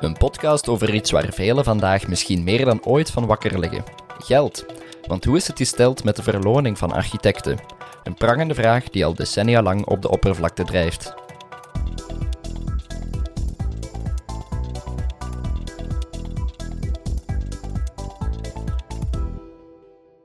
Een 0.00 0.16
podcast 0.16 0.68
over 0.68 0.94
iets 0.94 1.10
waar 1.10 1.32
velen 1.32 1.64
vandaag 1.64 2.08
misschien 2.08 2.44
meer 2.44 2.64
dan 2.64 2.84
ooit 2.84 3.10
van 3.10 3.26
wakker 3.26 3.58
liggen: 3.58 3.84
geld. 4.18 4.66
Want 5.06 5.24
hoe 5.24 5.36
is 5.36 5.46
het 5.46 5.58
gesteld 5.58 6.04
met 6.04 6.16
de 6.16 6.22
verloning 6.22 6.78
van 6.78 6.92
architecten? 6.92 7.58
Een 8.04 8.14
prangende 8.14 8.54
vraag 8.54 8.90
die 8.90 9.04
al 9.04 9.14
decennia 9.14 9.62
lang 9.62 9.86
op 9.86 10.02
de 10.02 10.10
oppervlakte 10.10 10.64
drijft. 10.64 11.14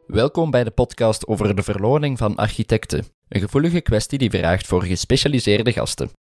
Welkom 0.08 0.52
bij 0.52 0.64
de 0.64 0.72
podcast 0.72 1.28
over 1.28 1.56
de 1.56 1.64
verloning 1.64 2.18
van 2.18 2.36
architecten. 2.36 3.06
Een 3.28 3.42
gevoelige 3.42 3.82
kwestie 3.82 4.18
die 4.18 4.30
vraagt 4.30 4.68
voor 4.68 4.84
gespecialiseerde 4.84 5.72
gasten. 5.72 6.21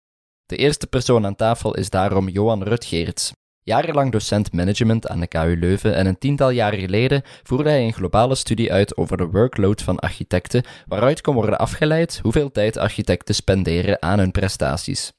De 0.50 0.56
eerste 0.56 0.86
persoon 0.86 1.26
aan 1.26 1.36
tafel 1.36 1.74
is 1.76 1.90
daarom 1.90 2.28
Johan 2.28 2.62
Rutgeerts. 2.62 3.32
Jarenlang 3.62 4.12
docent 4.12 4.52
management 4.52 5.08
aan 5.08 5.20
de 5.20 5.26
KU 5.26 5.56
Leuven 5.58 5.94
en 5.94 6.06
een 6.06 6.18
tiental 6.18 6.50
jaren 6.50 6.78
geleden 6.78 7.22
voerde 7.42 7.68
hij 7.68 7.84
een 7.84 7.92
globale 7.92 8.34
studie 8.34 8.72
uit 8.72 8.96
over 8.96 9.16
de 9.16 9.26
workload 9.26 9.82
van 9.82 9.98
architecten, 9.98 10.62
waaruit 10.86 11.20
kon 11.20 11.34
worden 11.34 11.58
afgeleid 11.58 12.18
hoeveel 12.22 12.50
tijd 12.50 12.76
architecten 12.76 13.34
spenderen 13.34 14.02
aan 14.02 14.18
hun 14.18 14.30
prestaties. 14.30 15.12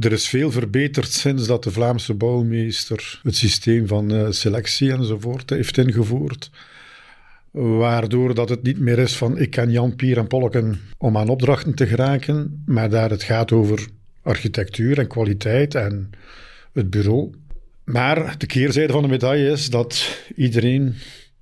Er 0.00 0.12
is 0.12 0.28
veel 0.28 0.50
verbeterd 0.50 1.12
sinds 1.12 1.46
dat 1.46 1.64
de 1.64 1.70
Vlaamse 1.70 2.14
bouwmeester 2.14 3.20
het 3.22 3.36
systeem 3.36 3.86
van 3.86 4.14
eh, 4.14 4.26
selectie 4.30 4.92
enzovoort 4.92 5.50
heeft 5.50 5.78
ingevoerd. 5.78 6.50
Waardoor 7.50 8.34
dat 8.34 8.48
het 8.48 8.62
niet 8.62 8.78
meer 8.78 8.98
is 8.98 9.16
van 9.16 9.38
ik 9.38 9.50
ken 9.50 9.70
Jan, 9.70 9.96
Pier 9.96 10.18
en 10.18 10.26
Polken 10.26 10.80
om 10.98 11.16
aan 11.16 11.28
opdrachten 11.28 11.74
te 11.74 11.86
geraken, 11.86 12.62
maar 12.66 12.90
daar 12.90 13.10
het 13.10 13.22
gaat 13.22 13.52
over 13.52 13.88
architectuur 14.24 14.98
en 14.98 15.08
kwaliteit 15.08 15.74
en 15.74 16.10
het 16.72 16.90
bureau. 16.90 17.30
Maar 17.84 18.38
de 18.38 18.46
keerzijde 18.46 18.92
van 18.92 19.02
de 19.02 19.08
medaille 19.08 19.50
is 19.50 19.70
dat 19.70 20.18
iedereen 20.36 20.94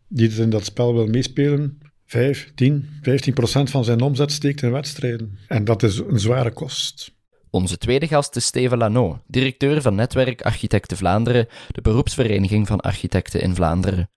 die 0.08 0.30
in 0.30 0.50
dat 0.50 0.64
spel 0.64 0.94
wil 0.94 1.06
meespelen, 1.06 1.78
5, 2.06 2.52
10, 2.54 2.88
15 3.02 3.34
procent 3.34 3.70
van 3.70 3.84
zijn 3.84 4.00
omzet 4.00 4.32
steekt 4.32 4.62
in 4.62 4.70
wedstrijden. 4.70 5.38
En 5.48 5.64
dat 5.64 5.82
is 5.82 5.98
een 5.98 6.20
zware 6.20 6.52
kost. 6.52 7.14
Onze 7.50 7.78
tweede 7.78 8.06
gast 8.06 8.36
is 8.36 8.44
Steven 8.44 8.78
Lano, 8.78 9.22
directeur 9.26 9.82
van 9.82 9.94
Netwerk 9.94 10.42
Architecten 10.42 10.96
Vlaanderen, 10.96 11.46
de 11.68 11.80
beroepsvereniging 11.80 12.66
van 12.66 12.80
architecten 12.80 13.40
in 13.40 13.54
Vlaanderen. 13.54 14.10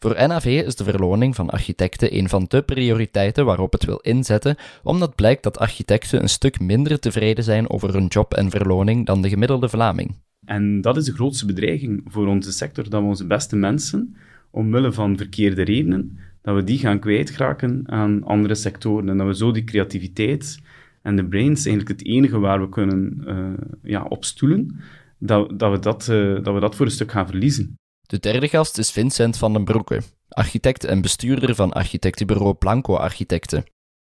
Voor 0.00 0.28
NAV 0.28 0.44
is 0.44 0.76
de 0.76 0.84
verloning 0.84 1.34
van 1.34 1.50
architecten 1.50 2.16
een 2.16 2.28
van 2.28 2.44
de 2.48 2.62
prioriteiten 2.62 3.44
waarop 3.44 3.72
het 3.72 3.84
wil 3.84 3.98
inzetten, 3.98 4.56
omdat 4.82 5.14
blijkt 5.14 5.42
dat 5.42 5.58
architecten 5.58 6.22
een 6.22 6.28
stuk 6.28 6.60
minder 6.60 6.98
tevreden 6.98 7.44
zijn 7.44 7.70
over 7.70 7.92
hun 7.92 8.06
job 8.06 8.34
en 8.34 8.50
verloning 8.50 9.06
dan 9.06 9.22
de 9.22 9.28
gemiddelde 9.28 9.68
Vlaming. 9.68 10.14
En 10.44 10.80
dat 10.80 10.96
is 10.96 11.04
de 11.04 11.12
grootste 11.12 11.46
bedreiging 11.46 12.02
voor 12.06 12.26
onze 12.26 12.52
sector, 12.52 12.90
dat 12.90 13.00
we 13.00 13.06
onze 13.06 13.26
beste 13.26 13.56
mensen, 13.56 14.16
omwille 14.50 14.92
van 14.92 15.16
verkeerde 15.16 15.62
redenen, 15.62 16.18
dat 16.42 16.54
we 16.54 16.64
die 16.64 16.78
gaan 16.78 16.98
kwijtraken 16.98 17.82
aan 17.86 18.24
andere 18.24 18.54
sectoren. 18.54 19.08
En 19.08 19.18
dat 19.18 19.26
we 19.26 19.36
zo 19.36 19.52
die 19.52 19.64
creativiteit 19.64 20.60
en 21.02 21.16
de 21.16 21.24
brains, 21.24 21.66
eigenlijk 21.66 21.98
het 21.98 22.08
enige 22.08 22.38
waar 22.38 22.60
we 22.60 22.68
kunnen 22.68 23.22
uh, 23.26 23.48
ja, 23.82 24.02
opstoelen, 24.02 24.80
dat, 25.18 25.58
dat, 25.58 25.70
we 25.70 25.78
dat, 25.78 26.08
uh, 26.10 26.42
dat 26.42 26.54
we 26.54 26.60
dat 26.60 26.76
voor 26.76 26.86
een 26.86 26.92
stuk 26.92 27.10
gaan 27.10 27.26
verliezen. 27.26 27.76
De 28.08 28.18
derde 28.18 28.48
gast 28.48 28.78
is 28.78 28.90
Vincent 28.90 29.36
van 29.36 29.52
den 29.52 29.64
Broeke, 29.64 30.02
architect 30.28 30.84
en 30.84 31.00
bestuurder 31.00 31.54
van 31.54 31.72
architectenbureau 31.72 32.54
Blanco 32.54 32.96
Architecten. 32.96 33.64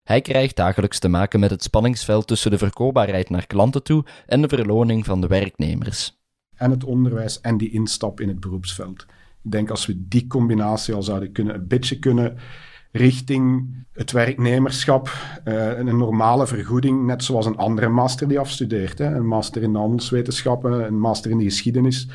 Hij 0.03 0.21
krijgt 0.21 0.57
dagelijks 0.57 0.99
te 0.99 1.09
maken 1.09 1.41
met 1.41 1.51
het 1.51 1.63
spanningsveld 1.63 2.27
tussen 2.27 2.51
de 2.51 2.59
verkoopbaarheid 2.59 3.31
naar 3.31 3.47
klanten 3.47 3.83
toe 3.83 4.05
en 4.27 4.43
de 4.43 4.49
verloning 4.49 5.05
van 5.05 5.21
de 5.21 5.27
werknemers. 5.27 6.21
En 6.55 6.71
het 6.71 6.85
onderwijs 6.85 7.41
en 7.41 7.57
die 7.57 7.71
instap 7.71 8.21
in 8.21 8.29
het 8.29 8.41
beroepsveld. 8.41 9.07
Ik 9.43 9.51
denk 9.51 9.71
als 9.71 9.87
we 9.87 10.09
die 10.09 10.27
combinatie 10.27 10.95
al 10.95 11.03
zouden 11.03 11.33
kunnen, 11.33 11.55
een 11.55 11.69
beetje 11.69 11.99
kunnen 11.99 12.37
richting 12.93 13.75
het 13.93 14.13
werknemerschap, 14.13 15.11
uh, 15.45 15.79
een 15.79 15.97
normale 15.97 16.47
vergoeding, 16.47 17.07
net 17.07 17.25
zoals 17.25 17.47
een 17.47 17.57
andere 17.57 17.89
master 17.89 18.29
die 18.29 18.39
afstudeert. 18.39 19.01
Een 19.01 19.27
master 19.27 19.63
in 19.63 19.75
handelswetenschappen, 19.75 20.87
een 20.87 20.99
master 20.99 21.31
in 21.31 21.39
de 21.39 21.45
geschiedenis 21.45 22.09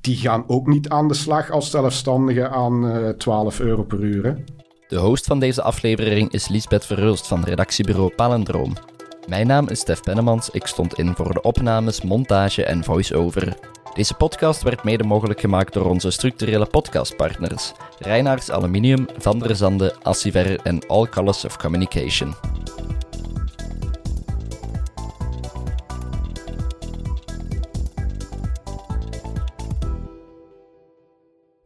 die 0.00 0.16
gaan 0.16 0.44
ook 0.46 0.66
niet 0.66 0.88
aan 0.88 1.08
de 1.08 1.14
slag 1.14 1.50
als 1.50 1.70
zelfstandigen 1.70 2.50
aan 2.50 2.84
uh, 2.84 3.08
eh, 3.08 3.16
12 3.16 3.60
euro 3.60 3.82
per 3.82 4.00
uur. 4.00 4.24
Hè. 4.24 4.34
De 4.88 4.96
host 4.96 5.26
van 5.26 5.38
deze 5.38 5.62
aflevering 5.62 6.32
is 6.32 6.48
Lisbeth 6.48 6.86
Verhulst 6.86 7.26
van 7.26 7.44
redactiebureau 7.44 8.14
Palendroom. 8.14 8.72
Mijn 9.28 9.46
naam 9.46 9.68
is 9.68 9.80
Stef 9.80 10.00
Pennemans, 10.00 10.50
ik 10.50 10.66
stond 10.66 10.98
in 10.98 11.14
voor 11.14 11.32
de 11.32 11.42
opnames, 11.42 12.02
montage 12.02 12.64
en 12.64 12.84
voice-over. 12.84 13.56
Deze 13.94 14.14
podcast 14.14 14.62
werd 14.62 14.84
mede 14.84 15.04
mogelijk 15.04 15.40
gemaakt 15.40 15.72
door 15.72 15.84
onze 15.84 16.10
structurele 16.10 16.66
podcastpartners 16.66 17.72
Reinaars 17.98 18.50
Aluminium, 18.50 19.06
Van 19.18 19.38
der 19.38 19.56
Zande, 19.56 19.94
Assiver 20.02 20.60
en 20.62 20.86
All 20.86 21.06
Colors 21.06 21.44
of 21.44 21.56
Communication. 21.56 22.34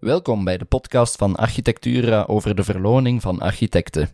Welkom 0.01 0.45
bij 0.45 0.59
de 0.59 0.65
podcast 0.65 1.17
van 1.17 1.37
Architectura 1.37 2.25
over 2.27 2.55
de 2.55 2.65
verloning 2.65 3.23
van 3.23 3.39
architecten. 3.39 4.09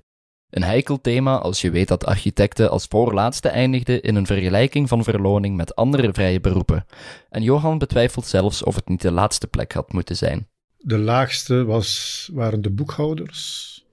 Een 0.50 0.62
heikel 0.62 1.00
thema 1.00 1.38
als 1.38 1.60
je 1.60 1.70
weet 1.70 1.88
dat 1.88 2.04
architecten 2.04 2.70
als 2.70 2.86
voorlaatste 2.86 3.48
eindigden 3.48 4.02
in 4.02 4.14
een 4.14 4.26
vergelijking 4.26 4.88
van 4.88 5.04
verloning 5.04 5.56
met 5.56 5.76
andere 5.76 6.12
vrije 6.12 6.40
beroepen. 6.40 6.86
En 7.28 7.42
Johan 7.42 7.78
betwijfelt 7.78 8.26
zelfs 8.26 8.62
of 8.62 8.74
het 8.74 8.88
niet 8.88 9.00
de 9.00 9.10
laatste 9.10 9.46
plek 9.46 9.72
had 9.72 9.92
moeten 9.92 10.16
zijn. 10.16 10.48
De 10.76 10.98
laagste 10.98 11.64
was, 11.64 12.30
waren 12.32 12.62
de 12.62 12.70
boekhouders. 12.70 13.84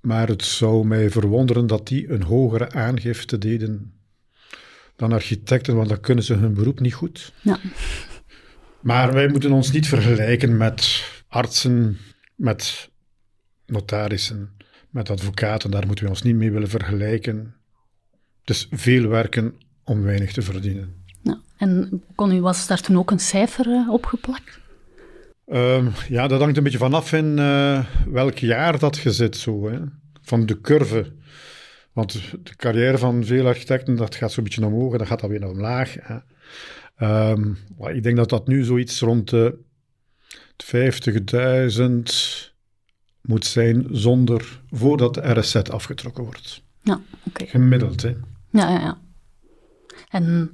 Maar 0.00 0.28
het 0.28 0.44
zou 0.44 0.86
mij 0.86 1.10
verwonderen 1.10 1.66
dat 1.66 1.86
die 1.86 2.10
een 2.10 2.22
hogere 2.22 2.70
aangifte 2.70 3.38
deden 3.38 3.92
dan 4.96 5.12
architecten, 5.12 5.76
want 5.76 5.88
dan 5.88 6.00
kunnen 6.00 6.24
ze 6.24 6.34
hun 6.34 6.54
beroep 6.54 6.80
niet 6.80 6.94
goed. 6.94 7.32
Ja. 7.42 7.58
Maar 8.80 9.12
wij 9.12 9.28
moeten 9.28 9.52
ons 9.52 9.72
niet 9.72 9.88
vergelijken 9.88 10.56
met 10.56 11.04
artsen, 11.28 11.98
met 12.34 12.90
notarissen, 13.66 14.56
met 14.90 15.10
advocaten. 15.10 15.70
Daar 15.70 15.86
moeten 15.86 16.04
we 16.04 16.10
ons 16.10 16.22
niet 16.22 16.36
mee 16.36 16.50
willen 16.50 16.68
vergelijken. 16.68 17.54
Dus 18.44 18.66
veel 18.70 19.08
werken 19.08 19.54
om 19.84 20.02
weinig 20.02 20.32
te 20.32 20.42
verdienen. 20.42 20.94
Ja, 21.22 21.40
en 21.56 22.02
kon 22.14 22.32
u, 22.32 22.40
was 22.40 22.66
daar 22.66 22.80
toen 22.80 22.98
ook 22.98 23.10
een 23.10 23.18
cijfer 23.18 23.66
uh, 23.66 23.90
opgeplakt? 23.90 24.60
Um, 25.46 25.92
ja, 26.08 26.26
dat 26.26 26.40
hangt 26.40 26.56
een 26.56 26.62
beetje 26.62 26.78
vanaf 26.78 27.12
in 27.12 27.38
uh, 27.38 27.84
welk 28.08 28.38
jaar 28.38 28.78
dat 28.78 28.98
je 28.98 29.12
zit, 29.12 29.36
zo, 29.36 29.70
hè. 29.70 29.78
van 30.22 30.46
de 30.46 30.60
curve. 30.60 31.12
Want 31.92 32.12
de 32.42 32.56
carrière 32.56 32.98
van 32.98 33.24
veel 33.24 33.46
architecten, 33.46 33.96
dat 33.96 34.14
gaat 34.14 34.32
zo'n 34.32 34.44
beetje 34.44 34.66
omhoog 34.66 34.92
en 34.92 34.98
dan 34.98 35.06
gaat 35.06 35.20
dat 35.20 35.30
weer 35.30 35.40
naar 35.40 35.48
omlaag. 35.48 35.96
Hè. 36.00 36.16
Um, 37.02 37.56
ik 37.78 38.02
denk 38.02 38.16
dat 38.16 38.28
dat 38.28 38.46
nu 38.46 38.64
zoiets 38.64 39.00
rond 39.00 39.30
de 39.30 39.58
50.000 40.64 42.50
moet 43.22 43.46
zijn 43.46 43.86
zonder, 43.90 44.60
voordat 44.70 45.14
de 45.14 45.38
RSZ 45.38 45.54
afgetrokken 45.56 46.24
wordt. 46.24 46.62
Ja, 46.82 47.00
oké. 47.26 47.46
Gemiddeld, 47.46 48.02
hè. 48.02 48.08
Ja, 48.50 48.68
ja, 48.70 48.80
ja. 48.80 48.98
En, 50.08 50.50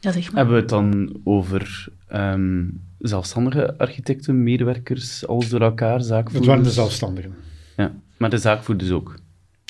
ja, 0.00 0.12
zeg 0.12 0.26
maar. 0.26 0.36
Hebben 0.36 0.54
we 0.54 0.60
het 0.60 0.68
dan 0.68 1.20
over 1.24 1.88
um, 2.12 2.82
zelfstandige 2.98 3.78
architecten, 3.78 4.42
medewerkers, 4.42 5.26
alles 5.26 5.48
door 5.48 5.60
elkaar, 5.60 6.00
zaakvoerders? 6.00 6.36
Het 6.36 6.46
waren 6.46 6.62
de 6.62 6.70
zelfstandigen. 6.70 7.34
Ja, 7.76 7.94
maar 8.16 8.30
de 8.30 8.38
zaakvoerders 8.38 8.90
ook? 8.90 9.18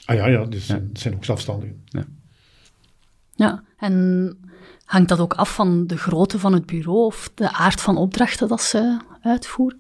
Ah 0.05 0.17
ja, 0.17 0.27
ja, 0.27 0.45
dus 0.45 0.69
het 0.69 0.99
zijn 1.01 1.15
ook 1.15 1.25
zelfstandigen. 1.25 1.83
Ja. 1.85 2.07
Ja, 3.35 3.65
en 3.79 4.37
Hangt 4.85 5.09
dat 5.09 5.19
ook 5.19 5.35
af 5.35 5.55
van 5.55 5.87
de 5.87 5.97
grootte 5.97 6.39
van 6.39 6.53
het 6.53 6.67
bureau 6.67 7.05
of 7.05 7.31
de 7.35 7.53
aard 7.53 7.81
van 7.81 7.97
opdrachten 7.97 8.49
dat 8.49 8.63
ze 8.63 9.01
uitvoeren? 9.23 9.79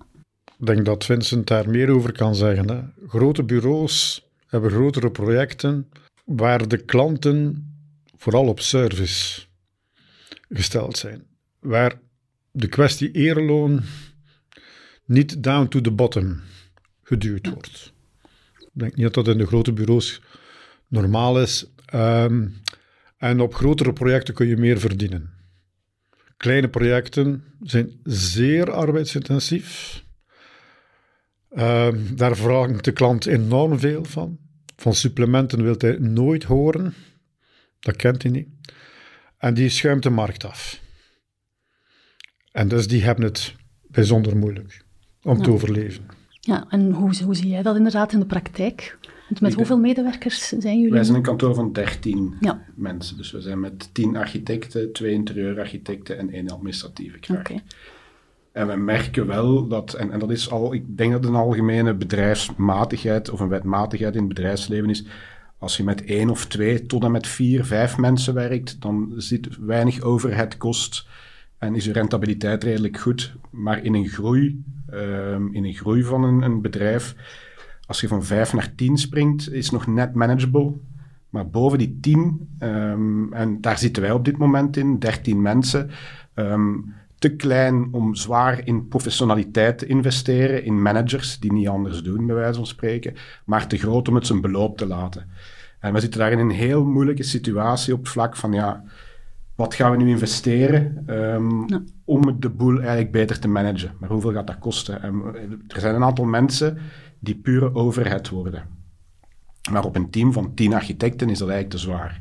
Ik 0.58 0.66
denk 0.66 0.84
dat 0.84 1.04
Vincent 1.04 1.46
daar 1.46 1.70
meer 1.70 1.90
over 1.90 2.12
kan 2.12 2.34
zeggen. 2.34 2.70
Hè. 2.70 3.08
Grote 3.08 3.42
bureaus 3.42 4.28
hebben 4.46 4.70
grotere 4.70 5.10
projecten 5.10 5.88
waar 6.24 6.68
de 6.68 6.76
klanten 6.78 7.68
vooral 8.16 8.46
op 8.46 8.60
service 8.60 9.42
gesteld 10.48 10.96
zijn. 10.98 11.24
Waar 11.60 11.98
de 12.50 12.68
kwestie 12.68 13.10
eerloon 13.10 13.82
niet 15.04 15.42
down 15.42 15.68
to 15.68 15.80
the 15.80 15.90
bottom 15.90 16.40
geduwd 17.02 17.48
wordt. 17.48 17.92
Ik 18.58 18.68
denk 18.72 18.96
niet 18.96 19.04
dat 19.04 19.14
dat 19.14 19.28
in 19.28 19.38
de 19.38 19.46
grote 19.46 19.72
bureaus 19.72 20.20
normaal 20.88 21.40
is. 21.40 21.66
Um, 21.94 22.62
en 23.24 23.40
op 23.40 23.54
grotere 23.54 23.92
projecten 23.92 24.34
kun 24.34 24.46
je 24.46 24.56
meer 24.56 24.78
verdienen. 24.78 25.30
Kleine 26.36 26.68
projecten 26.68 27.44
zijn 27.60 28.00
zeer 28.02 28.72
arbeidsintensief. 28.72 30.02
Uh, 31.50 31.88
daar 32.14 32.36
vraagt 32.36 32.84
de 32.84 32.92
klant 32.92 33.26
enorm 33.26 33.78
veel 33.78 34.04
van. 34.04 34.38
Van 34.76 34.94
supplementen 34.94 35.62
wil 35.62 35.74
hij 35.78 35.98
nooit 35.98 36.44
horen. 36.44 36.94
Dat 37.80 37.96
kent 37.96 38.22
hij 38.22 38.30
niet. 38.32 38.48
En 39.38 39.54
die 39.54 39.68
schuimt 39.68 40.02
de 40.02 40.10
markt 40.10 40.44
af. 40.44 40.80
En 42.52 42.68
dus 42.68 42.88
die 42.88 43.02
hebben 43.02 43.24
het 43.24 43.54
bijzonder 43.86 44.36
moeilijk 44.36 44.84
om 45.22 45.42
te 45.42 45.50
overleven. 45.50 46.06
Ja, 46.40 46.66
en 46.68 46.92
hoe, 46.92 47.22
hoe 47.24 47.34
zie 47.34 47.48
jij 47.48 47.62
dat 47.62 47.76
inderdaad 47.76 48.12
in 48.12 48.20
de 48.20 48.26
praktijk? 48.26 48.98
Met 49.40 49.54
hoeveel 49.54 49.78
medewerkers 49.78 50.48
zijn 50.48 50.76
jullie? 50.76 50.92
Wij 50.92 51.04
zijn 51.04 51.16
een 51.16 51.22
kantoor 51.22 51.54
van 51.54 51.72
13 51.72 52.34
ja. 52.40 52.64
mensen. 52.74 53.16
Dus 53.16 53.32
we 53.32 53.40
zijn 53.40 53.60
met 53.60 53.94
10 53.94 54.16
architecten, 54.16 54.92
2 54.92 55.12
interieurarchitecten 55.12 56.18
en 56.18 56.30
één 56.30 56.50
administratieve 56.50 57.18
kracht. 57.18 57.40
Okay. 57.40 57.62
En 58.52 58.66
we 58.66 58.76
merken 58.76 59.26
wel 59.26 59.68
dat, 59.68 59.94
en, 59.94 60.10
en 60.10 60.18
dat 60.18 60.30
is 60.30 60.50
al, 60.50 60.74
ik 60.74 60.96
denk 60.96 61.12
dat 61.12 61.24
een 61.24 61.34
algemene 61.34 61.94
bedrijfsmatigheid 61.94 63.30
of 63.30 63.40
een 63.40 63.48
wetmatigheid 63.48 64.14
in 64.14 64.18
het 64.18 64.28
bedrijfsleven 64.28 64.90
is. 64.90 65.04
Als 65.58 65.76
je 65.76 65.84
met 65.84 66.04
één 66.04 66.30
of 66.30 66.46
twee 66.46 66.86
tot 66.86 67.04
en 67.04 67.10
met 67.10 67.26
vier, 67.26 67.64
vijf 67.64 67.98
mensen 67.98 68.34
werkt, 68.34 68.80
dan 68.80 69.12
zit 69.16 69.48
weinig 69.60 70.00
overhead 70.00 70.56
kost 70.56 71.06
en 71.58 71.74
is 71.74 71.84
je 71.84 71.92
rentabiliteit 71.92 72.64
redelijk 72.64 72.98
goed. 72.98 73.34
Maar 73.50 73.84
in 73.84 73.94
een 73.94 74.08
groei, 74.08 74.64
um, 74.92 75.54
in 75.54 75.64
een 75.64 75.74
groei 75.74 76.02
van 76.02 76.24
een, 76.24 76.42
een 76.42 76.60
bedrijf, 76.60 77.14
als 77.86 78.00
je 78.00 78.08
van 78.08 78.24
5 78.24 78.52
naar 78.52 78.74
10 78.74 78.96
springt, 78.96 79.52
is 79.52 79.70
nog 79.70 79.86
net 79.86 80.14
manageable. 80.14 80.72
Maar 81.28 81.48
boven 81.48 81.78
die 81.78 81.98
10, 82.00 82.18
um, 82.18 82.38
ehm, 82.58 83.32
en 83.32 83.60
daar 83.60 83.78
zitten 83.78 84.02
wij 84.02 84.12
op 84.12 84.24
dit 84.24 84.36
moment 84.36 84.76
in, 84.76 84.98
13 84.98 85.42
mensen, 85.42 85.90
um, 86.34 86.94
te 87.18 87.36
klein 87.36 87.88
om 87.92 88.14
zwaar 88.14 88.66
in 88.66 88.88
professionaliteit 88.88 89.78
te 89.78 89.86
investeren, 89.86 90.64
in 90.64 90.82
managers 90.82 91.38
die 91.38 91.52
niet 91.52 91.68
anders 91.68 92.02
doen, 92.02 92.26
bij 92.26 92.34
wijze 92.34 92.54
van 92.54 92.66
spreken, 92.66 93.14
maar 93.44 93.66
te 93.66 93.76
groot 93.76 94.08
om 94.08 94.14
het 94.14 94.26
zijn 94.26 94.40
beloop 94.40 94.78
te 94.78 94.86
laten. 94.86 95.26
En 95.78 95.92
we 95.92 96.00
zitten 96.00 96.20
daar 96.20 96.32
in 96.32 96.38
een 96.38 96.50
heel 96.50 96.84
moeilijke 96.84 97.22
situatie 97.22 97.94
op 97.94 98.08
vlak 98.08 98.36
van, 98.36 98.52
ja, 98.52 98.84
wat 99.54 99.74
gaan 99.74 99.90
we 99.90 99.96
nu 99.96 100.08
investeren 100.08 101.04
um, 101.06 101.66
om 102.04 102.40
de 102.40 102.50
boel 102.50 102.78
eigenlijk 102.78 103.10
beter 103.10 103.38
te 103.38 103.48
managen? 103.48 103.92
Maar 104.00 104.10
hoeveel 104.10 104.32
gaat 104.32 104.46
dat 104.46 104.58
kosten? 104.58 105.02
En 105.02 105.22
er 105.68 105.80
zijn 105.80 105.94
een 105.94 106.04
aantal 106.04 106.24
mensen 106.24 106.78
die 107.24 107.36
pure 107.36 107.74
overhead 107.74 108.28
worden. 108.28 108.66
Maar 109.70 109.84
op 109.84 109.96
een 109.96 110.10
team 110.10 110.32
van 110.32 110.54
tien 110.54 110.74
architecten 110.74 111.28
is 111.28 111.38
dat 111.38 111.48
eigenlijk 111.48 111.78
te 111.78 111.84
zwaar. 111.86 112.18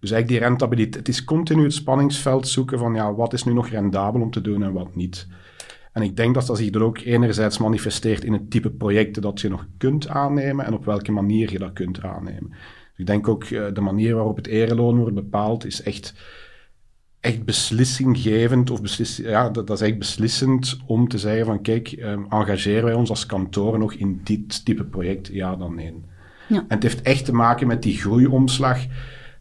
Dus 0.00 0.10
eigenlijk 0.10 0.28
die 0.28 0.38
rentabiliteit, 0.38 0.94
het 0.94 1.08
is 1.08 1.24
continu 1.24 1.62
het 1.62 1.72
spanningsveld 1.72 2.48
zoeken 2.48 2.78
van 2.78 2.94
ja, 2.94 3.14
wat 3.14 3.32
is 3.32 3.44
nu 3.44 3.52
nog 3.52 3.68
rendabel 3.68 4.20
om 4.20 4.30
te 4.30 4.40
doen 4.40 4.62
en 4.62 4.72
wat 4.72 4.94
niet. 4.94 5.26
En 5.92 6.02
ik 6.02 6.16
denk 6.16 6.34
dat 6.34 6.46
dat 6.46 6.56
zich 6.56 6.74
er 6.74 6.82
ook 6.82 6.98
enerzijds 6.98 7.58
manifesteert 7.58 8.24
in 8.24 8.32
het 8.32 8.50
type 8.50 8.70
projecten 8.70 9.22
dat 9.22 9.40
je 9.40 9.48
nog 9.48 9.66
kunt 9.78 10.08
aannemen 10.08 10.64
en 10.64 10.74
op 10.74 10.84
welke 10.84 11.12
manier 11.12 11.52
je 11.52 11.58
dat 11.58 11.72
kunt 11.72 12.02
aannemen. 12.02 12.48
Dus 12.50 12.96
ik 12.96 13.06
denk 13.06 13.28
ook 13.28 13.44
uh, 13.44 13.66
de 13.72 13.80
manier 13.80 14.14
waarop 14.14 14.36
het 14.36 14.46
ereloon 14.46 14.98
wordt 14.98 15.14
bepaald 15.14 15.66
is 15.66 15.82
echt, 15.82 16.14
echt 17.26 17.44
beslissinggevend 17.44 18.70
of 18.70 18.82
beslis, 18.82 19.16
ja, 19.16 19.50
dat, 19.50 19.66
dat, 19.66 19.80
is 19.80 19.88
echt 19.88 19.98
beslissend 19.98 20.78
om 20.86 21.08
te 21.08 21.18
zeggen 21.18 21.46
van 21.46 21.62
kijk, 21.62 21.96
um, 21.98 22.26
engageren 22.28 22.84
wij 22.84 22.94
ons 22.94 23.10
als 23.10 23.26
kantoor 23.26 23.78
nog 23.78 23.94
in 23.94 24.20
dit 24.24 24.64
type 24.64 24.84
project? 24.84 25.28
Ja, 25.32 25.56
dan 25.56 25.74
nee. 25.74 25.94
Ja. 26.48 26.56
En 26.56 26.64
het 26.68 26.82
heeft 26.82 27.02
echt 27.02 27.24
te 27.24 27.34
maken 27.34 27.66
met 27.66 27.82
die 27.82 27.96
groeiomslag 27.96 28.78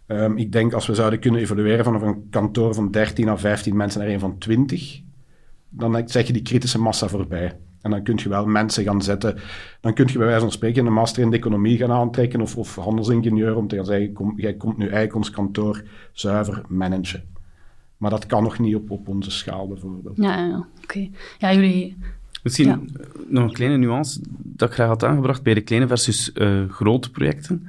Um, 0.08 0.38
ik 0.38 0.52
denk 0.52 0.74
als 0.74 0.88
we 0.88 0.96
zouden 0.96 1.20
kunnen 1.20 1.42
evalueren 1.42 1.84
vanaf 1.84 2.02
een 2.02 2.30
kantoor 2.30 2.74
van 2.74 2.92
13 2.92 3.30
à 3.30 3.38
15 3.38 3.76
mensen 3.76 4.02
naar 4.02 4.10
een 4.10 4.20
van 4.20 4.38
20, 4.38 5.02
dan 5.70 6.02
zeg 6.06 6.28
je 6.28 6.34
die 6.34 6.42
kritische 6.42 6.80
massa 6.80 7.08
voorbij. 7.08 7.58
En 7.82 7.92
dan 7.92 8.04
kun 8.04 8.20
je 8.24 8.30
wel 8.30 8.46
mensen 8.46 8.84
gaan 8.84 9.02
zetten. 9.02 9.38
Dan 9.82 9.94
kun 9.94 10.08
je 10.08 10.18
bij 10.18 10.28
wijze 10.28 10.42
van 10.42 10.52
spreken 10.52 10.86
een 10.86 10.94
master 10.94 11.24
in 11.24 11.30
de 11.30 11.38
economie 11.38 11.78
gaan 11.78 11.92
aantrekken 11.92 12.42
of, 12.42 12.58
of 12.58 12.76
handelsingenieur 12.76 13.56
om 13.56 13.68
te 13.68 13.76
gaan 13.76 13.86
zeggen, 13.86 14.14
kom, 14.14 14.34
jij 14.38 14.54
komt 14.54 14.78
nu 14.78 14.84
eigenlijk 14.84 15.16
ons 15.16 15.30
kantoor 15.30 15.84
zuiver 16.12 16.62
managen. 16.68 17.24
Maar 18.06 18.14
dat 18.14 18.26
kan 18.26 18.44
nog 18.44 18.60
niet 18.60 18.76
op, 18.76 18.92
op 18.92 19.08
onze 19.08 19.32
schaal 19.32 19.68
bijvoorbeeld. 19.68 20.18
Ja, 20.18 20.46
ja 20.46 20.68
oké. 20.84 21.10
Ja, 21.38 21.54
jullie... 21.54 21.98
Misschien 22.44 22.90
nog 23.28 23.44
een 23.44 23.54
kleine 23.54 23.78
nuance 23.78 24.22
dat 24.44 24.70
ik 24.70 24.74
graag 24.74 24.88
had 24.88 25.04
aangebracht 25.04 25.44
bij 25.44 25.54
de 25.54 25.62
kleine 25.62 25.88
versus 25.88 26.32
uh, 26.34 26.70
grote 26.70 27.12
projecten. 27.12 27.68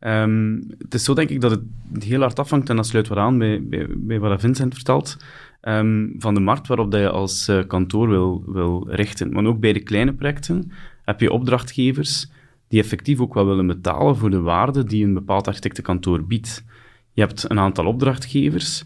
Um, 0.00 0.64
het 0.78 0.94
is 0.94 1.04
zo 1.04 1.14
denk 1.14 1.28
ik 1.28 1.40
dat 1.40 1.50
het 1.92 2.04
heel 2.04 2.20
hard 2.20 2.38
afhangt, 2.38 2.68
en 2.68 2.76
dat 2.76 2.86
sluit 2.86 3.08
wel 3.08 3.18
aan 3.18 3.38
bij, 3.38 3.62
bij, 3.62 3.86
bij 3.96 4.20
wat 4.20 4.40
Vincent 4.40 4.74
vertelt, 4.74 5.16
um, 5.62 6.14
van 6.18 6.34
de 6.34 6.40
markt 6.40 6.66
waarop 6.66 6.90
dat 6.90 7.00
je 7.00 7.10
als 7.10 7.48
uh, 7.48 7.66
kantoor 7.66 8.08
wil, 8.08 8.44
wil 8.46 8.86
richten. 8.88 9.32
Maar 9.32 9.44
ook 9.44 9.60
bij 9.60 9.72
de 9.72 9.82
kleine 9.82 10.12
projecten 10.12 10.72
heb 11.04 11.20
je 11.20 11.32
opdrachtgevers 11.32 12.30
die 12.68 12.80
effectief 12.80 13.20
ook 13.20 13.34
wel 13.34 13.46
willen 13.46 13.66
betalen 13.66 14.16
voor 14.16 14.30
de 14.30 14.40
waarde 14.40 14.84
die 14.84 15.04
een 15.04 15.14
bepaald 15.14 15.48
architectenkantoor 15.48 16.26
biedt. 16.26 16.64
Je 17.12 17.20
hebt 17.20 17.50
een 17.50 17.58
aantal 17.58 17.86
opdrachtgevers 17.86 18.84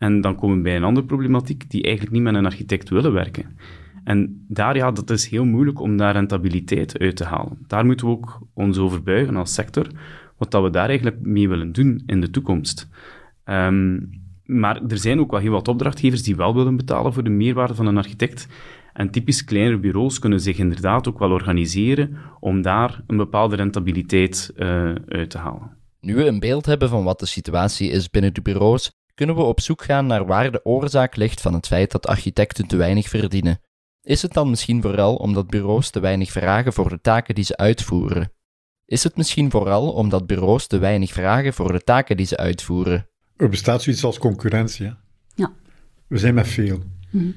en 0.00 0.20
dan 0.20 0.36
komen 0.36 0.56
we 0.56 0.62
bij 0.62 0.76
een 0.76 0.84
andere 0.84 1.06
problematiek 1.06 1.70
die 1.70 1.82
eigenlijk 1.82 2.14
niet 2.14 2.22
met 2.22 2.34
een 2.34 2.46
architect 2.46 2.88
willen 2.88 3.12
werken. 3.12 3.56
En 4.04 4.44
daar, 4.48 4.76
ja, 4.76 4.90
dat 4.90 5.10
is 5.10 5.28
heel 5.28 5.44
moeilijk 5.44 5.80
om 5.80 5.96
daar 5.96 6.12
rentabiliteit 6.12 6.98
uit 6.98 7.16
te 7.16 7.24
halen. 7.24 7.58
Daar 7.66 7.86
moeten 7.86 8.06
we 8.06 8.12
ook 8.12 8.40
ons 8.54 8.78
over 8.78 9.02
buigen 9.02 9.36
als 9.36 9.54
sector, 9.54 9.86
wat 10.36 10.50
dat 10.50 10.62
we 10.62 10.70
daar 10.70 10.88
eigenlijk 10.88 11.20
mee 11.20 11.48
willen 11.48 11.72
doen 11.72 12.02
in 12.06 12.20
de 12.20 12.30
toekomst. 12.30 12.88
Um, 13.44 14.10
maar 14.44 14.82
er 14.88 14.98
zijn 14.98 15.20
ook 15.20 15.30
wel 15.30 15.40
heel 15.40 15.50
wat 15.50 15.68
opdrachtgevers 15.68 16.22
die 16.22 16.36
wel 16.36 16.54
willen 16.54 16.76
betalen 16.76 17.12
voor 17.12 17.24
de 17.24 17.30
meerwaarde 17.30 17.74
van 17.74 17.86
een 17.86 17.96
architect. 17.96 18.46
En 18.92 19.10
typisch 19.10 19.44
kleinere 19.44 19.78
bureaus 19.78 20.18
kunnen 20.18 20.40
zich 20.40 20.58
inderdaad 20.58 21.08
ook 21.08 21.18
wel 21.18 21.30
organiseren 21.30 22.16
om 22.40 22.62
daar 22.62 23.02
een 23.06 23.16
bepaalde 23.16 23.56
rentabiliteit 23.56 24.52
uh, 24.56 24.94
uit 25.08 25.30
te 25.30 25.38
halen. 25.38 25.76
Nu 26.00 26.14
we 26.14 26.26
een 26.26 26.40
beeld 26.40 26.66
hebben 26.66 26.88
van 26.88 27.04
wat 27.04 27.20
de 27.20 27.26
situatie 27.26 27.90
is 27.90 28.10
binnen 28.10 28.34
de 28.34 28.42
bureaus, 28.42 28.90
kunnen 29.20 29.38
we 29.38 29.42
op 29.42 29.60
zoek 29.60 29.82
gaan 29.82 30.06
naar 30.06 30.26
waar 30.26 30.52
de 30.52 30.64
oorzaak 30.64 31.16
ligt 31.16 31.40
van 31.40 31.54
het 31.54 31.66
feit 31.66 31.90
dat 31.90 32.06
architecten 32.06 32.66
te 32.66 32.76
weinig 32.76 33.08
verdienen. 33.08 33.60
Is 34.02 34.22
het 34.22 34.32
dan 34.32 34.50
misschien 34.50 34.82
vooral 34.82 35.16
omdat 35.16 35.46
bureaus 35.46 35.90
te 35.90 36.00
weinig 36.00 36.30
vragen 36.30 36.72
voor 36.72 36.88
de 36.88 37.00
taken 37.00 37.34
die 37.34 37.44
ze 37.44 37.56
uitvoeren? 37.56 38.32
Is 38.86 39.02
het 39.02 39.16
misschien 39.16 39.50
vooral 39.50 39.92
omdat 39.92 40.26
bureaus 40.26 40.66
te 40.66 40.78
weinig 40.78 41.12
vragen 41.12 41.52
voor 41.52 41.72
de 41.72 41.80
taken 41.80 42.16
die 42.16 42.26
ze 42.26 42.36
uitvoeren? 42.36 43.08
Er 43.36 43.48
bestaat 43.48 43.82
zoiets 43.82 44.04
als 44.04 44.18
concurrentie. 44.18 44.94
Ja. 45.34 45.52
We 46.06 46.18
zijn 46.18 46.34
met 46.34 46.48
veel. 46.48 46.82
Mhm. 47.10 47.30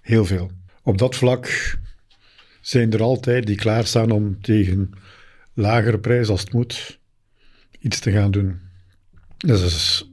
Heel 0.00 0.24
veel. 0.24 0.50
Op 0.82 0.98
dat 0.98 1.16
vlak 1.16 1.76
zijn 2.60 2.92
er 2.92 3.02
altijd 3.02 3.46
die 3.46 3.56
klaarstaan 3.56 4.10
om 4.10 4.40
tegen 4.40 4.90
lagere 5.54 5.98
prijs 5.98 6.28
als 6.28 6.40
het 6.40 6.52
moet 6.52 6.98
iets 7.78 8.00
te 8.00 8.12
gaan 8.12 8.30
doen. 8.30 8.60
Dat 9.36 9.60
is 9.60 10.10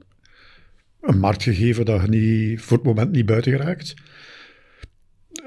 een 1.06 1.18
marktgegeven 1.18 1.84
dat 1.84 2.02
je 2.02 2.08
niet, 2.08 2.60
voor 2.60 2.76
het 2.76 2.86
moment 2.86 3.12
niet 3.12 3.26
buiten 3.26 3.52
geraakt. 3.52 3.94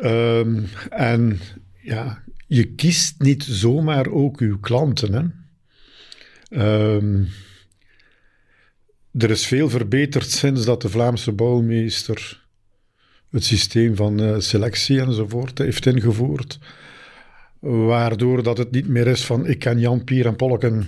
Um, 0.04 0.68
en 0.90 1.40
ja, 1.82 2.24
je 2.48 2.64
kiest 2.64 3.22
niet 3.22 3.44
zomaar 3.44 4.08
ook 4.10 4.40
uw 4.40 4.60
klanten. 4.60 5.14
Hè? 5.14 6.96
Um, 6.96 7.28
er 9.12 9.30
is 9.30 9.48
veel 9.48 9.70
verbeterd 9.70 10.30
sinds 10.30 10.66
dat 10.66 10.82
de 10.82 10.90
Vlaamse 10.90 11.32
bouwmeester 11.32 12.46
het 13.30 13.44
systeem 13.44 13.96
van 13.96 14.22
uh, 14.22 14.40
selectie 14.40 15.02
enzovoort 15.02 15.58
heeft 15.58 15.86
ingevoerd. 15.86 16.60
Waardoor 17.60 18.44
dat 18.44 18.58
het 18.58 18.72
niet 18.72 18.88
meer 18.88 19.08
is 19.08 19.26
van 19.26 19.48
ik 19.48 19.60
ken 19.60 19.80
Jan, 19.80 20.04
Pier 20.04 20.26
en 20.26 20.36
Polken 20.36 20.88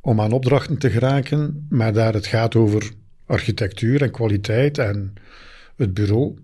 om 0.00 0.20
aan 0.20 0.32
opdrachten 0.32 0.78
te 0.78 0.90
geraken, 0.90 1.66
maar 1.70 1.92
daar 1.92 2.12
het 2.12 2.26
gaat 2.26 2.54
over 2.54 2.90
architectuur 3.26 4.02
en 4.02 4.10
kwaliteit 4.10 4.78
en 4.78 5.14
het 5.76 5.94
bureau. 5.94 6.38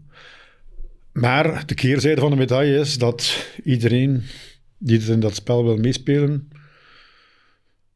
Maar 1.13 1.67
de 1.67 1.75
keerzijde 1.75 2.21
van 2.21 2.31
de 2.31 2.37
medaille 2.37 2.79
is 2.79 2.99
dat 2.99 3.47
iedereen 3.65 4.23
die 4.79 5.01
in 5.01 5.21
dat 5.21 5.35
spel 5.35 5.65
wil 5.65 5.77
meespelen, 5.77 6.49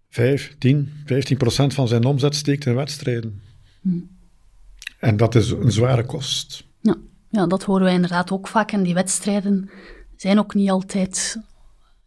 5, 0.08 0.54
10, 0.58 0.92
15 1.04 1.36
procent 1.36 1.74
van 1.74 1.88
zijn 1.88 2.04
omzet 2.04 2.34
steekt 2.34 2.66
in 2.66 2.74
wedstrijden. 2.74 3.42
Hm. 3.80 3.98
En 4.98 5.16
dat 5.16 5.34
is 5.34 5.50
een 5.50 5.72
zware 5.72 6.04
kost. 6.04 6.64
Ja. 6.80 6.96
ja, 7.28 7.46
dat 7.46 7.62
horen 7.62 7.84
wij 7.84 7.94
inderdaad 7.94 8.30
ook 8.30 8.48
vaak. 8.48 8.72
En 8.72 8.82
die 8.82 8.94
wedstrijden 8.94 9.70
zijn 10.16 10.38
ook 10.38 10.54
niet 10.54 10.70
altijd... 10.70 11.40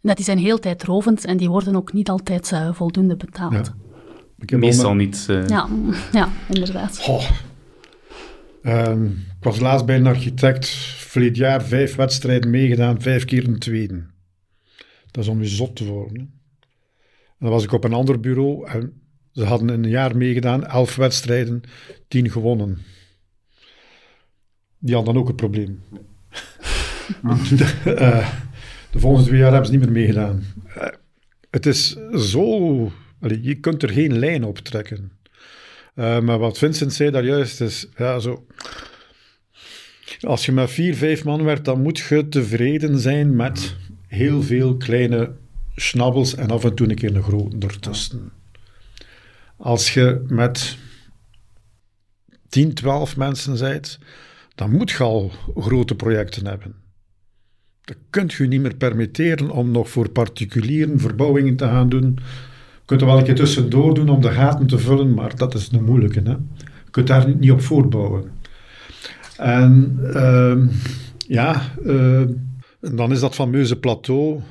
Dat 0.02 0.16
die 0.16 0.26
zijn 0.26 0.38
heel 0.38 0.60
tijdrovend 0.60 1.26
en 1.26 1.38
die 1.38 1.50
worden 1.50 1.76
ook 1.76 1.94
niet 1.94 2.10
altijd 2.10 2.52
uh, 2.52 2.74
voldoende 2.74 3.16
betaald. 3.16 3.54
Ja. 3.54 3.76
Meestal 4.46 4.96
niet. 4.96 5.28
Uh... 5.30 5.48
Ja, 5.48 5.70
ja, 6.12 6.30
inderdaad. 6.50 7.06
Oh. 7.08 7.30
Um, 8.64 9.06
ik 9.38 9.44
was 9.44 9.60
laatst 9.60 9.86
bij 9.86 9.96
een 9.96 10.08
architect, 10.08 10.68
verleden 10.98 11.38
jaar 11.38 11.64
vijf 11.64 11.96
wedstrijden 11.96 12.50
meegedaan, 12.50 13.02
vijf 13.02 13.26
keer 13.26 13.48
een 13.48 13.60
tweede. 13.60 14.04
Dat 15.12 15.24
is 15.24 15.30
om 15.30 15.42
je 15.42 15.48
zot 15.48 15.76
te 15.76 15.86
worden 15.86 16.40
dan 17.40 17.50
was 17.50 17.64
ik 17.64 17.72
op 17.72 17.84
een 17.84 17.94
ander 17.94 18.20
bureau 18.20 18.68
en 18.68 19.02
ze 19.32 19.44
hadden 19.44 19.70
een 19.70 19.90
jaar 19.90 20.18
meegedaan, 20.18 20.66
elf 20.66 20.96
wedstrijden, 20.96 21.62
tien 22.08 22.32
gewonnen. 22.32 22.78
Die 24.80 24.96
hadden 24.96 25.14
dan 25.14 25.24
ook 25.24 25.30
een 25.30 25.36
probleem. 25.36 25.84
de, 27.22 27.74
uh, 28.00 28.30
de, 28.92 29.00
volgende 29.00 29.28
twee 29.28 29.40
jaar 29.40 29.52
hebben 29.52 29.72
ze 29.72 29.78
niet 29.78 29.82
meer 29.82 29.92
meegedaan. 29.92 30.44
Uh, 30.78 30.88
het 31.50 31.66
is 31.66 31.98
zo... 32.14 32.92
Je 33.42 33.56
kunt 33.56 33.84
er 33.84 33.90
geen 33.90 34.20
lijn 34.20 34.44
op 34.44 34.58
trekken. 34.58 35.12
Uh, 35.96 36.20
maar 36.20 36.40
wat 36.40 36.58
Vincent 36.58 36.94
zei 36.94 37.12
daar 37.12 37.26
juist 37.26 37.62
is, 37.62 37.88
ja, 37.98 38.20
zo... 38.20 38.46
Als 40.20 40.46
je 40.46 40.52
met 40.52 40.72
vier, 40.72 40.96
vijf 40.96 41.24
man 41.24 41.44
werkt, 41.44 41.66
dan 41.66 41.82
moet 41.82 41.98
je 41.98 42.30
tevreden 42.30 43.00
zijn 43.00 43.36
met 43.36 43.76
heel 44.08 44.42
veel 44.42 44.78
kleine 44.78 45.32
schnabbels 45.76 46.36
en 46.36 46.50
af 46.50 46.64
en 46.64 46.76
toe 46.76 46.90
een 46.90 46.96
keer 46.96 47.16
een 47.16 47.24
grote 47.24 47.68
ertussen. 47.68 48.32
Als 49.58 49.94
je 49.94 50.24
met 50.28 50.78
10, 52.50 52.74
12 52.74 53.18
mensen 53.18 53.60
bent, 53.60 54.00
dan 54.56 54.72
moet 54.72 54.92
je 54.92 55.04
al 55.04 55.32
grote 55.56 55.96
projecten 55.96 56.46
hebben. 56.46 56.76
Dat 57.82 57.98
kunt 58.10 58.34
je 58.34 58.48
niet 58.48 58.62
meer 58.62 58.76
permitteren 58.76 59.50
om 59.50 59.72
nog 59.72 59.90
voor 59.90 60.10
particulieren 60.10 61.00
verbouwingen 61.00 61.56
te 61.56 61.66
gaan 61.66 61.90
doen. 61.90 62.20
Kunt 62.90 63.02
er 63.02 63.08
wel 63.08 63.18
een 63.18 63.24
keer 63.24 63.36
tussendoor 63.36 63.94
doen 63.94 64.10
om 64.10 64.22
de 64.22 64.32
gaten 64.32 64.68
te 64.68 64.78
vullen, 64.78 65.14
maar 65.14 65.36
dat 65.36 65.54
is 65.54 65.70
een 65.72 65.84
moeilijke. 65.84 66.22
Hè? 66.24 66.32
Je 66.32 66.92
kunt 66.92 67.08
daar 67.08 67.36
niet 67.36 67.52
op 67.52 67.62
voortbouwen. 67.62 68.32
En 69.38 70.00
uh, 70.02 70.56
ja, 71.28 71.62
uh, 71.86 72.22
dan 72.80 73.12
is 73.12 73.20
dat 73.20 73.36
fameuze 73.36 73.80
plateau 73.80 74.42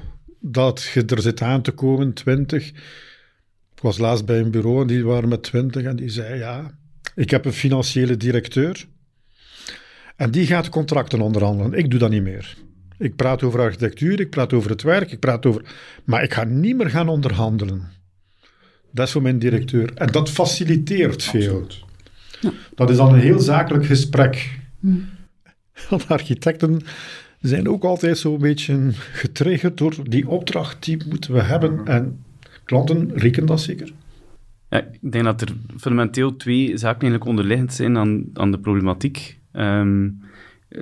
dat 0.41 0.91
je 0.95 1.05
er 1.05 1.21
zit 1.21 1.43
aan 1.43 1.63
te 1.63 1.71
komen, 1.71 2.13
20. 2.13 2.69
Ik 3.75 3.83
was 3.83 3.99
laatst 3.99 4.27
bij 4.27 4.41
een 4.41 4.51
bureau 4.51 4.81
en 4.81 4.87
die 4.87 5.05
waren 5.05 5.29
met 5.29 5.43
20 5.43 5.85
en 5.85 5.97
die 5.97 6.11
zei: 6.11 6.39
Ja, 6.39 6.79
ik 7.15 7.31
heb 7.31 7.45
een 7.45 7.53
financiële 7.53 8.17
directeur 8.17 8.87
en 10.17 10.31
die 10.31 10.47
gaat 10.47 10.69
contracten 10.69 11.21
onderhandelen. 11.21 11.73
Ik 11.73 11.91
doe 11.91 11.99
dat 11.99 12.11
niet 12.11 12.23
meer. 12.23 12.57
Ik 12.99 13.17
praat 13.17 13.43
over 13.43 13.61
architectuur, 13.61 14.21
ik 14.21 14.31
praat 14.31 14.53
over 14.53 14.71
het 14.71 14.83
werk, 14.83 15.13
ik 15.13 15.21
praat 15.21 15.47
over. 15.47 15.63
Maar 16.05 16.23
ik 16.23 16.35
ga 16.35 16.45
niet 16.45 16.77
meer 16.77 16.91
gaan 16.91 17.09
onderhandelen. 17.09 17.98
Dat 18.91 19.07
is 19.07 19.13
voor 19.13 19.23
mijn 19.23 19.39
directeur. 19.39 19.95
En 19.95 20.13
dat 20.13 20.31
faciliteert 20.31 21.23
veel. 21.23 21.67
Ja. 22.41 22.53
Dat 22.75 22.91
is 22.91 22.97
dan 22.97 23.15
een 23.15 23.21
heel 23.21 23.39
zakelijk 23.41 23.87
gesprek. 23.87 24.57
Hm. 25.89 25.99
Architecten 26.07 26.81
zijn 27.41 27.69
ook 27.69 27.85
altijd 27.85 28.19
zo'n 28.19 28.39
beetje 28.39 28.91
getriggerd 28.93 29.79
door 29.79 29.95
die 30.03 30.29
opdracht 30.29 30.85
die 30.85 31.03
moeten 31.09 31.33
we 31.33 31.43
hebben. 31.43 31.85
En 31.85 32.25
klanten 32.65 33.11
rekenen 33.15 33.47
dat 33.47 33.61
zeker. 33.61 33.93
Ja, 34.69 34.79
ik 35.01 35.13
denk 35.13 35.25
dat 35.25 35.41
er 35.41 35.57
fundamenteel 35.79 36.37
twee 36.37 36.67
zaken 36.77 37.01
eigenlijk 37.01 37.25
onderliggend 37.25 37.73
zijn 37.73 37.97
aan, 37.97 38.25
aan 38.33 38.51
de 38.51 38.59
problematiek. 38.59 39.39
Ehm, 39.53 40.09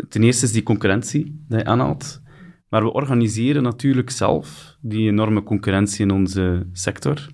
ten 0.09 0.23
eerste 0.23 0.45
is 0.45 0.53
die 0.53 0.63
concurrentie 0.63 1.45
die 1.49 1.59
je 1.59 1.65
aanhaalt. 1.65 2.21
Maar 2.69 2.83
we 2.83 2.93
organiseren 2.93 3.63
natuurlijk 3.63 4.11
zelf 4.11 4.77
die 4.81 5.09
enorme 5.09 5.43
concurrentie 5.43 6.05
in 6.05 6.11
onze 6.11 6.67
sector. 6.73 7.29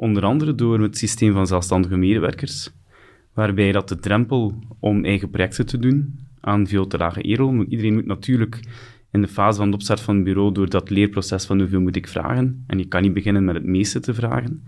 Onder 0.00 0.24
andere 0.24 0.54
door 0.54 0.80
het 0.80 0.98
systeem 0.98 1.32
van 1.32 1.46
zelfstandige 1.46 1.96
medewerkers, 1.96 2.70
waarbij 3.34 3.72
dat 3.72 3.88
de 3.88 3.98
drempel 3.98 4.54
om 4.78 5.04
eigen 5.04 5.30
projecten 5.30 5.66
te 5.66 5.78
doen 5.78 6.18
aan 6.40 6.66
veel 6.66 6.86
te 6.86 6.98
lage 6.98 7.20
eerrol. 7.20 7.64
Iedereen 7.64 7.94
moet 7.94 8.06
natuurlijk 8.06 8.60
in 9.10 9.20
de 9.20 9.28
fase 9.28 9.58
van 9.58 9.68
de 9.68 9.74
opstart 9.74 10.00
van 10.00 10.14
het 10.14 10.24
bureau 10.24 10.52
door 10.52 10.68
dat 10.70 10.90
leerproces 10.90 11.44
van 11.44 11.58
hoeveel 11.58 11.80
moet 11.80 11.96
ik 11.96 12.08
vragen. 12.08 12.64
En 12.66 12.78
je 12.78 12.84
kan 12.84 13.02
niet 13.02 13.14
beginnen 13.14 13.44
met 13.44 13.54
het 13.54 13.64
meeste 13.64 14.00
te 14.00 14.14
vragen. 14.14 14.62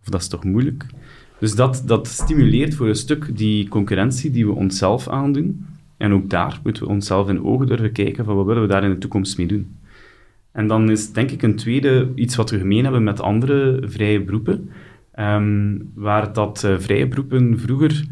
Of 0.00 0.08
dat 0.08 0.20
is 0.20 0.28
toch 0.28 0.44
moeilijk. 0.44 0.86
Dus 1.38 1.54
dat, 1.54 1.82
dat 1.86 2.06
stimuleert 2.06 2.74
voor 2.74 2.88
een 2.88 2.94
stuk 2.94 3.36
die 3.36 3.68
concurrentie 3.68 4.30
die 4.30 4.46
we 4.46 4.52
onszelf 4.52 5.08
aandoen. 5.08 5.66
En 5.96 6.12
ook 6.12 6.30
daar 6.30 6.60
moeten 6.62 6.82
we 6.82 6.88
onszelf 6.88 7.28
in 7.28 7.44
ogen 7.44 7.66
durven 7.66 7.92
kijken 7.92 8.24
van 8.24 8.36
wat 8.36 8.46
willen 8.46 8.62
we 8.62 8.68
daar 8.68 8.84
in 8.84 8.90
de 8.90 8.98
toekomst 8.98 9.38
mee 9.38 9.46
doen. 9.46 9.76
En 10.58 10.66
dan 10.66 10.90
is 10.90 11.12
denk 11.12 11.30
ik 11.30 11.42
een 11.42 11.56
tweede 11.56 12.12
iets 12.14 12.36
wat 12.36 12.50
we 12.50 12.58
gemeen 12.58 12.82
hebben 12.82 13.02
met 13.02 13.20
andere 13.20 13.82
vrije 13.84 14.22
beroepen, 14.22 14.70
um, 15.18 15.90
waar 15.94 16.32
dat 16.32 16.62
uh, 16.66 16.78
vrije 16.78 17.08
beroepen 17.08 17.58
vroeger 17.58 18.04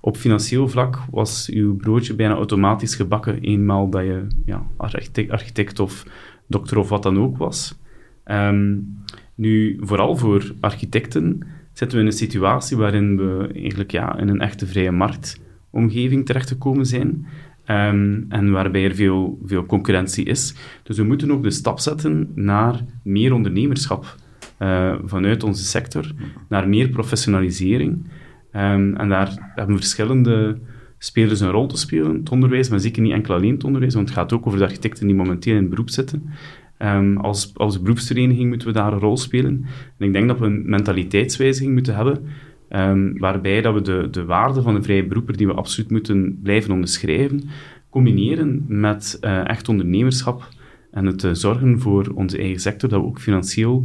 op 0.00 0.16
financieel 0.16 0.68
vlak 0.68 0.98
was 1.10 1.50
uw 1.52 1.76
broodje 1.76 2.14
bijna 2.14 2.34
automatisch 2.34 2.94
gebakken, 2.94 3.40
eenmaal 3.40 3.90
dat 3.90 4.02
je 4.02 4.26
ja, 4.44 4.66
architect, 4.76 5.30
architect 5.30 5.80
of 5.80 6.06
dokter 6.46 6.78
of 6.78 6.88
wat 6.88 7.02
dan 7.02 7.18
ook 7.18 7.36
was. 7.36 7.78
Um, 8.24 8.96
nu, 9.34 9.76
vooral 9.80 10.16
voor 10.16 10.54
architecten 10.60 11.46
zitten 11.72 11.98
we 11.98 12.04
in 12.04 12.10
een 12.10 12.16
situatie 12.16 12.76
waarin 12.76 13.16
we 13.16 13.50
eigenlijk 13.54 13.90
ja, 13.90 14.18
in 14.18 14.28
een 14.28 14.40
echte 14.40 14.66
vrije 14.66 14.90
marktomgeving 14.92 16.26
terechtgekomen 16.26 16.86
zijn. 16.86 17.26
Um, 17.70 18.26
en 18.28 18.50
waarbij 18.50 18.84
er 18.84 18.94
veel, 18.94 19.38
veel 19.44 19.66
concurrentie 19.66 20.24
is. 20.24 20.54
Dus 20.82 20.96
we 20.96 21.04
moeten 21.04 21.30
ook 21.30 21.42
de 21.42 21.50
stap 21.50 21.78
zetten 21.78 22.30
naar 22.34 22.84
meer 23.02 23.32
ondernemerschap 23.32 24.16
uh, 24.58 24.94
vanuit 25.04 25.42
onze 25.42 25.64
sector, 25.64 26.12
naar 26.48 26.68
meer 26.68 26.88
professionalisering. 26.88 28.04
Um, 28.52 28.96
en 28.96 29.08
daar 29.08 29.52
hebben 29.54 29.76
verschillende 29.76 30.58
spelers 30.98 31.40
een 31.40 31.50
rol 31.50 31.66
te 31.66 31.76
spelen, 31.76 32.14
het 32.14 32.30
onderwijs, 32.30 32.68
maar 32.68 32.80
zeker 32.80 33.02
niet 33.02 33.12
enkel 33.12 33.34
alleen 33.34 33.54
het 33.54 33.64
onderwijs, 33.64 33.94
want 33.94 34.08
het 34.08 34.18
gaat 34.18 34.32
ook 34.32 34.46
over 34.46 34.58
de 34.58 34.64
architecten 34.64 35.06
die 35.06 35.16
momenteel 35.16 35.54
in 35.54 35.60
het 35.60 35.70
beroep 35.70 35.90
zitten. 35.90 36.30
Um, 36.78 37.16
als, 37.16 37.52
als 37.54 37.82
beroepsvereniging 37.82 38.48
moeten 38.48 38.68
we 38.68 38.74
daar 38.74 38.92
een 38.92 38.98
rol 38.98 39.16
spelen. 39.16 39.64
En 39.98 40.06
ik 40.06 40.12
denk 40.12 40.28
dat 40.28 40.38
we 40.38 40.46
een 40.46 40.62
mentaliteitswijziging 40.70 41.72
moeten 41.72 41.94
hebben, 41.94 42.24
um, 42.68 43.18
waarbij 43.18 43.60
dat 43.60 43.74
we 43.74 43.80
de, 43.80 44.08
de 44.10 44.24
waarde 44.24 44.62
van 44.62 44.74
de 44.74 44.82
vrije 44.82 45.06
beroeper, 45.06 45.36
die 45.36 45.46
we 45.46 45.52
absoluut 45.52 45.90
moeten 45.90 46.40
blijven 46.42 46.72
onderschrijven, 46.72 47.48
combineren 47.90 48.64
met 48.68 49.18
uh, 49.20 49.48
echt 49.48 49.68
ondernemerschap 49.68 50.48
en 50.90 51.06
het 51.06 51.22
uh, 51.22 51.30
zorgen 51.32 51.80
voor 51.80 52.12
onze 52.14 52.38
eigen 52.38 52.60
sector, 52.60 52.88
dat 52.88 53.00
we 53.00 53.06
ook 53.06 53.20
financieel 53.20 53.84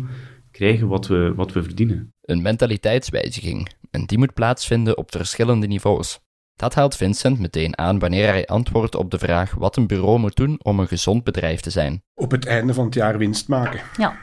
krijgen 0.51 0.87
wat 0.87 1.07
we, 1.07 1.33
wat 1.35 1.53
we 1.53 1.63
verdienen. 1.63 2.13
Een 2.21 2.41
mentaliteitswijziging, 2.41 3.69
en 3.91 4.05
die 4.05 4.17
moet 4.17 4.33
plaatsvinden 4.33 4.97
op 4.97 5.11
verschillende 5.11 5.67
niveaus. 5.67 6.19
Dat 6.55 6.73
haalt 6.73 6.95
Vincent 6.95 7.39
meteen 7.39 7.77
aan 7.77 7.99
wanneer 7.99 8.27
hij 8.27 8.45
antwoordt 8.45 8.95
op 8.95 9.11
de 9.11 9.19
vraag 9.19 9.53
wat 9.53 9.77
een 9.77 9.87
bureau 9.87 10.19
moet 10.19 10.35
doen 10.35 10.59
om 10.63 10.79
een 10.79 10.87
gezond 10.87 11.23
bedrijf 11.23 11.59
te 11.59 11.69
zijn. 11.69 12.01
Op 12.13 12.31
het 12.31 12.45
einde 12.45 12.73
van 12.73 12.85
het 12.85 12.93
jaar 12.93 13.17
winst 13.17 13.47
maken. 13.47 13.79
Ja. 13.97 14.17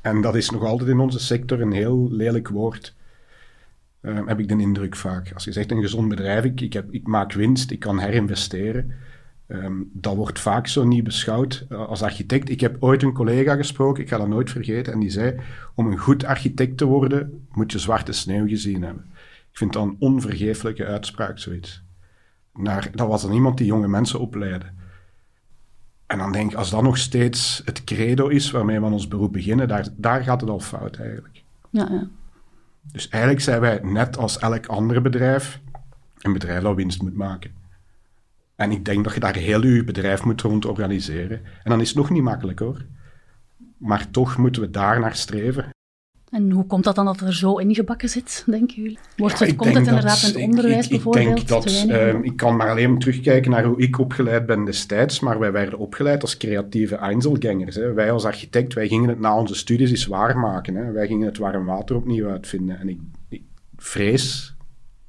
En 0.00 0.20
dat 0.20 0.34
is 0.34 0.50
nog 0.50 0.64
altijd 0.64 0.88
in 0.88 0.98
onze 0.98 1.18
sector 1.18 1.60
een 1.60 1.72
heel 1.72 2.08
lelijk 2.10 2.48
woord. 2.48 2.94
Uh, 4.02 4.26
heb 4.26 4.38
ik 4.40 4.48
de 4.48 4.58
indruk 4.58 4.96
vaak. 4.96 5.32
Als 5.34 5.44
je 5.44 5.52
zegt 5.52 5.70
een 5.70 5.80
gezond 5.80 6.08
bedrijf, 6.08 6.44
ik, 6.44 6.60
ik, 6.60 6.72
heb, 6.72 6.92
ik 6.92 7.06
maak 7.06 7.32
winst, 7.32 7.70
ik 7.70 7.78
kan 7.78 7.98
herinvesteren. 7.98 8.92
Um, 9.48 9.90
dat 9.92 10.16
wordt 10.16 10.40
vaak 10.40 10.66
zo 10.66 10.84
niet 10.84 11.04
beschouwd. 11.04 11.66
Uh, 11.68 11.86
als 11.86 12.02
architect, 12.02 12.48
ik 12.48 12.60
heb 12.60 12.76
ooit 12.80 13.02
een 13.02 13.12
collega 13.12 13.56
gesproken, 13.56 14.02
ik 14.02 14.08
ga 14.08 14.18
dat 14.18 14.28
nooit 14.28 14.50
vergeten, 14.50 14.92
en 14.92 14.98
die 14.98 15.10
zei, 15.10 15.40
om 15.74 15.86
een 15.86 15.98
goed 15.98 16.24
architect 16.24 16.76
te 16.76 16.84
worden, 16.84 17.46
moet 17.50 17.72
je 17.72 17.78
zwarte 17.78 18.12
sneeuw 18.12 18.46
gezien 18.46 18.82
hebben. 18.82 19.04
Ik 19.50 19.58
vind 19.58 19.72
dat 19.72 19.82
een 19.82 19.96
onvergeeflijke 19.98 20.86
uitspraak, 20.86 21.38
zoiets. 21.38 21.82
Naar, 22.54 22.90
dat 22.94 23.08
was 23.08 23.22
dan 23.22 23.32
iemand 23.32 23.58
die 23.58 23.66
jonge 23.66 23.88
mensen 23.88 24.20
opleidde. 24.20 24.66
En 26.06 26.18
dan 26.18 26.32
denk 26.32 26.50
ik, 26.50 26.56
als 26.56 26.70
dat 26.70 26.82
nog 26.82 26.98
steeds 26.98 27.62
het 27.64 27.84
credo 27.84 28.28
is 28.28 28.50
waarmee 28.50 28.80
we 28.80 28.86
aan 28.86 28.92
ons 28.92 29.08
beroep 29.08 29.32
beginnen, 29.32 29.68
daar, 29.68 29.88
daar 29.96 30.22
gaat 30.22 30.40
het 30.40 30.50
al 30.50 30.60
fout 30.60 30.96
eigenlijk. 30.96 31.42
Ja, 31.70 31.88
ja. 31.90 32.08
Dus 32.82 33.08
eigenlijk 33.08 33.42
zijn 33.42 33.60
wij 33.60 33.80
net 33.82 34.16
als 34.16 34.38
elk 34.38 34.66
ander 34.66 35.02
bedrijf 35.02 35.60
een 36.18 36.32
bedrijf 36.32 36.62
dat 36.62 36.76
winst 36.76 37.02
moet 37.02 37.14
maken. 37.14 37.50
En 38.56 38.70
ik 38.70 38.84
denk 38.84 39.04
dat 39.04 39.14
je 39.14 39.20
daar 39.20 39.36
heel 39.36 39.66
je 39.66 39.84
bedrijf 39.84 40.24
moet 40.24 40.40
rond 40.40 40.64
organiseren. 40.64 41.44
En 41.44 41.70
dan 41.70 41.80
is 41.80 41.88
het 41.88 41.96
nog 41.96 42.10
niet 42.10 42.22
makkelijk 42.22 42.58
hoor. 42.58 42.86
Maar 43.78 44.10
toch 44.10 44.36
moeten 44.36 44.62
we 44.62 44.70
daar 44.70 45.00
naar 45.00 45.16
streven. 45.16 45.70
En 46.32 46.50
hoe 46.50 46.66
komt 46.66 46.84
dat 46.84 46.94
dan 46.94 47.04
dat 47.04 47.20
er 47.20 47.34
zo 47.34 47.56
ingebakken 47.56 48.08
zit, 48.08 48.44
denken 48.46 48.82
jullie? 48.82 48.98
Wordt 49.16 49.38
het, 49.38 49.56
komt 49.56 49.74
het 49.74 49.86
inderdaad 49.86 50.22
in 50.22 50.28
het 50.28 50.36
onderwijs 50.36 50.84
ik, 50.84 50.90
bijvoorbeeld? 50.90 51.38
Ik, 51.38 51.48
denk 51.48 51.48
dat, 51.48 51.84
uh, 51.88 52.22
ik 52.22 52.36
kan 52.36 52.56
maar 52.56 52.70
alleen 52.70 52.98
terugkijken 52.98 53.50
naar 53.50 53.64
hoe 53.64 53.80
ik 53.80 53.98
opgeleid 53.98 54.46
ben 54.46 54.64
destijds, 54.64 55.20
maar 55.20 55.38
wij 55.38 55.52
werden 55.52 55.78
opgeleid 55.78 56.22
als 56.22 56.36
creatieve 56.36 56.96
Einzelgangers. 56.96 57.76
Hè. 57.76 57.92
Wij 57.92 58.10
als 58.10 58.24
architect, 58.24 58.74
wij 58.74 58.88
gingen 58.88 59.08
het 59.08 59.18
na 59.18 59.38
onze 59.38 59.54
studies 59.54 59.90
eens 59.90 60.06
waarmaken. 60.06 60.74
Hè. 60.74 60.92
Wij 60.92 61.06
gingen 61.06 61.26
het 61.26 61.38
warm 61.38 61.64
water 61.64 61.96
opnieuw 61.96 62.28
uitvinden. 62.28 62.78
En 62.78 62.88
ik, 62.88 62.98
ik 63.28 63.42
vrees, 63.76 64.54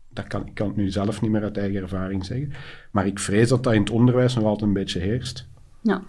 dat 0.09 0.27
kan, 0.27 0.47
ik 0.47 0.53
kan 0.53 0.67
het 0.67 0.75
nu 0.75 0.89
zelf 0.89 1.21
niet 1.21 1.31
meer 1.31 1.43
uit 1.43 1.57
eigen 1.57 1.81
ervaring 1.81 2.25
zeggen, 2.25 2.53
maar 2.91 3.05
ik 3.05 3.19
vrees 3.19 3.49
dat 3.49 3.63
dat 3.63 3.73
in 3.73 3.79
het 3.79 3.89
onderwijs 3.89 4.35
nog 4.35 4.43
altijd 4.43 4.67
een 4.67 4.73
beetje 4.73 4.99
heerst. 4.99 5.47
Ja. 5.81 6.03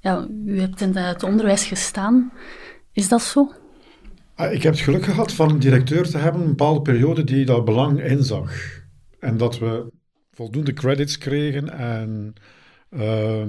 ja 0.00 0.26
u 0.46 0.60
hebt 0.60 0.80
in 0.80 0.96
het 0.96 1.22
onderwijs 1.22 1.66
gestaan. 1.66 2.32
Is 2.92 3.08
dat 3.08 3.22
zo? 3.22 3.52
Ah, 4.34 4.52
ik 4.52 4.62
heb 4.62 4.72
het 4.72 4.82
geluk 4.82 5.04
gehad 5.04 5.32
van 5.32 5.50
een 5.50 5.58
directeur 5.58 6.08
te 6.08 6.18
hebben, 6.18 6.40
een 6.40 6.48
bepaalde 6.48 6.82
periode, 6.82 7.24
die 7.24 7.44
dat 7.44 7.64
belang 7.64 8.02
inzag. 8.02 8.82
En 9.18 9.36
dat 9.36 9.58
we 9.58 9.92
voldoende 10.32 10.72
credits 10.72 11.18
kregen 11.18 11.68
en 11.70 12.34
uh, 12.90 13.44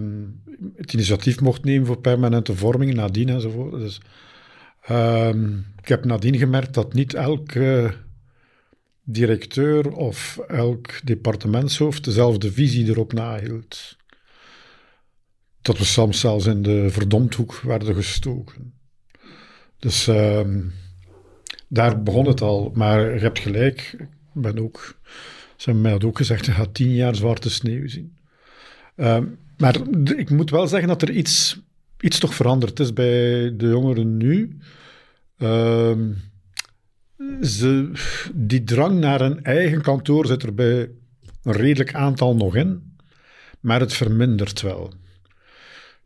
het 0.75 0.93
initiatief 0.93 1.41
mocht 1.41 1.63
nemen 1.63 1.87
voor 1.87 1.99
permanente 1.99 2.55
vorming 2.55 2.93
nadien 2.93 3.29
enzovoort. 3.29 3.71
Dus, 3.71 4.01
uh, 4.89 5.29
ik 5.81 5.87
heb 5.87 6.05
nadien 6.05 6.37
gemerkt 6.37 6.73
dat 6.73 6.93
niet 6.93 7.13
elke 7.13 7.93
directeur 9.03 9.91
of 9.91 10.37
elk 10.47 10.99
departementshoofd 11.03 12.03
dezelfde 12.03 12.51
visie 12.51 12.89
erop 12.89 13.13
nahield. 13.13 13.95
Dat 15.61 15.77
we 15.77 15.85
soms 15.85 16.19
zelfs 16.19 16.45
in 16.45 16.61
de 16.61 16.89
verdomdhoek 16.89 17.59
werden 17.59 17.95
gestoken. 17.95 18.73
Dus 19.79 20.07
uh, 20.07 20.39
daar 21.67 22.03
begon 22.03 22.27
het 22.27 22.41
al. 22.41 22.71
Maar 22.73 23.13
je 23.13 23.19
hebt 23.19 23.39
gelijk, 23.39 23.97
ben 24.33 24.59
ook, 24.59 24.99
ze 25.55 25.69
hebben 25.69 25.81
mij 25.81 26.01
ook 26.01 26.17
gezegd, 26.17 26.45
je 26.45 26.51
gaat 26.51 26.73
tien 26.73 26.93
jaar 26.93 27.15
zwarte 27.15 27.49
sneeuw 27.49 27.87
zien. 27.87 28.17
Ehm, 28.95 29.25
maar 29.57 29.75
ik 30.15 30.29
moet 30.29 30.49
wel 30.49 30.67
zeggen 30.67 30.87
dat 30.87 31.01
er 31.01 31.11
iets, 31.11 31.59
iets 31.99 32.19
toch 32.19 32.33
veranderd 32.33 32.79
is 32.79 32.93
bij 32.93 33.53
de 33.55 33.67
jongeren 33.67 34.17
nu. 34.17 34.57
Ehm, 35.37 36.11
ze, 37.41 37.91
die 38.33 38.63
drang 38.63 38.99
naar 38.99 39.21
een 39.21 39.43
eigen 39.43 39.81
kantoor 39.81 40.25
zit 40.25 40.43
er 40.43 40.53
bij 40.53 40.89
een 41.43 41.53
redelijk 41.53 41.93
aantal 41.93 42.35
nog 42.35 42.55
in, 42.55 42.95
maar 43.59 43.79
het 43.79 43.93
vermindert 43.93 44.61
wel. 44.61 44.93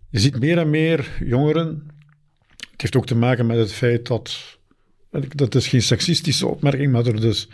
Je 0.09 0.19
ziet 0.19 0.39
meer 0.39 0.57
en 0.57 0.69
meer 0.69 1.09
jongeren. 1.23 1.87
Het 2.79 2.93
heeft 2.93 3.03
ook 3.03 3.09
te 3.09 3.25
maken 3.25 3.45
met 3.45 3.57
het 3.57 3.71
feit 3.71 4.07
dat. 4.07 4.57
Dat 5.35 5.55
is 5.55 5.67
geen 5.67 5.81
seksistische 5.81 6.47
opmerking, 6.47 6.91
maar 6.91 7.05
er 7.05 7.21
dus 7.21 7.49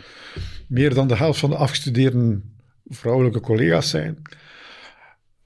meer 0.66 0.94
dan 0.94 1.08
de 1.08 1.16
helft 1.16 1.38
van 1.38 1.50
de 1.50 1.56
afgestudeerde 1.56 2.40
vrouwelijke 2.88 3.40
collega's 3.40 3.90
zijn. 3.90 4.22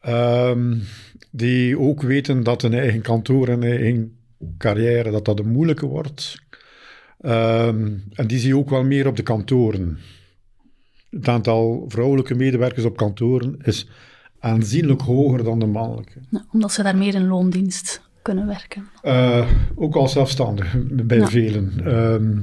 Ehm, 0.01 0.79
die 1.31 1.79
ook 1.79 2.03
weten 2.03 2.43
dat 2.43 2.63
een 2.63 2.75
eigen 2.75 3.01
kantoor 3.01 3.49
en 3.49 3.63
een 3.63 3.71
eigen 3.71 4.19
carrière 4.59 5.11
dat 5.11 5.25
dat 5.25 5.39
een 5.39 5.53
moeilijke 5.53 5.87
wordt. 5.87 6.43
Ehm, 7.21 7.99
en 8.13 8.27
die 8.27 8.39
zie 8.39 8.49
je 8.49 8.57
ook 8.57 8.71
wel 8.71 8.85
meer 8.85 9.07
op 9.07 9.17
de 9.17 9.23
kantoren. 9.23 9.99
Het 11.11 11.29
aantal 11.29 11.85
vrouwelijke 11.89 12.35
medewerkers 12.35 12.85
op 12.85 12.97
kantoren 12.97 13.57
is 13.63 13.89
aanzienlijk 14.39 15.01
hoger 15.01 15.45
dan 15.45 15.59
de 15.59 15.67
mannelijke. 15.67 16.21
omdat 16.53 16.73
ze 16.73 16.83
daar 16.83 16.97
meer 16.97 17.15
in 17.15 17.27
loondienst 17.27 18.09
kunnen 18.31 18.47
werken. 18.47 18.89
Uh, 19.03 19.51
ook 19.75 19.97
als 19.97 20.13
zelfstandig 20.13 20.77
bij 20.89 21.27
velen. 21.27 21.73
Ehm, 21.85 22.43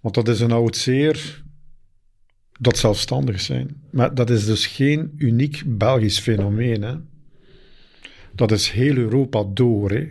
want 0.00 0.14
dat 0.14 0.28
is 0.28 0.40
een 0.40 0.52
oud 0.52 0.76
zeer 0.76 1.42
dat 2.60 2.78
zelfstandig 2.78 3.40
zijn. 3.40 3.82
Maar 3.90 4.14
dat 4.14 4.30
is 4.30 4.46
dus 4.46 4.66
geen 4.66 5.12
uniek 5.16 5.62
Belgisch 5.66 6.18
fenomeen. 6.18 6.82
Hè? 6.82 6.94
Dat 8.34 8.52
is 8.52 8.70
heel 8.70 8.96
Europa 8.96 9.44
door. 9.54 9.90
Hè? 9.90 10.08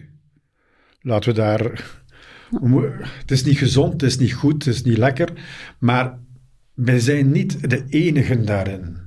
Laten 1.02 1.30
we 1.30 1.36
daar. 1.36 1.94
Het 3.20 3.32
is 3.32 3.44
niet 3.44 3.58
gezond, 3.58 3.92
het 3.92 4.12
is 4.12 4.18
niet 4.18 4.34
goed, 4.34 4.66
het 4.66 4.74
is 4.74 4.84
niet 4.84 4.98
lekker. 4.98 5.30
Maar 5.80 6.20
wij 6.74 7.00
zijn 7.00 7.32
niet 7.32 7.70
de 7.70 7.84
enigen 7.90 8.46
daarin. 8.46 8.98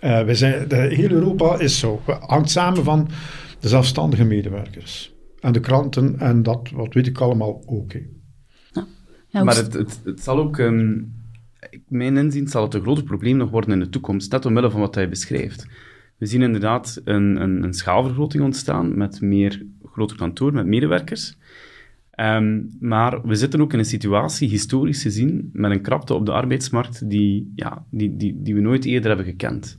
Uh, 0.00 0.24
wij 0.24 0.34
zijn, 0.34 0.68
de, 0.68 0.76
heel 0.76 1.10
Europa 1.10 1.58
is 1.58 1.78
zo. 1.78 2.02
Het 2.06 2.18
hangt 2.20 2.50
samen 2.50 2.84
van 2.84 3.10
de 3.60 3.68
zelfstandige 3.68 4.24
medewerkers. 4.24 5.14
En 5.40 5.52
de 5.52 5.60
kranten 5.60 6.18
en 6.18 6.42
dat, 6.42 6.70
wat 6.70 6.94
weet 6.94 7.06
ik 7.06 7.20
allemaal 7.20 7.62
ook. 7.66 7.92
Ja, 9.32 9.44
maar 9.44 9.56
het, 9.56 9.72
het, 9.72 10.00
het, 10.04 10.20
zal 10.20 10.38
ook, 10.38 10.58
um, 10.58 11.12
mijn 11.88 12.16
inzien, 12.16 12.48
zal 12.48 12.62
het 12.62 12.74
een 12.74 12.80
groter 12.80 13.04
probleem 13.04 13.36
nog 13.36 13.50
worden 13.50 13.72
in 13.72 13.78
de 13.78 13.88
toekomst, 13.88 14.32
net 14.32 14.46
omwille 14.46 14.70
van 14.70 14.80
wat 14.80 14.94
hij 14.94 15.08
beschrijft. 15.08 15.66
We 16.16 16.26
zien 16.26 16.42
inderdaad 16.42 17.00
een, 17.04 17.42
een, 17.42 17.62
een 17.62 17.74
schaalvergroting 17.74 18.44
ontstaan 18.44 18.96
met 18.98 19.20
meer 19.20 19.66
groter 19.84 20.16
kantoor, 20.16 20.52
met 20.52 20.66
medewerkers. 20.66 21.36
Um, 22.16 22.76
maar 22.80 23.26
we 23.26 23.34
zitten 23.34 23.60
ook 23.60 23.72
in 23.72 23.78
een 23.78 23.84
situatie, 23.84 24.48
historisch 24.48 25.02
gezien, 25.02 25.50
met 25.52 25.70
een 25.70 25.80
krapte 25.82 26.14
op 26.14 26.26
de 26.26 26.32
arbeidsmarkt 26.32 27.10
die, 27.10 27.52
ja, 27.54 27.84
die, 27.90 28.16
die, 28.16 28.42
die 28.42 28.54
we 28.54 28.60
nooit 28.60 28.84
eerder 28.84 29.08
hebben 29.08 29.26
gekend. 29.26 29.78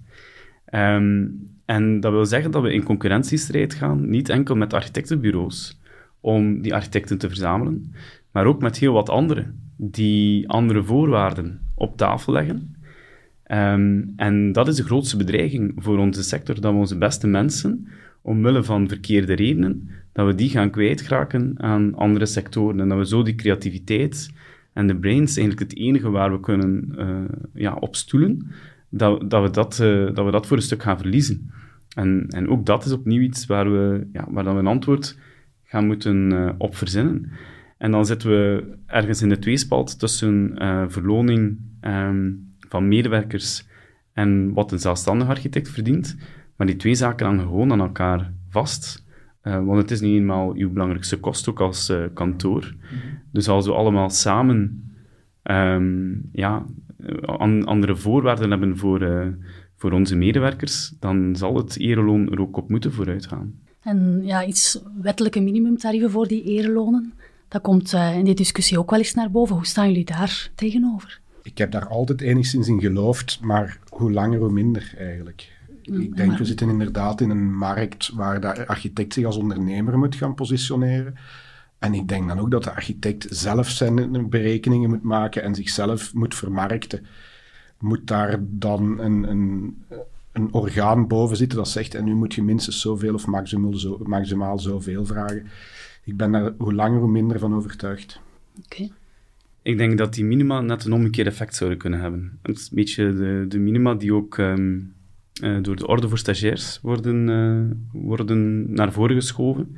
Um, 0.73 1.43
en 1.71 1.99
dat 1.99 2.11
wil 2.11 2.25
zeggen 2.25 2.51
dat 2.51 2.61
we 2.61 2.73
in 2.73 2.83
concurrentiestrijd 2.83 3.73
gaan, 3.73 4.09
niet 4.09 4.29
enkel 4.29 4.55
met 4.55 4.73
architectenbureaus, 4.73 5.79
om 6.19 6.61
die 6.61 6.73
architecten 6.73 7.17
te 7.17 7.27
verzamelen, 7.27 7.93
maar 8.31 8.45
ook 8.45 8.61
met 8.61 8.77
heel 8.77 8.93
wat 8.93 9.09
anderen, 9.09 9.59
die 9.75 10.49
andere 10.49 10.83
voorwaarden 10.83 11.59
op 11.75 11.97
tafel 11.97 12.33
leggen. 12.33 12.75
Um, 13.51 14.13
en 14.15 14.51
dat 14.51 14.67
is 14.67 14.75
de 14.75 14.83
grootste 14.83 15.17
bedreiging 15.17 15.73
voor 15.75 15.97
onze 15.97 16.23
sector, 16.23 16.61
dat 16.61 16.73
we 16.73 16.79
onze 16.79 16.97
beste 16.97 17.27
mensen, 17.27 17.87
omwille 18.21 18.63
van 18.63 18.87
verkeerde 18.87 19.33
redenen, 19.33 19.89
dat 20.11 20.25
we 20.25 20.35
die 20.35 20.49
gaan 20.49 20.69
kwijtraken 20.69 21.53
aan 21.57 21.95
andere 21.95 22.25
sectoren. 22.25 22.79
En 22.79 22.89
dat 22.89 22.97
we 22.97 23.07
zo 23.07 23.23
die 23.23 23.35
creativiteit 23.35 24.29
en 24.73 24.87
de 24.87 24.95
brains, 24.95 25.37
eigenlijk 25.37 25.69
het 25.69 25.79
enige 25.79 26.09
waar 26.09 26.31
we 26.31 26.39
kunnen 26.39 26.93
uh, 26.97 27.17
ja, 27.53 27.73
op 27.73 27.95
stoelen, 27.95 28.47
dat, 28.89 29.29
dat, 29.29 29.41
we 29.43 29.49
dat, 29.49 29.79
uh, 29.81 30.15
dat 30.15 30.25
we 30.25 30.31
dat 30.31 30.47
voor 30.47 30.57
een 30.57 30.63
stuk 30.63 30.83
gaan 30.83 30.97
verliezen. 30.97 31.51
En, 31.95 32.25
en 32.27 32.49
ook 32.49 32.65
dat 32.65 32.85
is 32.85 32.91
opnieuw 32.91 33.21
iets 33.21 33.45
waar 33.45 33.71
we, 33.71 34.07
ja, 34.13 34.27
waar 34.29 34.43
dan 34.43 34.53
we 34.53 34.59
een 34.59 34.67
antwoord 34.67 35.17
gaan 35.63 35.85
moeten 35.85 36.31
uh, 36.31 36.49
op 36.57 36.75
verzinnen. 36.75 37.31
En 37.77 37.91
dan 37.91 38.05
zitten 38.05 38.29
we 38.29 38.73
ergens 38.85 39.21
in 39.21 39.29
de 39.29 39.39
tweespalt 39.39 39.99
tussen 39.99 40.53
verloning 40.87 41.59
um, 41.81 42.49
van 42.69 42.87
medewerkers 42.87 43.67
en 44.13 44.53
wat 44.53 44.71
een 44.71 44.79
zelfstandig 44.79 45.27
architect 45.27 45.69
verdient. 45.69 46.17
Maar 46.55 46.67
die 46.67 46.75
twee 46.75 46.95
zaken 46.95 47.25
hangen 47.25 47.45
gewoon 47.45 47.71
aan 47.71 47.79
elkaar 47.79 48.31
vast. 48.49 49.05
Uh, 49.43 49.65
want 49.65 49.77
het 49.77 49.91
is 49.91 50.01
niet 50.01 50.15
eenmaal 50.15 50.53
uw 50.53 50.71
belangrijkste 50.71 51.19
kost, 51.19 51.49
ook 51.49 51.59
als 51.59 51.89
uh, 51.89 52.03
kantoor. 52.13 52.73
Mhm. 52.81 52.95
Dus 53.31 53.47
als 53.47 53.65
we 53.65 53.73
allemaal 53.73 54.09
samen 54.09 54.91
um, 55.43 56.29
ja, 56.31 56.65
an 57.25 57.65
andere 57.65 57.95
voorwaarden 57.95 58.49
hebben 58.49 58.77
voor, 58.77 59.01
uh, 59.01 59.27
voor 59.81 59.91
onze 59.91 60.15
medewerkers, 60.15 60.93
dan 60.99 61.35
zal 61.35 61.55
het 61.55 61.79
ereloon 61.79 62.31
er 62.31 62.41
ook 62.41 62.57
op 62.57 62.69
moeten 62.69 62.93
vooruitgaan. 62.93 63.53
En 63.81 64.21
ja, 64.23 64.45
iets 64.45 64.81
wettelijke 65.01 65.39
minimumtarieven 65.39 66.11
voor 66.11 66.27
die 66.27 66.43
erelonen, 66.43 67.13
dat 67.47 67.61
komt 67.61 67.93
in 67.93 68.23
die 68.23 68.35
discussie 68.35 68.79
ook 68.79 68.89
wel 68.89 68.99
eens 68.99 69.13
naar 69.13 69.31
boven. 69.31 69.55
Hoe 69.55 69.65
staan 69.65 69.87
jullie 69.87 70.05
daar 70.05 70.51
tegenover? 70.55 71.19
Ik 71.43 71.57
heb 71.57 71.71
daar 71.71 71.87
altijd 71.87 72.21
enigszins 72.21 72.67
in 72.67 72.79
geloofd, 72.79 73.39
maar 73.41 73.79
hoe 73.89 74.11
langer 74.11 74.39
hoe 74.39 74.51
minder 74.51 74.93
eigenlijk. 74.97 75.59
Ik 75.81 76.15
denk, 76.15 76.37
we 76.37 76.45
zitten 76.45 76.69
inderdaad 76.69 77.21
in 77.21 77.29
een 77.29 77.55
markt 77.57 78.11
waar 78.13 78.41
de 78.41 78.67
architect 78.67 79.13
zich 79.13 79.25
als 79.25 79.37
ondernemer 79.37 79.97
moet 79.97 80.15
gaan 80.15 80.35
positioneren. 80.35 81.15
En 81.79 81.93
ik 81.93 82.07
denk 82.07 82.27
dan 82.27 82.39
ook 82.39 82.51
dat 82.51 82.63
de 82.63 82.71
architect 82.71 83.25
zelf 83.29 83.69
zijn 83.69 84.29
berekeningen 84.29 84.89
moet 84.89 85.03
maken 85.03 85.43
en 85.43 85.55
zichzelf 85.55 86.13
moet 86.13 86.35
vermarkten. 86.35 87.05
Moet 87.81 88.07
daar 88.07 88.39
dan 88.41 88.99
een, 88.99 89.29
een, 89.29 89.77
een 90.31 90.53
orgaan 90.53 91.07
boven 91.07 91.37
zitten 91.37 91.57
dat 91.57 91.67
zegt, 91.67 91.95
en 91.95 92.05
nu 92.05 92.13
moet 92.13 92.33
je 92.33 92.43
minstens 92.43 92.81
zoveel 92.81 93.13
of 93.13 93.27
maximaal, 93.27 93.73
zo, 93.73 93.99
maximaal 94.03 94.59
zoveel 94.59 95.05
vragen. 95.05 95.45
Ik 96.03 96.17
ben 96.17 96.31
daar 96.31 96.53
hoe 96.57 96.73
langer 96.73 96.99
hoe 96.99 97.11
minder 97.11 97.39
van 97.39 97.55
overtuigd. 97.55 98.21
Oké. 98.63 98.89
Ik 99.61 99.77
denk 99.77 99.97
dat 99.97 100.13
die 100.13 100.25
minima 100.25 100.61
net 100.61 100.85
een 100.85 100.93
omgekeerd 100.93 101.27
effect 101.27 101.55
zouden 101.55 101.79
kunnen 101.79 101.99
hebben. 101.99 102.39
Het 102.41 102.57
is 102.57 102.63
een 102.63 102.75
beetje 102.75 103.13
de, 103.13 103.45
de 103.47 103.59
minima 103.59 103.93
die 103.93 104.13
ook 104.13 104.37
ehm, 104.37 104.79
uh, 105.43 105.57
door 105.61 105.75
de 105.75 105.87
Orde 105.87 106.09
voor 106.09 106.17
Stagiairs 106.17 106.79
worden, 106.81 107.27
uh, 107.27 108.01
worden 108.01 108.73
naar 108.73 108.91
voren 108.91 109.15
geschoven. 109.15 109.77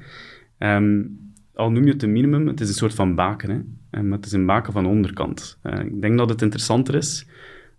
Um, 0.60 1.20
al 1.54 1.72
noem 1.72 1.86
je 1.86 1.92
het 1.92 2.04
een 2.04 2.12
minimum, 2.12 2.48
het 2.48 2.62
is 2.62 2.68
een 2.68 2.74
soort 2.74 2.94
van 2.94 3.16
baken. 3.16 3.50
Hè? 3.50 4.00
Um, 4.00 4.12
het 4.12 4.26
is 4.26 4.32
een 4.32 4.46
baken 4.46 4.74
van 4.74 4.84
de 4.84 4.90
onderkant. 4.90 5.60
Uh, 5.64 5.80
ik 5.80 6.02
denk 6.02 6.18
dat 6.18 6.30
het 6.30 6.42
interessanter 6.42 6.96
is 6.96 7.28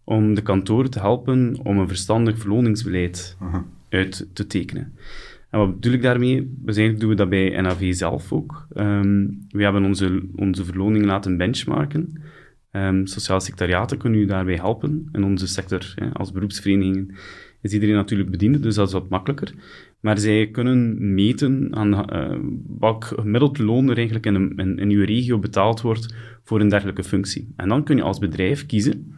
om 0.04 0.34
de 0.34 0.42
kantoren 0.42 0.90
te 0.90 0.98
helpen 0.98 1.56
om 1.62 1.78
een 1.78 1.88
verstandig 1.88 2.38
verloningsbeleid 2.38 3.36
uit 3.88 4.28
te 4.32 4.46
tekenen. 4.46 4.92
En 5.50 5.58
wat 5.58 5.74
bedoel 5.74 5.92
ik 5.92 6.02
daarmee? 6.02 6.56
Waarschijnlijk 6.64 7.00
doen 7.00 7.08
we 7.08 7.14
dat 7.14 7.28
bij 7.28 7.60
NAV 7.60 7.94
zelf 7.94 8.32
ook. 8.32 8.66
Um, 8.76 9.46
we 9.48 9.62
hebben 9.62 9.84
onze, 9.84 10.22
onze 10.36 10.64
verloning 10.64 11.04
laten 11.04 11.36
benchmarken. 11.36 12.22
Um, 12.72 13.06
sociale 13.06 13.40
secretariaten 13.40 13.98
kunnen 13.98 14.20
u 14.20 14.24
daarbij 14.24 14.54
helpen. 14.54 15.08
In 15.12 15.24
onze 15.24 15.46
sector, 15.46 15.92
hè, 15.94 16.12
als 16.12 16.32
beroepsverenigingen, 16.32 17.14
is 17.60 17.72
iedereen 17.72 17.94
natuurlijk 17.94 18.30
bediend, 18.30 18.62
dus 18.62 18.74
dat 18.74 18.86
is 18.86 18.92
wat 18.92 19.08
makkelijker. 19.08 19.54
Maar 20.00 20.18
zij 20.18 20.48
kunnen 20.50 21.14
meten 21.14 21.68
aan 21.70 21.92
uh, 21.92 22.38
welk 22.78 23.04
gemiddeld 23.04 23.58
loon 23.58 23.88
er 23.88 23.96
eigenlijk 23.96 24.26
in, 24.26 24.34
een, 24.34 24.52
in, 24.56 24.78
in 24.78 24.90
uw 24.90 25.04
regio 25.04 25.38
betaald 25.38 25.80
wordt 25.80 26.14
voor 26.42 26.60
een 26.60 26.68
dergelijke 26.68 27.04
functie. 27.04 27.52
En 27.56 27.68
dan 27.68 27.84
kun 27.84 27.96
je 27.96 28.02
als 28.02 28.18
bedrijf 28.18 28.66
kiezen 28.66 29.14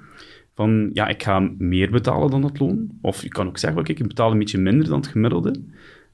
van, 0.56 0.90
ja, 0.92 1.08
ik 1.08 1.22
ga 1.22 1.50
meer 1.58 1.90
betalen 1.90 2.30
dan 2.30 2.42
dat 2.42 2.58
loon. 2.58 2.88
Of 3.00 3.22
je 3.22 3.28
kan 3.28 3.46
ook 3.46 3.58
zeggen, 3.58 3.82
kijk, 3.82 4.00
ik 4.00 4.08
betaal 4.08 4.30
een 4.30 4.38
beetje 4.38 4.58
minder 4.58 4.88
dan 4.88 5.00
het 5.00 5.06
gemiddelde. 5.06 5.54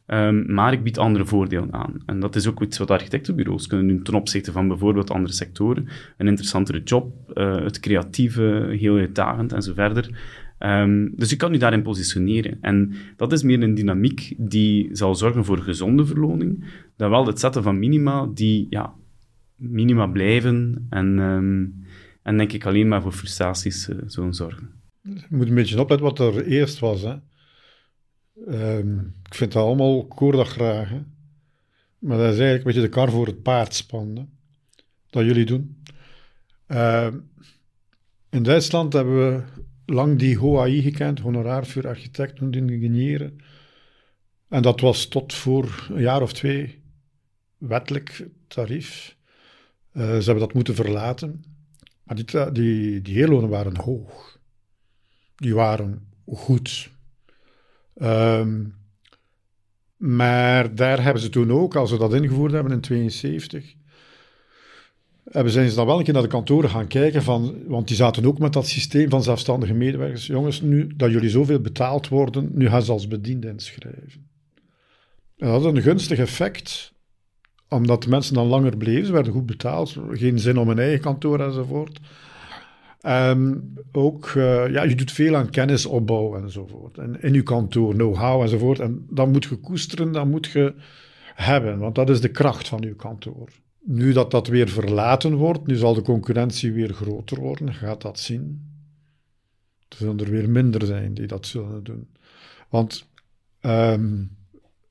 Um, 0.07 0.55
maar 0.55 0.73
ik 0.73 0.83
bied 0.83 0.99
andere 0.99 1.25
voordelen 1.25 1.73
aan. 1.73 2.03
En 2.07 2.21
dat 2.21 2.37
is 2.37 2.49
ook 2.49 2.63
iets 2.63 2.79
wat 2.79 2.91
architectenbureaus 2.91 3.67
kunnen 3.67 3.89
doen 3.89 4.03
ten 4.03 4.15
opzichte 4.15 4.53
van 4.53 4.69
bijvoorbeeld 4.69 5.11
andere 5.11 5.35
sectoren. 5.35 5.89
Een 6.17 6.29
interessantere 6.29 6.83
job, 6.83 7.33
uh, 7.35 7.65
het 7.65 7.81
creatieve, 7.81 8.75
heel 8.79 8.97
uitdagend 8.97 9.53
en 9.53 9.63
zo 9.63 9.73
verder. 9.75 10.11
Um, 10.59 11.13
dus 11.17 11.31
je 11.31 11.37
kan 11.37 11.53
je 11.53 11.59
daarin 11.59 11.83
positioneren. 11.83 12.59
En 12.61 12.93
dat 13.17 13.33
is 13.33 13.43
meer 13.43 13.63
een 13.63 13.75
dynamiek 13.75 14.35
die 14.37 14.89
zal 14.93 15.15
zorgen 15.15 15.45
voor 15.45 15.59
gezonde 15.59 16.07
verloning, 16.07 16.65
dan 16.97 17.11
wel 17.11 17.27
het 17.27 17.41
zetten 17.41 17.63
van 17.63 17.79
minima 17.79 18.29
die 18.35 18.67
ja, 18.71 18.93
minima 19.57 20.07
blijven 20.07 20.87
en, 20.91 21.19
um, 21.19 21.82
en 22.23 22.37
denk 22.37 22.53
ik 22.53 22.67
alleen 22.67 22.89
maar 22.89 23.03
voor 23.03 23.13
frustraties 23.13 23.89
uh, 23.89 23.97
zullen 24.07 24.35
zorgen. 24.35 24.81
Je 25.03 25.27
moet 25.29 25.49
een 25.49 25.55
beetje 25.55 25.81
opletten 25.81 26.07
wat 26.07 26.19
er 26.19 26.47
eerst 26.47 26.79
was. 26.79 27.03
Hè. 27.03 27.17
Um, 28.49 29.15
ik 29.29 29.35
vind 29.35 29.53
dat 29.53 29.65
allemaal 29.65 30.07
koordag 30.07 30.49
graag. 30.49 30.91
Maar 31.99 32.17
dat 32.17 32.33
is 32.33 32.39
eigenlijk 32.39 32.59
een 32.59 32.65
beetje 32.65 32.81
de 32.81 32.89
kar 32.89 33.11
voor 33.11 33.27
het 33.27 33.43
paard 33.43 33.75
spannen. 33.75 34.39
Dat 35.11 35.25
jullie 35.25 35.45
doen. 35.45 35.83
Uh, 36.69 37.09
in 38.31 38.43
Duitsland 38.43 38.93
hebben 38.93 39.17
we 39.17 39.43
lang 39.87 40.19
die 40.19 40.39
HOAI 40.39 40.83
gekend, 40.83 41.19
honoraar 41.19 41.67
voor 41.67 41.89
architecten 41.89 42.53
en 42.53 42.71
ingenieuren. 42.71 43.39
En 44.49 44.63
dat 44.63 44.81
was 44.81 45.07
tot 45.07 45.35
voor 45.35 45.89
een 45.91 46.01
jaar 46.01 46.23
of 46.23 46.33
twee 46.33 46.83
wettelijk 47.59 48.29
tarief. 48.47 49.17
Uh, 49.93 50.03
ze 50.03 50.25
hebben 50.25 50.39
dat 50.39 50.55
moeten 50.55 50.75
verlaten. 50.75 51.45
Maar 52.13 52.53
die, 52.53 53.03
die, 53.03 53.15
heerlonen 53.15 53.49
waren 53.49 53.77
hoog. 53.77 54.39
Die 55.37 55.55
waren 55.55 56.07
goed. 56.27 56.91
Um, 58.03 58.75
maar 59.97 60.75
daar 60.75 61.03
hebben 61.03 61.23
ze 61.23 61.29
toen 61.29 61.53
ook, 61.53 61.77
als 61.77 61.91
ze 61.91 61.99
dat 61.99 62.15
ingevoerd 62.15 62.53
hebben 62.53 62.73
in 62.73 62.81
1972, 62.81 63.75
hebben 65.31 65.53
ze 65.53 65.75
dan 65.75 65.87
wel 65.87 65.99
een 65.99 66.05
keer 66.05 66.13
naar 66.13 66.23
de 66.23 66.29
kantoren 66.29 66.71
gaan 66.71 66.87
kijken, 66.87 67.23
van, 67.23 67.67
want 67.67 67.89
die 67.89 67.97
zaten 67.97 68.25
ook 68.25 68.39
met 68.39 68.53
dat 68.53 68.67
systeem 68.67 69.11
van 69.11 69.23
zelfstandige 69.23 69.75
medewerkers. 69.75 70.27
Jongens, 70.27 70.61
nu 70.61 70.87
dat 70.97 71.11
jullie 71.11 71.31
zoveel 71.31 71.61
betaald 71.61 72.09
worden, 72.09 72.51
nu 72.55 72.69
gaan 72.69 72.83
ze 72.83 72.93
als 72.93 73.09
bediende 73.09 73.49
inschrijven. 73.49 74.31
En 75.37 75.49
dat 75.49 75.63
had 75.63 75.75
een 75.75 75.83
gunstig 75.83 76.19
effect, 76.19 76.92
omdat 77.73 78.03
de 78.03 78.09
mensen 78.09 78.35
dan 78.35 78.47
langer 78.47 78.77
bleven, 78.77 79.07
ze 79.07 79.13
werden 79.13 79.33
goed 79.33 79.47
betaald, 79.47 79.97
geen 80.11 80.39
zin 80.39 80.59
om 80.59 80.69
een 80.69 80.79
eigen 80.79 81.01
kantoor 81.01 81.41
enzovoort. 81.41 82.01
Um, 83.07 83.75
ook, 83.93 84.33
uh, 84.37 84.73
ja, 84.73 84.83
je 84.83 84.95
doet 84.95 85.13
veel 85.13 85.37
aan 85.37 85.51
kennisopbouw 85.51 86.37
enzovoort. 86.37 86.99
En 86.99 87.23
in 87.23 87.33
je 87.33 87.43
kantoor, 87.43 87.95
know-how 87.95 88.43
enzovoort. 88.43 88.81
En 88.81 89.07
dat 89.11 89.29
moet 89.29 89.45
je 89.45 89.57
koesteren, 89.57 90.13
dat 90.13 90.27
moet 90.27 90.47
je 90.47 90.75
hebben, 91.35 91.79
want 91.79 91.95
dat 91.95 92.11
is 92.11 92.21
de 92.21 92.31
kracht 92.31 92.69
van 92.69 92.81
je 92.81 92.95
kantoor. 92.95 93.49
Nu 93.85 94.13
dat 94.13 94.31
dat 94.31 94.47
weer 94.47 94.69
verlaten 94.69 95.35
wordt, 95.35 95.67
nu 95.67 95.75
zal 95.75 95.95
de 95.95 96.03
concurrentie 96.03 96.73
weer 96.73 96.93
groter 96.93 97.41
worden, 97.41 97.75
gaat 97.75 98.03
dat 98.03 98.19
zien. 98.19 98.71
Er 99.89 99.97
zullen 99.97 100.19
er 100.19 100.31
weer 100.31 100.51
minder 100.51 100.87
zijn 100.87 101.15
die 101.15 101.27
dat 101.27 101.47
zullen 101.47 101.85
doen. 101.85 102.09
Want, 102.69 103.09
um, 103.61 104.37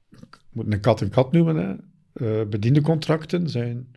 ik 0.10 0.40
moet 0.50 0.74
een 0.74 0.80
kat 0.80 1.02
en 1.02 1.10
kat 1.10 1.32
noemen, 1.32 1.56
hè. 1.56 1.76
Uh, 2.14 2.42
bediendecontracten 2.50 3.50
zijn 3.50 3.96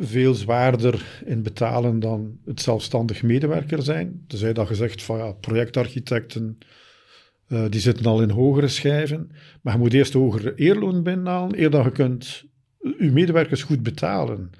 veel 0.00 0.34
zwaarder 0.34 1.22
in 1.24 1.42
betalen 1.42 2.00
dan 2.00 2.38
het 2.44 2.60
zelfstandig 2.60 3.22
medewerker 3.22 3.82
zijn. 3.82 4.24
Tenzij 4.26 4.52
dat 4.52 4.68
je 4.68 4.74
zegt 4.74 5.02
van 5.02 5.18
ja, 5.18 5.32
projectarchitecten, 5.32 6.58
uh, 7.48 7.64
die 7.68 7.80
zitten 7.80 8.06
al 8.06 8.22
in 8.22 8.30
hogere 8.30 8.68
schijven. 8.68 9.30
Maar 9.62 9.72
je 9.72 9.78
moet 9.78 9.92
eerst 9.92 10.12
hogere 10.12 10.54
eerloon 10.54 11.02
binnenhalen, 11.02 11.60
eer 11.60 11.70
dat 11.70 11.84
je 11.84 11.92
kunt 11.92 12.44
je 12.98 13.10
medewerkers 13.12 13.62
goed 13.62 13.82
betalen. 13.82 14.50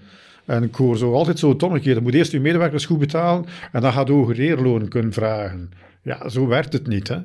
En 0.45 0.63
ik 0.63 0.75
hoor 0.75 0.97
zo 0.97 1.13
altijd 1.13 1.39
zo 1.39 1.57
het. 1.59 1.85
Je 1.85 2.01
moet 2.01 2.15
eerst 2.15 2.33
je 2.33 2.41
medewerkers 2.41 2.87
goed 2.87 2.99
betalen 2.99 3.45
en 3.73 3.81
dan 3.81 3.93
gaat 3.93 4.07
je 4.07 4.13
hogere 4.13 4.43
eerlonen 4.43 4.89
kunnen 4.89 5.13
vragen. 5.13 5.71
Ja, 6.03 6.29
zo 6.29 6.47
werkt 6.47 6.73
het 6.73 6.87
niet, 6.87 7.09
hè. 7.09 7.19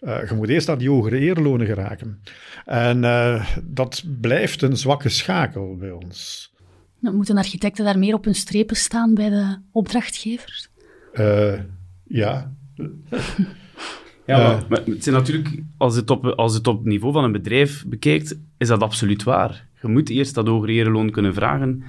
Uh, 0.00 0.28
je 0.28 0.34
moet 0.34 0.48
eerst 0.48 0.68
aan 0.68 0.78
die 0.78 0.90
hogere 0.90 1.18
eerlonen 1.18 1.66
geraken. 1.66 2.22
En 2.64 3.02
uh, 3.02 3.56
dat 3.62 4.04
blijft 4.20 4.62
een 4.62 4.76
zwakke 4.76 5.08
schakel 5.08 5.76
bij 5.76 5.90
ons. 5.90 6.50
Nou, 6.98 7.16
moeten 7.16 7.36
architecten 7.36 7.84
daar 7.84 7.98
meer 7.98 8.14
op 8.14 8.24
hun 8.24 8.34
strepen 8.34 8.76
staan 8.76 9.14
bij 9.14 9.28
de 9.28 9.58
opdrachtgevers? 9.72 10.68
Uh, 11.14 11.58
ja. 12.04 12.52
ja, 14.26 14.38
maar, 14.38 14.64
maar, 14.68 14.82
het 14.84 15.02
zijn 15.02 15.14
natuurlijk, 15.14 15.62
als 15.76 15.96
het, 15.96 16.10
op, 16.10 16.24
als 16.24 16.54
het 16.54 16.66
op 16.66 16.84
niveau 16.84 17.12
van 17.12 17.24
een 17.24 17.32
bedrijf 17.32 17.84
bekijkt, 17.86 18.38
is 18.58 18.68
dat 18.68 18.82
absoluut 18.82 19.22
waar. 19.22 19.68
Je 19.82 19.88
moet 19.88 20.08
eerst 20.08 20.34
dat 20.34 20.46
hogere 20.46 20.90
loon 20.90 21.10
kunnen 21.10 21.34
vragen 21.34 21.82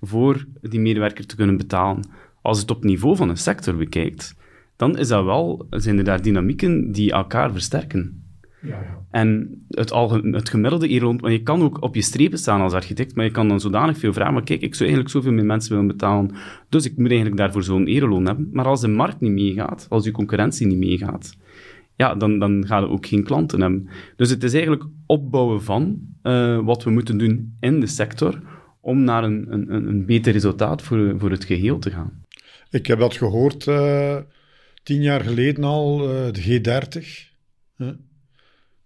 voor 0.00 0.46
die 0.60 0.80
medewerker 0.80 1.26
te 1.26 1.36
kunnen 1.36 1.56
betalen. 1.56 2.04
Als 2.42 2.60
het 2.60 2.70
op 2.70 2.84
niveau 2.84 3.16
van 3.16 3.28
een 3.28 3.36
sector 3.36 3.76
bekijkt, 3.76 4.34
dan 4.78 4.98
is 4.98 5.08
dat 5.08 5.24
wel, 5.24 5.66
zijn 5.70 5.98
er 5.98 6.04
daar 6.04 6.22
dynamieken 6.22 6.92
die 6.92 7.12
elkaar 7.12 7.52
versterken. 7.52 8.22
Ja, 8.62 8.68
ja. 8.68 9.06
En 9.10 9.60
het, 9.68 9.90
het 10.22 10.48
gemiddelde 10.48 10.88
eerloon, 10.88 11.18
want 11.18 11.32
je 11.32 11.42
kan 11.42 11.62
ook 11.62 11.82
op 11.82 11.94
je 11.94 12.02
strepen 12.02 12.38
staan 12.38 12.60
als 12.60 12.72
architect, 12.72 13.14
maar 13.14 13.24
je 13.24 13.30
kan 13.30 13.48
dan 13.48 13.60
zodanig 13.60 13.98
veel 13.98 14.12
vragen, 14.12 14.32
maar 14.32 14.42
kijk, 14.42 14.60
ik 14.60 14.74
zou 14.74 14.88
eigenlijk 14.88 15.10
zoveel 15.10 15.32
meer 15.32 15.44
mensen 15.44 15.70
willen 15.70 15.86
betalen, 15.86 16.30
dus 16.68 16.84
ik 16.84 16.96
moet 16.96 17.08
eigenlijk 17.08 17.36
daarvoor 17.36 17.62
zo'n 17.62 17.86
ereloon 17.86 18.26
hebben. 18.26 18.48
Maar 18.52 18.64
als 18.64 18.80
de 18.80 18.88
markt 18.88 19.20
niet 19.20 19.32
meegaat, 19.32 19.86
als 19.88 20.04
je 20.04 20.10
concurrentie 20.10 20.66
niet 20.66 20.78
meegaat, 20.78 21.36
ja, 21.96 22.14
dan, 22.14 22.38
dan 22.38 22.66
gaan 22.66 22.82
we 22.82 22.88
ook 22.88 23.06
geen 23.06 23.24
klanten 23.24 23.60
hebben. 23.60 23.88
Dus 24.16 24.30
het 24.30 24.42
is 24.42 24.52
eigenlijk 24.52 24.84
opbouwen 25.06 25.62
van 25.62 26.00
uh, 26.22 26.58
wat 26.64 26.84
we 26.84 26.90
moeten 26.90 27.18
doen 27.18 27.56
in 27.60 27.80
de 27.80 27.86
sector 27.86 28.40
om 28.80 29.04
naar 29.04 29.24
een, 29.24 29.46
een, 29.50 29.88
een 29.88 30.06
beter 30.06 30.32
resultaat 30.32 30.82
voor, 30.82 31.14
voor 31.18 31.30
het 31.30 31.44
geheel 31.44 31.78
te 31.78 31.90
gaan. 31.90 32.12
Ik 32.70 32.86
heb 32.86 32.98
dat 32.98 33.16
gehoord 33.16 33.66
uh, 33.66 34.16
tien 34.88 35.02
jaar 35.02 35.20
geleden 35.20 35.64
al, 35.64 36.14
uh, 36.14 36.32
de 36.32 36.42
G30. 36.42 37.06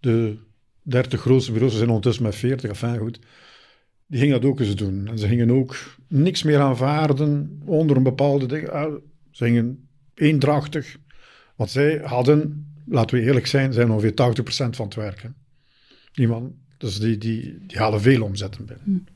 De 0.00 0.36
30 0.82 1.20
grootste 1.20 1.52
bureaus, 1.52 1.76
zijn 1.76 1.88
ondertussen 1.88 2.22
met 2.22 2.34
40, 2.34 2.70
enfin 2.70 2.98
goed. 2.98 3.18
Die 4.06 4.20
gingen 4.20 4.40
dat 4.40 4.50
ook 4.50 4.60
eens 4.60 4.76
doen. 4.76 5.08
En 5.08 5.18
ze 5.18 5.28
gingen 5.28 5.50
ook 5.50 5.76
niks 6.08 6.42
meer 6.42 6.60
aanvaarden 6.60 7.60
onder 7.64 7.96
een 7.96 8.02
bepaalde 8.02 8.46
ding. 8.46 8.68
Ah, 8.68 8.94
ze 9.30 9.44
gingen 9.44 9.88
eendrachtig. 10.14 10.96
Want 11.56 11.70
zij 11.70 12.00
hadden, 12.04 12.66
laten 12.86 13.18
we 13.18 13.24
eerlijk 13.24 13.46
zijn, 13.46 13.72
zijn 13.72 13.90
ongeveer 13.90 14.12
80% 14.12 14.76
van 14.76 14.84
het 14.84 14.94
werk. 14.94 15.30
Die 16.12 16.28
man, 16.28 16.54
dus 16.78 16.98
die, 16.98 17.18
die, 17.18 17.58
die 17.66 17.78
halen 17.78 18.00
veel 18.00 18.22
omzetten 18.22 18.64
binnen. 18.64 18.84
Hm. 18.84 19.12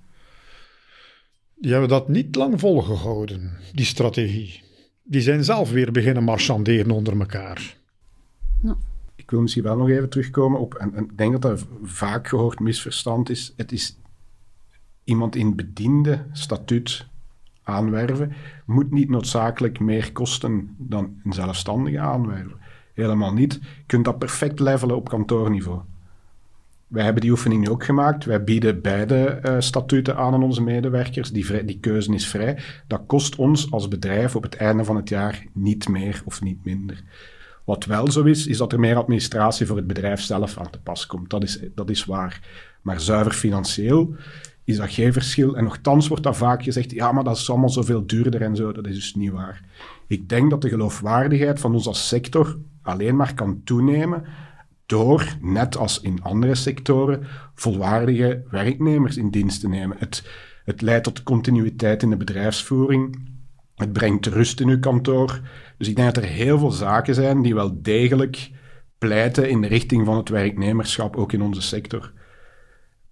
Die 1.55 1.71
hebben 1.71 1.89
dat 1.89 2.09
niet 2.09 2.35
lang 2.35 2.61
volgehouden, 2.61 3.53
die 3.73 3.87
strategie. 3.87 4.65
Die 5.07 5.21
zijn 5.21 5.45
zelf 5.45 5.71
weer 5.71 5.93
beginnen 5.93 6.25
marchanderen 6.25 6.91
onder 6.91 7.21
elkaar. 7.21 7.77
Ja 8.63 8.77
ik 9.27 9.33
wil 9.33 9.41
misschien 9.41 9.63
wel 9.63 9.77
nog 9.77 9.89
even 9.89 10.09
terugkomen 10.09 10.61
op, 10.61 10.75
en, 10.75 10.95
en 10.95 11.05
ik 11.05 11.19
denk 11.19 11.33
dat 11.33 11.43
dat 11.43 11.67
vaak 11.83 12.29
gehoord 12.29 12.61
misverstand 12.61 13.31
is. 13.31 13.53
Het 13.57 13.73
is 13.73 13.99
iemand 15.05 15.37
in 15.37 15.57
bediende 15.57 16.27
statuut 16.33 17.07
aanwerven, 17.63 18.33
moet 18.67 18.91
niet 18.91 19.09
noodzakelijk 19.09 19.81
meer 19.81 20.13
kosten 20.13 20.75
dan 20.79 21.21
een 21.25 21.33
zelfstandige 21.33 21.99
aanwerven. 21.99 22.59
Helemaal 22.95 23.33
niet. 23.33 23.53
Je 23.53 23.85
kunt 23.87 24.05
dat 24.05 24.19
perfect 24.19 24.61
levelen 24.61 24.97
op 24.97 25.09
kantoorniveau. 25.09 25.81
Wij 26.87 27.05
hebben 27.05 27.23
die 27.23 27.31
oefening 27.31 27.65
nu 27.65 27.71
ook 27.71 27.85
gemaakt. 27.85 28.25
Wij 28.25 28.45
bieden 28.45 28.81
beide 28.83 29.41
uh, 29.43 29.57
statuten 29.59 30.17
aan 30.17 30.35
aan 30.35 30.43
onze 30.43 30.63
medewerkers. 30.63 31.31
Die, 31.31 31.65
die 31.65 31.81
keuze 31.81 32.15
is 32.15 32.29
vrij. 32.29 32.59
Dat 32.87 33.03
kost 33.07 33.37
ons 33.37 33.71
als 33.71 33.89
bedrijf 33.89 34.37
op 34.37 34.43
het 34.43 34.57
einde 34.57 34.85
van 34.85 34.97
het 34.97 35.09
jaar 35.09 35.45
niet 35.53 35.89
meer 35.89 36.23
of 36.25 36.43
niet 36.43 36.65
minder. 36.65 37.03
Wat 37.65 37.85
wel 37.85 38.11
zo 38.11 38.23
is, 38.23 38.47
is 38.47 38.57
dat 38.57 38.73
er 38.73 38.81
meer 38.81 38.97
administratie 38.97 39.67
voor 39.67 39.77
het 39.77 39.87
bedrijf 39.87 40.21
zelf 40.21 40.59
aan 40.59 40.71
te 40.71 40.81
pas 40.81 41.07
komt. 41.07 41.31
Dat 41.31 41.43
is, 41.43 41.61
dat 41.75 41.91
is 41.91 42.05
waar. 42.05 42.41
Maar 42.83 43.01
zuiver 43.01 43.33
financieel 43.33 44.15
is 44.65 44.77
dat 44.77 44.91
geen 44.91 45.13
verschil. 45.13 45.57
En 45.57 45.65
nogthans 45.65 46.09
wordt 46.09 46.23
dat 46.23 46.37
vaak 46.37 46.63
gezegd, 46.63 46.91
ja, 46.91 47.13
maar 47.13 47.25
dat 47.25 47.37
is 47.37 47.51
allemaal 47.51 47.71
zoveel 47.71 48.07
duurder 48.07 48.43
en 48.43 48.57
zo. 48.57 48.73
Dat 48.73 48.87
is 48.87 48.95
dus 48.95 49.15
niet 49.15 49.31
waar. 49.31 49.63
Ik 50.07 50.29
denk 50.29 50.51
dat 50.51 50.63
de 50.63 50.69
geloofwaardigheid 50.69 51.61
van 51.61 51.75
ons 51.75 51.87
als 51.87 52.09
sector 52.09 52.59
alleen 52.83 53.17
maar 53.17 53.35
kan 53.35 53.61
toenemen 53.65 54.25
door, 54.87 55.37
net 55.41 55.77
als 55.77 56.01
in 56.01 56.23
andere 56.23 56.55
sectoren, 56.55 57.27
volwaardige 57.55 58.45
werknemers 58.51 59.17
in 59.17 59.31
dienst 59.31 59.61
te 59.61 59.69
nemen. 59.69 59.97
Het, 59.99 60.29
het 60.65 60.81
leidt 60.81 61.05
tot 61.05 61.23
continuïteit 61.23 62.03
in 62.03 62.11
de 62.11 62.17
bedrijfsvoering. 62.17 63.29
Het 63.75 63.93
brengt 63.93 64.27
rust 64.27 64.61
in 64.61 64.69
uw 64.69 64.79
kantoor. 64.79 65.41
Dus 65.79 65.89
ik 65.89 65.97
denk 65.97 66.15
dat 66.15 66.25
er 66.25 66.31
heel 66.31 66.59
veel 66.59 66.71
zaken 66.71 67.15
zijn 67.15 67.43
die 67.43 67.55
wel 67.55 67.83
degelijk 67.83 68.51
pleiten 68.99 69.51
in 69.51 69.61
de 69.61 69.69
richting 69.69 70.07
van 70.07 70.17
het 70.17 70.29
werknemerschap, 70.29 71.17
ook 71.17 71.33
in 71.33 71.43
onze 71.43 71.63
sector. 71.63 72.13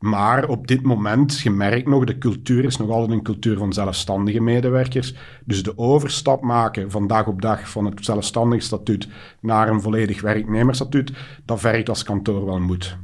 Maar 0.05 0.49
op 0.49 0.67
dit 0.67 0.83
moment, 0.83 1.41
je 1.41 1.51
merkt 1.51 1.89
nog, 1.89 2.05
de 2.05 2.19
cultuur 2.19 2.65
is 2.65 2.77
nog 2.77 2.91
altijd 2.91 3.11
een 3.11 3.23
cultuur 3.23 3.59
van 3.59 3.73
zelfstandige 3.73 4.41
medewerkers. 4.41 5.15
Dus 5.45 5.63
de 5.63 5.79
overstap 5.79 6.43
maken 6.43 6.91
van 6.91 7.07
dag 7.07 7.27
op 7.27 7.43
dag 7.43 7.71
van 7.71 7.85
het 7.85 8.05
zelfstandig 8.05 8.63
statuut 8.63 9.09
naar 9.41 9.69
een 9.69 9.81
volledig 9.81 10.21
werknemersstatuut, 10.21 11.13
dat 11.45 11.61
vergt 11.61 11.89
als 11.89 12.03
kantoor 12.03 12.45
wel 12.45 12.61
moed. 12.61 12.97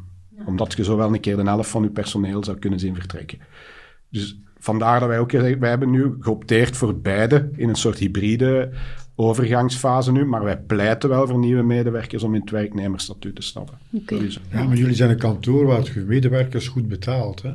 Omdat 0.47 0.73
je 0.77 0.85
zo 0.85 0.97
wel 0.97 1.15
een 1.15 1.21
keer 1.21 1.37
de 1.37 1.43
helft 1.43 1.71
van 1.71 1.83
je 1.83 1.91
personeel 1.91 2.45
zou 2.45 2.59
kunnen 2.59 2.79
zien 2.79 2.95
vertrekken. 2.95 3.39
Dus 4.11 4.41
vandaar 4.59 5.01
dat 5.01 5.09
wij 5.09 5.19
ook 5.19 5.33
wij 5.33 5.69
hebben 5.71 5.91
nu 5.91 6.17
geopteerd 6.19 6.77
voor 6.77 7.01
beide 7.01 7.51
in 7.57 7.69
een 7.69 7.75
soort 7.75 7.99
hybride 7.99 8.73
overgangsfase 9.21 10.13
nu, 10.13 10.25
maar 10.25 10.45
wij 10.45 10.61
pleiten 10.61 11.09
wel 11.09 11.27
voor 11.27 11.39
nieuwe 11.39 11.63
medewerkers 11.63 12.23
om 12.23 12.35
in 12.35 12.41
het 12.41 12.51
werknemersstatuut 12.51 13.35
te 13.35 13.43
stappen. 13.43 13.79
Ja, 14.51 14.65
maar 14.65 14.77
jullie 14.77 14.95
zijn 14.95 15.11
een 15.11 15.19
kantoor 15.19 15.67
waar 15.67 15.91
je 15.95 16.01
medewerkers 16.01 16.69
goed 16.69 16.89
betaalt, 16.89 17.43
hè? 17.43 17.51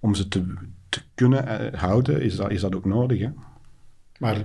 Om 0.00 0.14
ze 0.14 0.28
te, 0.28 0.54
te 0.88 1.00
kunnen 1.14 1.46
eh, 1.46 1.80
houden, 1.80 2.22
is 2.22 2.36
dat, 2.36 2.50
is 2.50 2.60
dat 2.60 2.74
ook 2.74 2.84
nodig, 2.84 3.20
hè? 3.20 3.28
Maar 4.18 4.36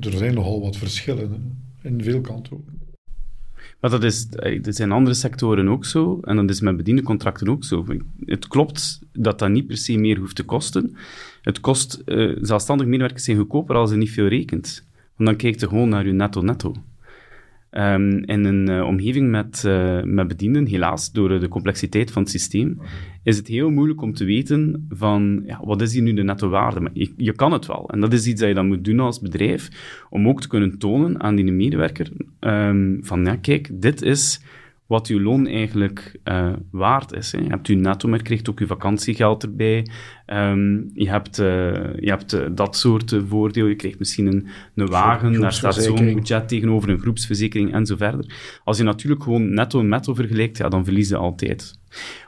er 0.00 0.12
zijn 0.12 0.34
nogal 0.34 0.60
wat 0.60 0.76
verschillen 0.76 1.58
in 1.82 2.02
veel 2.02 2.20
kantoren. 2.20 2.78
Maar 3.80 3.90
dat 3.90 4.04
is, 4.04 4.28
eh, 4.28 4.62
dat 4.62 4.74
zijn 4.74 4.92
andere 4.92 5.16
sectoren 5.16 5.68
ook 5.68 5.84
zo. 5.84 6.20
En 6.20 6.36
dat 6.36 6.50
is 6.50 6.60
met 6.60 6.76
bediendencontracten 6.76 7.48
ook 7.48 7.64
zo. 7.64 7.86
Het 8.24 8.46
klopt 8.46 9.00
dat 9.12 9.38
dat 9.38 9.50
niet 9.50 9.66
per 9.66 9.76
se 9.76 9.96
meer 9.96 10.18
hoeft 10.18 10.36
te 10.36 10.42
kosten. 10.42 10.96
Het 11.42 11.60
kost, 11.60 12.02
uh, 12.06 12.36
zelfstandig 12.40 12.86
medewerkers 12.86 13.24
zijn 13.24 13.36
goedkoper 13.36 13.76
als 13.76 13.90
je 13.90 13.96
niet 13.96 14.10
veel 14.10 14.26
rekent. 14.26 14.86
Want 15.18 15.30
dan 15.30 15.36
kijkt 15.36 15.60
je 15.60 15.68
gewoon 15.68 15.88
naar 15.88 16.06
je 16.06 16.12
netto-netto. 16.12 16.74
Ehm, 17.70 18.10
in 18.10 18.44
een 18.44 18.70
uh, 18.70 18.86
omgeving 18.86 19.30
met, 19.30 19.62
uh, 19.66 20.02
met 20.02 20.28
bedienden, 20.28 20.66
helaas, 20.66 21.12
door 21.12 21.40
de 21.40 21.48
complexiteit 21.48 22.10
van 22.10 22.22
het 22.22 22.30
systeem, 22.30 22.78
is 23.22 23.36
het 23.36 23.46
heel 23.46 23.70
moeilijk 23.70 24.02
om 24.02 24.14
te 24.14 24.24
weten 24.24 24.86
van, 24.88 25.42
ja, 25.46 25.60
wat 25.64 25.82
is 25.82 25.92
hier 25.92 26.02
nu 26.02 26.14
de 26.14 26.22
netto 26.22 26.48
waarde? 26.48 26.80
Maar 26.80 26.90
je, 27.16 27.32
kan 27.32 27.52
het 27.52 27.66
wel. 27.66 27.90
En 27.90 28.00
dat 28.00 28.12
is 28.12 28.26
iets 28.26 28.40
dat 28.40 28.48
je 28.48 28.54
dan 28.54 28.66
moet 28.66 28.84
doen 28.84 29.00
als 29.00 29.20
bedrijf, 29.20 29.68
om 30.10 30.28
ook 30.28 30.40
te 30.40 30.48
kunnen 30.48 30.78
tonen 30.78 31.20
aan 31.20 31.34
die 31.34 31.52
medewerker 31.52 32.10
um, 32.40 32.98
van, 33.02 33.24
ja, 33.24 33.36
kijk, 33.36 33.70
dit 33.72 34.02
is 34.02 34.40
wat 34.88 35.08
je 35.08 35.20
loon 35.20 35.46
eigenlijk 35.46 36.20
uh, 36.24 36.52
waard 36.70 37.12
is. 37.12 37.32
Hè. 37.32 37.38
Je 37.38 37.48
hebt 37.48 37.66
je 37.66 37.74
netto, 37.74 38.08
maar 38.08 38.18
je 38.18 38.24
krijgt 38.24 38.50
ook 38.50 38.58
je 38.58 38.66
vakantiegeld 38.66 39.42
erbij. 39.42 39.86
Um, 40.26 40.90
je 40.94 41.08
hebt, 41.08 41.38
uh, 41.38 41.46
je 41.96 42.08
hebt 42.08 42.34
uh, 42.34 42.46
dat 42.52 42.76
soort 42.76 43.16
voordeel. 43.26 43.66
Je 43.66 43.74
krijgt 43.74 43.98
misschien 43.98 44.26
een, 44.26 44.46
een 44.74 44.86
wagen, 44.86 45.40
daar 45.40 45.52
staat 45.52 45.74
zo'n 45.74 46.14
budget 46.14 46.48
tegenover 46.48 46.88
een 46.88 46.98
groepsverzekering 46.98 47.72
en 47.72 47.86
zo 47.86 47.96
verder. 47.96 48.60
Als 48.64 48.78
je 48.78 48.84
natuurlijk 48.84 49.22
gewoon 49.22 49.54
netto 49.54 49.80
en 49.80 49.88
netto 49.88 50.14
vergelijkt, 50.14 50.56
ja, 50.56 50.68
dan 50.68 50.84
verlies 50.84 51.08
je 51.08 51.16
altijd. 51.16 51.80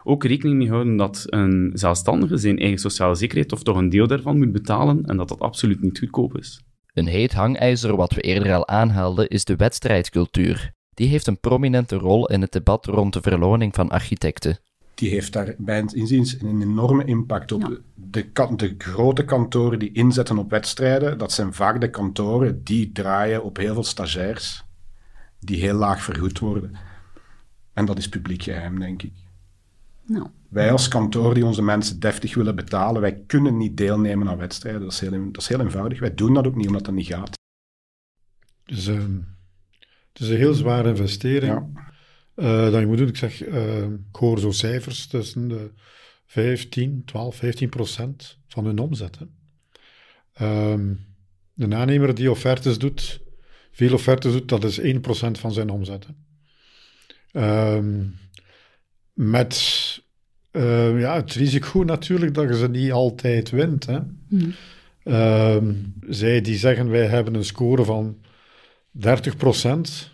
Ook 0.04 0.24
rekening 0.24 0.58
mee 0.58 0.68
houden 0.68 0.96
dat 0.96 1.24
een 1.26 1.70
zelfstandige 1.74 2.36
zijn 2.36 2.58
eigen 2.58 2.78
sociale 2.78 3.14
zekerheid 3.14 3.52
of 3.52 3.62
toch 3.62 3.76
een 3.76 3.90
deel 3.90 4.06
daarvan 4.06 4.38
moet 4.38 4.52
betalen 4.52 5.04
en 5.04 5.16
dat 5.16 5.28
dat 5.28 5.40
absoluut 5.40 5.82
niet 5.82 5.98
goedkoop 5.98 6.38
is. 6.38 6.62
Een 6.92 7.06
heet 7.06 7.32
hangijzer 7.32 7.96
wat 7.96 8.14
we 8.14 8.20
eerder 8.20 8.54
al 8.54 8.68
aanhaalden 8.68 9.28
is 9.28 9.44
de 9.44 9.56
wedstrijdcultuur 9.56 10.78
die 10.94 11.08
heeft 11.08 11.26
een 11.26 11.40
prominente 11.40 11.96
rol 11.96 12.26
in 12.26 12.40
het 12.40 12.52
debat 12.52 12.86
rond 12.86 13.12
de 13.12 13.22
verloning 13.22 13.74
van 13.74 13.88
architecten. 13.88 14.58
Die 14.94 15.10
heeft 15.10 15.32
daar 15.32 15.54
bij 15.58 15.76
het 15.76 15.92
inziens 15.92 16.40
een 16.40 16.62
enorme 16.62 17.04
impact 17.04 17.52
op. 17.52 17.80
De, 17.94 18.30
de, 18.56 18.74
grote 18.78 19.24
kantoren 19.24 19.78
die 19.78 19.92
inzetten 19.92 20.38
op 20.38 20.50
wedstrijden, 20.50 21.18
dat 21.18 21.32
zijn 21.32 21.54
vaak 21.54 21.80
de 21.80 21.90
kantoren 21.90 22.64
die 22.64 22.92
draaien 22.92 23.42
op 23.42 23.56
heel 23.56 23.74
veel 23.74 23.84
stagiairs, 23.84 24.64
die 25.38 25.60
heel 25.60 25.74
laag 25.74 26.02
vergoed 26.02 26.38
worden. 26.38 26.76
En 27.72 27.84
dat 27.84 27.98
is 27.98 28.08
publiek 28.08 28.42
geheim, 28.42 28.78
denk 28.78 29.02
ik. 29.02 29.12
Nou. 30.06 30.26
Wij 30.48 30.72
als 30.72 30.88
kantoor 30.88 31.34
die 31.34 31.44
onze 31.44 31.62
mensen 31.62 32.00
deftig 32.00 32.34
willen 32.34 32.56
betalen, 32.56 33.00
wij 33.00 33.22
kunnen 33.26 33.56
niet 33.56 33.76
deelnemen 33.76 34.28
aan 34.28 34.36
wedstrijden. 34.36 34.80
Dat 34.80 34.92
is 34.92 35.00
heel, 35.00 35.10
dat 35.10 35.42
is 35.42 35.48
heel 35.48 35.60
eenvoudig. 35.60 36.00
Wij 36.00 36.14
doen 36.14 36.34
dat 36.34 36.46
ook 36.46 36.54
niet 36.54 36.66
omdat 36.66 36.84
dat 36.84 36.94
niet 36.94 37.06
gaat. 37.06 37.38
Dus 38.64 38.86
ehm, 38.86 39.18
het 40.12 40.22
is 40.22 40.28
een 40.28 40.36
heel 40.36 40.54
zware 40.54 40.88
investering. 40.88 41.52
Ja. 41.52 41.88
Uh, 42.36 42.72
dat 42.72 42.80
je 42.80 42.86
moet 42.86 42.98
doen, 42.98 43.08
ik 43.08 43.16
zeg, 43.16 43.46
uh, 43.46 43.82
ik 43.82 44.16
hoor 44.16 44.38
zo 44.38 44.50
cijfers 44.50 45.06
tussen 45.06 45.48
de 45.48 45.70
15, 46.26 47.02
12, 47.04 47.36
15 47.36 47.68
procent 47.68 48.38
van 48.46 48.64
hun 48.64 48.78
omzet. 48.78 49.18
Um, 50.40 51.00
de 51.54 51.74
aannemer 51.74 52.14
die 52.14 52.30
offertes 52.30 52.78
doet, 52.78 53.20
veel 53.70 53.92
offertes 53.92 54.32
doet, 54.32 54.48
dat 54.48 54.64
is 54.64 54.78
1 54.78 55.00
procent 55.00 55.38
van 55.38 55.52
zijn 55.52 55.70
omzet. 55.70 56.06
Um, 57.32 58.16
met 59.12 60.00
uh, 60.52 61.00
ja, 61.00 61.14
het 61.14 61.32
risico 61.32 61.82
natuurlijk 61.82 62.34
dat 62.34 62.48
je 62.48 62.56
ze 62.56 62.68
niet 62.68 62.92
altijd 62.92 63.50
wint. 63.50 63.86
Hè. 63.86 63.98
Mm. 64.28 64.54
Um, 65.04 65.94
zij 66.08 66.40
die 66.40 66.56
zeggen, 66.56 66.90
wij 66.90 67.06
hebben 67.06 67.34
een 67.34 67.44
score 67.44 67.84
van 67.84 68.18
30% 68.98 70.10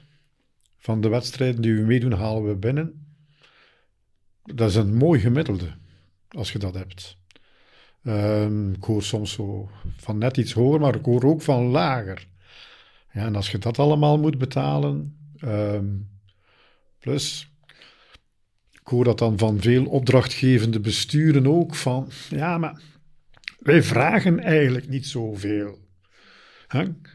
van 0.76 1.00
de 1.00 1.08
wedstrijden 1.08 1.62
die 1.62 1.74
we 1.74 1.80
meedoen, 1.80 2.12
halen 2.12 2.48
we 2.48 2.54
binnen. 2.54 3.06
Dat 4.42 4.68
is 4.70 4.76
een 4.76 4.94
mooi 4.94 5.20
gemiddelde, 5.20 5.74
als 6.28 6.52
je 6.52 6.58
dat 6.58 6.74
hebt. 6.74 7.16
Um, 8.02 8.72
ik 8.72 8.84
hoor 8.84 9.02
soms 9.02 9.32
zo 9.32 9.70
van 9.96 10.18
net 10.18 10.36
iets 10.36 10.52
hoger, 10.52 10.80
maar 10.80 10.94
ik 10.94 11.04
hoor 11.04 11.24
ook 11.24 11.42
van 11.42 11.64
lager. 11.64 12.26
Ja, 13.12 13.24
en 13.24 13.36
als 13.36 13.50
je 13.50 13.58
dat 13.58 13.78
allemaal 13.78 14.18
moet 14.18 14.38
betalen, 14.38 15.16
um, 15.44 16.08
plus, 16.98 17.50
ik 18.72 18.88
hoor 18.88 19.04
dat 19.04 19.18
dan 19.18 19.38
van 19.38 19.60
veel 19.60 19.84
opdrachtgevende 19.86 20.80
besturen 20.80 21.46
ook 21.46 21.74
van, 21.74 22.10
ja, 22.30 22.58
maar 22.58 22.80
wij 23.58 23.82
vragen 23.82 24.40
eigenlijk 24.40 24.88
niet 24.88 25.06
zoveel. 25.06 25.85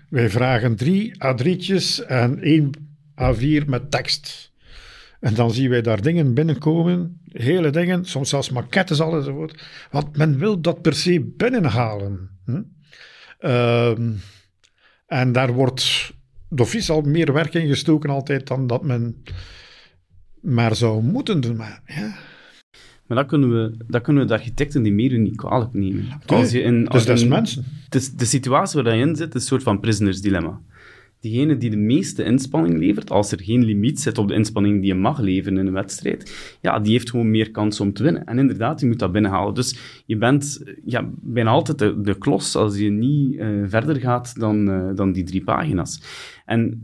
Wij 0.09 0.29
vragen 0.29 0.75
drie 0.75 1.13
A3'tjes 1.13 2.05
en 2.07 2.41
één 2.41 2.71
A4 3.21 3.65
met 3.65 3.91
tekst. 3.91 4.51
En 5.19 5.33
dan 5.33 5.51
zien 5.51 5.69
wij 5.69 5.81
daar 5.81 6.01
dingen 6.01 6.33
binnenkomen, 6.33 7.21
hele 7.31 7.69
dingen, 7.69 8.05
soms 8.05 8.29
zelfs 8.29 8.49
maquettes 8.49 8.99
al 8.99 9.15
enzovoort. 9.17 9.63
Want 9.91 10.17
men 10.17 10.37
wil 10.37 10.61
dat 10.61 10.81
per 10.81 10.93
se 10.93 11.33
binnenhalen. 11.37 12.29
Hm? 12.45 12.61
Uh, 13.39 13.97
en 15.05 15.31
daar 15.31 15.53
wordt 15.53 16.13
d'office 16.49 16.91
al 16.91 17.01
meer 17.01 17.33
werk 17.33 17.53
in 17.53 17.67
gestoken 17.67 18.09
altijd 18.09 18.47
dan 18.47 18.67
dat 18.67 18.83
men 18.83 19.23
maar 20.41 20.75
zou 20.75 21.03
moeten 21.03 21.41
doen. 21.41 21.55
Maar 21.55 21.81
ja, 21.85 22.15
maar 23.11 23.19
dat 23.19 23.29
kunnen 23.29 23.51
we, 23.51 23.71
dat 23.87 24.01
kunnen 24.01 24.21
we 24.21 24.27
de 24.27 24.33
architecten 24.33 24.83
die 24.83 24.93
meedoen 24.93 25.21
niet 25.21 25.35
kwalijk 25.35 25.73
nemen. 25.73 26.05
Als 26.25 26.51
je 26.51 26.61
in, 26.61 26.85
dus 26.85 27.05
dat 27.05 27.17
is 27.17 27.27
mensen. 27.27 27.63
De, 27.89 28.09
de 28.15 28.25
situatie 28.25 28.81
waar 28.81 28.95
je 28.95 29.01
in 29.01 29.15
zit, 29.15 29.35
is 29.35 29.41
een 29.41 29.47
soort 29.47 29.63
van 29.63 29.79
prisoners 29.79 30.21
dilemma. 30.21 30.59
Diegene 31.19 31.57
die 31.57 31.69
de 31.69 31.77
meeste 31.77 32.23
inspanning 32.23 32.77
levert, 32.79 33.09
als 33.09 33.31
er 33.31 33.41
geen 33.41 33.63
limiet 33.63 33.99
zit 33.99 34.17
op 34.17 34.27
de 34.27 34.33
inspanning 34.33 34.79
die 34.79 34.87
je 34.87 34.95
mag 34.95 35.19
leveren 35.19 35.57
in 35.57 35.67
een 35.67 35.73
wedstrijd, 35.73 36.57
ja, 36.61 36.79
die 36.79 36.91
heeft 36.91 37.09
gewoon 37.09 37.31
meer 37.31 37.51
kans 37.51 37.79
om 37.79 37.93
te 37.93 38.03
winnen. 38.03 38.25
En 38.25 38.39
inderdaad, 38.39 38.79
je 38.79 38.87
moet 38.87 38.99
dat 38.99 39.11
binnenhalen. 39.11 39.53
Dus 39.53 40.01
je 40.05 40.17
bent 40.17 40.63
ja, 40.85 41.09
bijna 41.21 41.49
altijd 41.49 41.79
de, 41.79 42.01
de 42.01 42.17
klos 42.17 42.55
als 42.55 42.77
je 42.77 42.89
niet 42.89 43.33
uh, 43.33 43.47
verder 43.65 43.95
gaat 43.95 44.39
dan, 44.39 44.69
uh, 44.69 44.95
dan 44.95 45.11
die 45.11 45.23
drie 45.23 45.43
pagina's. 45.43 46.01
En 46.45 46.79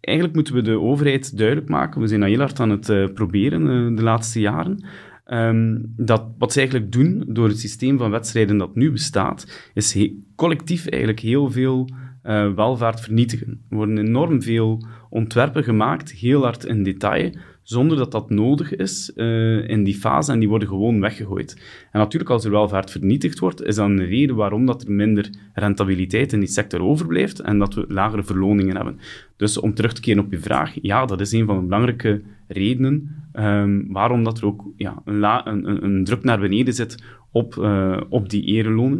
eigenlijk 0.00 0.34
moeten 0.34 0.54
we 0.54 0.62
de 0.62 0.80
overheid 0.80 1.36
duidelijk 1.36 1.68
maken, 1.68 2.00
we 2.00 2.06
zijn 2.06 2.22
al 2.22 2.28
heel 2.28 2.38
hard 2.38 2.60
aan 2.60 2.70
het 2.70 2.88
uh, 2.88 3.04
proberen 3.14 3.94
de 3.96 4.02
laatste 4.02 4.40
jaren, 4.40 4.84
Um, 5.32 5.92
dat, 5.96 6.24
wat 6.38 6.52
ze 6.52 6.58
eigenlijk 6.58 6.92
doen 6.92 7.24
door 7.28 7.48
het 7.48 7.58
systeem 7.58 7.98
van 7.98 8.10
wedstrijden 8.10 8.58
dat 8.58 8.74
nu 8.74 8.90
bestaat, 8.90 9.70
is 9.74 10.08
collectief 10.36 10.86
eigenlijk 10.86 11.22
heel 11.22 11.50
veel 11.50 11.88
uh, 12.22 12.52
welvaart 12.54 13.00
vernietigen. 13.00 13.64
Er 13.68 13.76
worden 13.76 13.98
enorm 13.98 14.42
veel 14.42 14.86
ontwerpen 15.10 15.64
gemaakt, 15.64 16.10
heel 16.10 16.42
hard 16.42 16.64
in 16.64 16.82
detail, 16.82 17.32
zonder 17.62 17.96
dat 17.96 18.12
dat 18.12 18.30
nodig 18.30 18.76
is 18.76 19.12
uh, 19.16 19.68
in 19.68 19.84
die 19.84 19.94
fase 19.94 20.32
en 20.32 20.38
die 20.38 20.48
worden 20.48 20.68
gewoon 20.68 21.00
weggegooid. 21.00 21.52
En 21.92 21.98
natuurlijk, 21.98 22.30
als 22.30 22.44
er 22.44 22.50
welvaart 22.50 22.90
vernietigd 22.90 23.38
wordt, 23.38 23.62
is 23.62 23.74
dat 23.74 23.88
een 23.88 24.06
reden 24.06 24.36
waarom 24.36 24.66
dat 24.66 24.82
er 24.82 24.92
minder 24.92 25.30
rentabiliteit 25.54 26.32
in 26.32 26.40
die 26.40 26.48
sector 26.48 26.82
overblijft 26.82 27.40
en 27.40 27.58
dat 27.58 27.74
we 27.74 27.84
lagere 27.88 28.24
verloningen 28.24 28.76
hebben. 28.76 28.98
Dus 29.36 29.58
om 29.58 29.74
terug 29.74 29.92
te 29.92 30.00
keren 30.00 30.24
op 30.24 30.32
je 30.32 30.38
vraag, 30.38 30.74
ja, 30.82 31.06
dat 31.06 31.20
is 31.20 31.32
een 31.32 31.46
van 31.46 31.56
de 31.56 31.64
belangrijke 31.64 32.22
redenen 32.48 33.20
um, 33.32 33.86
waarom 33.92 34.24
dat 34.24 34.38
er 34.38 34.46
ook 34.46 34.64
ja, 34.76 35.02
een, 35.04 35.22
een, 35.22 35.84
een, 35.84 36.04
druk 36.04 36.24
naar 36.24 36.40
beneden 36.40 36.74
zit 36.74 37.02
op, 37.32 37.54
uh, 37.54 38.00
op 38.08 38.30
die 38.30 38.44
erelonen. 38.44 38.98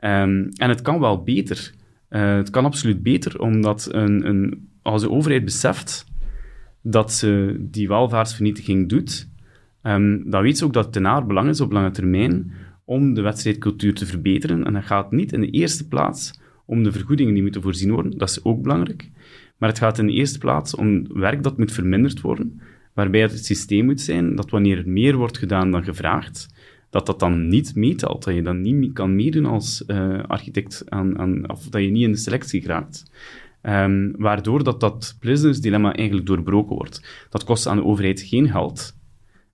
Um, 0.00 0.48
en 0.56 0.68
het 0.68 0.82
kan 0.82 1.00
wel 1.00 1.22
beter. 1.22 1.74
Uh, 2.10 2.36
het 2.36 2.50
kan 2.50 2.64
absoluut 2.64 3.02
beter, 3.02 3.40
omdat 3.40 3.88
een, 3.92 4.26
een, 4.26 4.68
als 4.82 5.02
de 5.02 5.10
overheid 5.10 5.44
beseft 5.44 6.06
dat 6.90 7.12
ze 7.12 7.56
die 7.60 7.88
welvaartsvernietiging 7.88 8.88
doet, 8.88 9.28
um, 9.82 10.30
dan 10.30 10.42
weet 10.42 10.58
ze 10.58 10.64
ook 10.64 10.72
dat 10.72 10.84
het 10.84 10.92
ten 10.92 11.04
haar 11.04 11.26
belang 11.26 11.48
is 11.48 11.60
op 11.60 11.72
lange 11.72 11.90
termijn 11.90 12.52
om 12.84 13.14
de 13.14 13.20
wedstrijdcultuur 13.20 13.94
te 13.94 14.06
verbeteren. 14.06 14.64
En 14.64 14.72
dat 14.72 14.84
gaat 14.84 15.12
niet 15.12 15.32
in 15.32 15.40
de 15.40 15.50
eerste 15.50 15.88
plaats 15.88 16.40
om 16.66 16.82
de 16.82 16.92
vergoedingen 16.92 17.34
die 17.34 17.42
moeten 17.42 17.62
voorzien 17.62 17.90
worden, 17.90 18.18
dat 18.18 18.28
is 18.28 18.44
ook 18.44 18.62
belangrijk. 18.62 19.10
Maar 19.56 19.68
het 19.68 19.78
gaat 19.78 19.98
in 19.98 20.06
de 20.06 20.12
eerste 20.12 20.38
plaats 20.38 20.74
om 20.74 21.06
werk 21.12 21.42
dat 21.42 21.58
moet 21.58 21.72
verminderd 21.72 22.20
worden, 22.20 22.60
waarbij 22.92 23.20
het, 23.20 23.44
systeem 23.44 23.84
moet 23.84 24.00
zijn 24.00 24.36
dat 24.36 24.50
wanneer 24.50 24.78
er 24.78 24.88
meer 24.88 25.16
wordt 25.16 25.38
gedaan 25.38 25.70
dan 25.70 25.84
gevraagd, 25.84 26.48
dat 26.90 27.06
dat 27.06 27.20
dan 27.20 27.48
niet 27.48 27.74
meetelt, 27.74 28.24
dat 28.24 28.34
je 28.34 28.42
dan 28.42 28.60
niet 28.60 28.92
kan 28.92 29.14
meedoen 29.14 29.46
als 29.46 29.84
uh, 29.86 30.22
architect, 30.26 30.84
aan, 30.88 31.18
aan, 31.18 31.50
of 31.50 31.68
dat 31.68 31.82
je 31.82 31.88
niet 31.88 32.04
in 32.04 32.12
de 32.12 32.18
selectie 32.18 32.60
geraakt. 32.60 33.10
Um, 33.68 34.12
waardoor 34.16 34.64
dat, 34.64 34.80
dat 34.80 35.16
business 35.20 35.60
dilemma 35.60 35.94
eigenlijk 35.94 36.26
doorbroken 36.26 36.76
wordt. 36.76 37.26
Dat 37.30 37.44
kost 37.44 37.66
aan 37.66 37.76
de 37.76 37.84
overheid 37.84 38.20
geen 38.20 38.50
geld. 38.50 38.94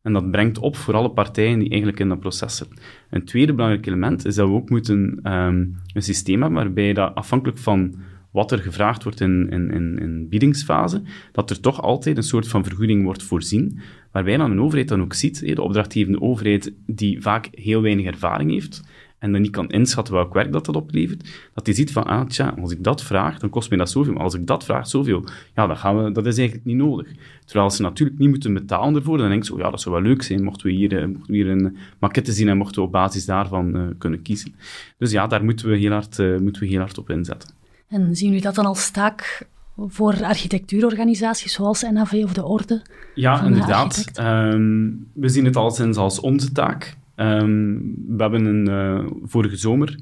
En 0.03 0.13
dat 0.13 0.31
brengt 0.31 0.59
op 0.59 0.77
voor 0.77 0.95
alle 0.95 1.11
partijen 1.11 1.59
die 1.59 1.69
eigenlijk 1.69 2.01
in 2.01 2.09
dat 2.09 2.21
proces 2.21 2.57
zitten. 2.57 2.79
Een 3.11 3.25
tweede 3.25 3.55
belangrijk 3.55 3.87
element 3.87 4.25
is 4.25 4.35
dat 4.35 4.49
we 4.49 4.55
ook 4.55 4.71
moeten 4.71 5.21
um, 5.33 5.77
een 5.95 6.03
systeem 6.03 6.41
hebben 6.43 6.65
waarbij 6.65 6.93
dat 6.93 7.15
afhankelijk 7.15 7.59
van 7.59 7.95
wat 8.31 8.53
er 8.53 8.59
gevraagd 8.59 9.03
wordt 9.03 9.21
in, 9.21 9.51
in, 9.51 9.71
in, 9.71 9.99
in 9.99 10.29
biedingsfase, 10.29 11.03
dat 11.33 11.51
er 11.51 11.61
toch 11.61 11.83
altijd 11.83 12.17
een 12.17 12.23
soort 12.23 12.49
van 12.49 12.65
vergoeding 12.65 13.05
wordt 13.05 13.23
voorzien, 13.23 13.81
waarbij 14.13 14.37
dan 14.37 14.51
een 14.51 14.61
overheid 14.61 14.89
dan 14.89 15.03
ook 15.03 15.15
ziet, 15.15 15.47
de 15.47 15.63
opdrachtgevende 15.63 16.21
overheid 16.21 16.73
die 16.87 17.21
vaak 17.21 17.49
heel 17.51 17.83
weinig 17.83 18.07
ervaring 18.07 18.51
heeft, 18.51 18.83
en 19.23 19.33
dan 19.33 19.41
niet 19.41 19.51
kan 19.51 19.69
inschatten 19.69 20.15
welk 20.15 20.35
werk 20.35 20.53
dat 20.53 20.67
dat 20.67 20.77
oplevert, 20.77 21.51
dat 21.55 21.67
hij 21.67 21.75
ziet 21.75 21.93
van, 21.93 22.05
ah, 22.05 22.27
tja, 22.27 22.55
als 22.61 22.73
ik 22.73 22.85
dat 22.85 23.03
vraag, 23.03 23.39
dan 23.39 23.51
kost 23.51 23.69
mij 23.69 23.79
dat 23.79 23.91
zoveel. 23.91 24.13
Maar 24.13 24.23
als 24.23 24.35
ik 24.35 24.47
dat 24.47 24.65
vraag, 24.65 24.87
zoveel, 24.87 25.25
ja, 25.55 25.67
dan 25.67 25.77
gaan 25.77 26.05
we, 26.05 26.13
dat 26.13 26.27
is 26.27 26.39
eigenlijk 26.39 26.67
niet 26.67 26.77
nodig. 26.77 27.09
Terwijl 27.45 27.71
ze 27.71 27.83
natuurlijk 27.83 28.19
niet 28.19 28.29
moeten 28.29 28.55
betalen 28.55 28.95
ervoor, 28.95 29.19
dan 29.19 29.29
denk 29.29 29.41
ik 29.41 29.47
zo, 29.49 29.59
ja, 29.59 29.71
dat 29.71 29.81
zou 29.81 29.95
wel 29.95 30.05
leuk 30.05 30.23
zijn, 30.23 30.45
mochten 30.45 30.67
we 30.67 30.73
hier, 30.73 30.93
uh, 30.93 31.07
mochten 31.07 31.33
we 31.33 31.37
hier 31.37 31.49
een 31.49 31.77
maquette 31.99 32.33
zien 32.33 32.49
en 32.49 32.57
mochten 32.57 32.81
we 32.81 32.87
op 32.87 32.93
basis 32.93 33.25
daarvan 33.25 33.77
uh, 33.77 33.83
kunnen 33.99 34.23
kiezen. 34.23 34.55
Dus 34.99 35.11
ja, 35.11 35.27
daar 35.27 35.45
moeten 35.45 35.69
we 35.69 35.77
heel 35.77 35.93
hard, 35.93 36.19
uh, 36.19 36.39
moeten 36.39 36.63
we 36.63 36.69
heel 36.69 36.81
hard 36.81 36.99
op 36.99 37.11
inzetten. 37.11 37.51
En 37.89 38.17
zien 38.17 38.29
jullie 38.29 38.43
dat 38.43 38.55
dan 38.55 38.67
als 38.67 38.91
taak 38.91 39.47
voor 39.77 40.25
architectuurorganisaties 40.25 41.53
zoals 41.53 41.83
NAV 41.83 42.21
of 42.25 42.33
de 42.33 42.45
Orde? 42.45 42.83
Ja, 43.15 43.45
inderdaad. 43.45 44.11
Ehm, 44.15 44.91
we 45.13 45.29
zien 45.29 45.45
het 45.45 45.57
al 45.57 45.71
sinds 45.71 45.99
als 45.99 46.21
onze 46.21 46.53
taak. 46.53 46.97
Ehm, 47.23 47.79
we 48.07 48.23
hebben 48.23 48.45
een, 48.45 48.69
uh, 48.69 49.11
vorige 49.23 49.57
zomer 49.57 49.99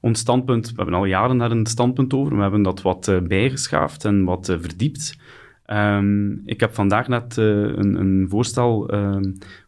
ons 0.00 0.18
standpunt, 0.18 0.68
we 0.68 0.76
hebben 0.76 0.94
al 0.94 1.04
jaren 1.04 1.38
daar 1.38 1.50
een 1.50 1.66
standpunt 1.66 2.14
over, 2.14 2.36
we 2.36 2.42
hebben 2.42 2.62
dat 2.62 2.82
wat 2.82 3.08
uh, 3.08 3.20
bijgeschaafd 3.20 4.04
en 4.04 4.24
wat 4.24 4.48
uh, 4.48 4.56
verdiept. 4.60 5.18
Um, 5.66 6.42
ik 6.44 6.60
heb 6.60 6.74
vandaag 6.74 7.08
net 7.08 7.36
een, 7.36 7.94
een, 8.00 8.26
voorstel 8.28 8.90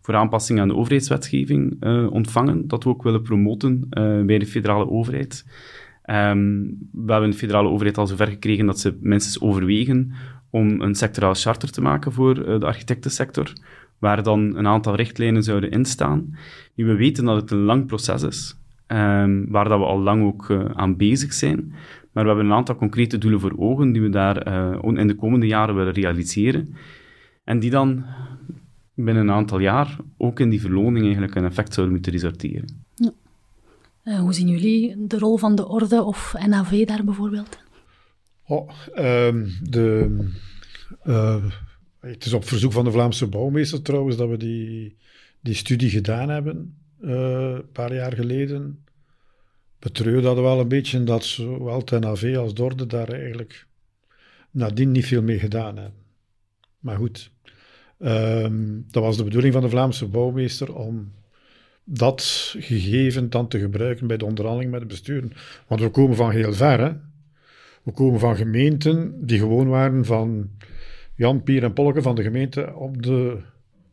voor 0.00 0.14
aanpassing 0.14 0.60
aan 0.60 0.68
de 0.68 0.74
overheidswetgeving 0.74 1.84
ontvangen, 2.10 2.68
dat 2.68 2.84
we 2.84 2.90
ook 2.90 3.02
willen 3.02 3.22
promoten 3.22 3.86
bij 4.26 4.38
de 4.38 4.46
federale 4.46 4.90
overheid. 4.90 5.44
We 6.02 7.12
hebben 7.12 7.30
de 7.30 7.36
federale 7.36 7.68
overheid 7.68 7.98
al 7.98 8.06
zover 8.06 8.26
gekregen 8.26 8.66
dat 8.66 8.80
ze 8.80 8.98
minstens 9.00 9.40
overwegen 9.40 10.12
om 10.50 10.80
een 10.80 10.94
sectoraal 10.94 11.34
charter 11.34 11.70
te 11.70 11.82
maken 11.82 12.12
voor 12.12 12.34
de 12.34 12.66
architectensector, 12.66 13.52
waar 14.04 14.22
dan 14.22 14.56
een 14.56 14.66
aantal 14.66 14.94
richtlijnen 14.94 15.42
zouden 15.42 15.70
instaan. 15.70 16.36
Nu, 16.74 16.84
we 16.84 16.94
weten 16.94 17.24
dat 17.24 17.40
het 17.40 17.50
een 17.50 17.64
lang 17.64 17.86
proces 17.86 18.22
is, 18.22 18.56
um, 18.86 19.50
waar 19.50 19.68
dat 19.68 19.78
we 19.78 19.84
al 19.84 19.98
lang 19.98 20.24
ook 20.24 20.48
uh, 20.48 20.64
aan 20.64 20.96
bezig 20.96 21.32
zijn, 21.32 21.72
maar 22.12 22.22
we 22.22 22.28
hebben 22.28 22.46
een 22.46 22.56
aantal 22.56 22.76
concrete 22.76 23.18
doelen 23.18 23.40
voor 23.40 23.54
ogen 23.56 23.92
die 23.92 24.02
we 24.02 24.08
daar 24.08 24.48
uh, 24.48 24.98
in 24.98 25.06
de 25.06 25.14
komende 25.14 25.46
jaren 25.46 25.74
willen 25.74 25.92
realiseren, 25.92 26.74
en 27.44 27.58
die 27.58 27.70
dan 27.70 28.04
binnen 28.94 29.22
een 29.22 29.34
aantal 29.34 29.58
jaar 29.58 29.96
ook 30.16 30.40
in 30.40 30.50
die 30.50 30.60
verloning 30.60 31.04
eigenlijk 31.04 31.34
een 31.34 31.44
effect 31.44 31.74
zouden 31.74 31.94
moeten 31.94 32.12
resulteren. 32.12 32.84
Ja. 32.94 33.10
Uh, 34.04 34.18
hoe 34.18 34.32
zien 34.32 34.48
jullie 34.48 35.06
de 35.06 35.18
rol 35.18 35.36
van 35.36 35.54
de 35.54 35.68
orde 35.68 36.02
of 36.02 36.34
NAV 36.46 36.84
daar 36.84 37.04
bijvoorbeeld? 37.04 37.58
Oh, 38.46 38.70
um, 38.98 39.48
de, 39.62 40.16
uh, 41.04 41.44
het 42.04 42.24
is 42.24 42.32
op 42.32 42.44
verzoek 42.44 42.72
van 42.72 42.84
de 42.84 42.90
Vlaamse 42.90 43.26
bouwmeester 43.26 43.82
trouwens 43.82 44.16
dat 44.16 44.28
we 44.28 44.36
die, 44.36 44.96
die 45.40 45.54
studie 45.54 45.90
gedaan 45.90 46.28
hebben, 46.28 46.76
uh, 47.00 47.10
een 47.10 47.72
paar 47.72 47.94
jaar 47.94 48.12
geleden. 48.12 48.84
Betreur 49.78 50.22
dat 50.22 50.36
wel 50.36 50.60
een 50.60 50.68
beetje 50.68 51.04
dat 51.04 51.24
zowel 51.24 51.78
het 51.78 51.90
NAV 51.90 52.36
als 52.36 52.54
de 52.54 52.62
orde 52.62 52.86
daar 52.86 53.08
eigenlijk 53.08 53.66
nadien 54.50 54.92
niet 54.92 55.06
veel 55.06 55.22
mee 55.22 55.38
gedaan 55.38 55.76
hebben. 55.76 56.02
Maar 56.78 56.96
goed, 56.96 57.30
um, 57.98 58.86
dat 58.90 59.02
was 59.02 59.16
de 59.16 59.24
bedoeling 59.24 59.52
van 59.52 59.62
de 59.62 59.68
Vlaamse 59.68 60.06
bouwmeester 60.06 60.74
om 60.74 61.12
dat 61.84 62.54
gegeven 62.58 63.30
dan 63.30 63.48
te 63.48 63.58
gebruiken 63.58 64.06
bij 64.06 64.16
de 64.16 64.24
onderhandeling 64.24 64.70
met 64.70 64.80
de 64.80 64.86
besturen. 64.86 65.32
Want 65.66 65.80
we 65.80 65.90
komen 65.90 66.16
van 66.16 66.30
heel 66.30 66.52
ver. 66.52 66.80
Hè? 66.80 66.92
We 67.82 67.92
komen 67.92 68.20
van 68.20 68.36
gemeenten 68.36 69.26
die 69.26 69.38
gewoon 69.38 69.68
waren 69.68 70.04
van 70.04 70.50
Jan, 71.16 71.42
Pier 71.42 71.62
en 71.62 71.72
Polke 71.72 72.02
van 72.02 72.14
de 72.14 72.22
gemeente 72.22 72.74
op 72.74 73.02
de 73.02 73.38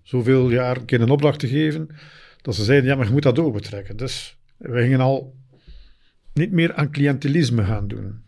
zoveel 0.01 0.49
jaar 0.49 0.77
een 0.77 0.85
keer 0.85 1.01
een 1.01 1.09
opdracht 1.09 1.39
te 1.39 1.47
geven, 1.47 1.89
dat 2.41 2.55
ze 2.55 2.63
zeiden, 2.63 2.89
ja, 2.89 2.95
maar 2.95 3.05
je 3.05 3.11
moet 3.11 3.23
dat 3.23 3.39
overtrekken. 3.39 3.97
Dus 3.97 4.37
we 4.57 4.81
gingen 4.81 4.99
al 4.99 5.35
niet 6.33 6.51
meer 6.51 6.73
aan 6.73 6.91
cliëntelisme 6.91 7.63
gaan 7.63 7.87
doen. 7.87 8.21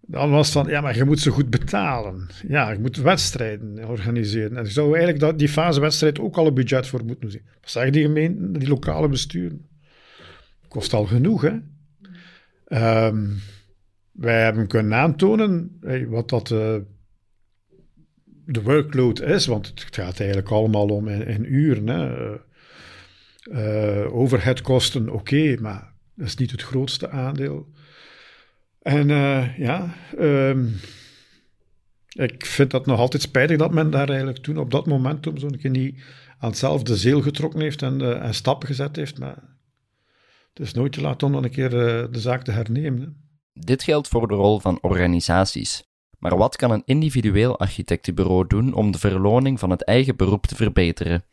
Dan 0.00 0.30
was 0.30 0.46
het 0.46 0.54
van, 0.54 0.66
ja, 0.66 0.80
maar 0.80 0.96
je 0.96 1.04
moet 1.04 1.20
ze 1.20 1.30
goed 1.30 1.50
betalen. 1.50 2.28
Ja, 2.48 2.70
je 2.70 2.78
moet 2.78 2.96
wedstrijden 2.96 3.88
organiseren. 3.88 4.56
En 4.56 4.64
je 4.64 4.70
zou 4.70 4.98
eigenlijk 4.98 5.38
die 5.38 5.48
fase 5.48 5.80
wedstrijd 5.80 6.20
ook 6.20 6.36
al 6.36 6.46
een 6.46 6.54
budget 6.54 6.86
voor 6.86 7.04
moeten 7.04 7.30
zien. 7.30 7.42
Wat 7.60 7.70
zeggen 7.70 7.92
die 7.92 8.02
gemeenten, 8.02 8.52
die 8.52 8.68
lokale 8.68 9.08
besturen? 9.08 9.66
Kost 10.68 10.92
al 10.92 11.04
genoeg, 11.04 11.42
hè? 11.42 11.58
Um, 13.06 13.38
wij 14.12 14.42
hebben 14.42 14.66
kunnen 14.66 14.94
aantonen 14.94 15.78
wat 16.08 16.28
dat 16.28 16.50
uh, 16.50 16.76
de 18.46 18.62
workload 18.62 19.20
is, 19.20 19.46
want 19.46 19.66
het 19.66 19.94
gaat 19.94 20.18
eigenlijk 20.20 20.50
allemaal 20.50 20.88
om 20.88 21.08
in, 21.08 21.54
uren. 21.54 21.86
Hè. 21.86 22.36
Uh, 23.44 24.14
overheadkosten, 24.14 25.08
oké, 25.08 25.56
maar 25.60 25.92
dat 26.14 26.26
is 26.26 26.36
niet 26.36 26.50
het 26.50 26.62
grootste 26.62 27.10
aandeel. 27.10 27.68
En 28.82 29.08
uh, 29.08 29.58
ja, 29.58 29.94
um, 30.18 30.74
ik 32.08 32.46
vind 32.46 32.70
dat 32.70 32.86
nog 32.86 32.98
altijd 32.98 33.22
spijtig 33.22 33.56
dat 33.56 33.72
men 33.72 33.90
daar 33.90 34.08
eigenlijk 34.08 34.38
toen 34.38 34.58
op 34.58 34.70
dat 34.70 34.86
momentum 34.86 35.38
zo'n 35.38 35.58
keer 35.58 35.70
niet 35.70 36.02
aan 36.38 36.48
hetzelfde 36.48 36.96
zeel 36.96 37.22
getrokken 37.22 37.60
heeft 37.60 37.82
en, 37.82 38.20
en 38.22 38.34
stappen 38.34 38.68
gezet 38.68 38.96
heeft. 38.96 39.18
Maar 39.18 39.42
het 40.54 40.66
is 40.66 40.72
nooit 40.72 40.92
te 40.92 41.00
laat 41.00 41.22
om 41.22 41.32
dan 41.32 41.44
een 41.44 41.50
keer 41.50 41.70
de 41.70 42.20
zaak 42.20 42.44
te 42.44 42.50
hernemen. 42.50 43.16
Dit 43.52 43.82
geldt 43.82 44.08
voor 44.08 44.28
de 44.28 44.34
rol 44.34 44.58
van 44.58 44.78
organisaties. 44.82 45.93
Maar 46.24 46.36
wat 46.36 46.56
kan 46.56 46.70
een 46.70 46.82
individueel 46.84 47.58
architectenbureau 47.58 48.46
doen 48.46 48.74
om 48.74 48.90
de 48.90 48.98
verloning 48.98 49.58
van 49.58 49.70
het 49.70 49.84
eigen 49.84 50.16
beroep 50.16 50.46
te 50.46 50.54
verbeteren? 50.54 51.24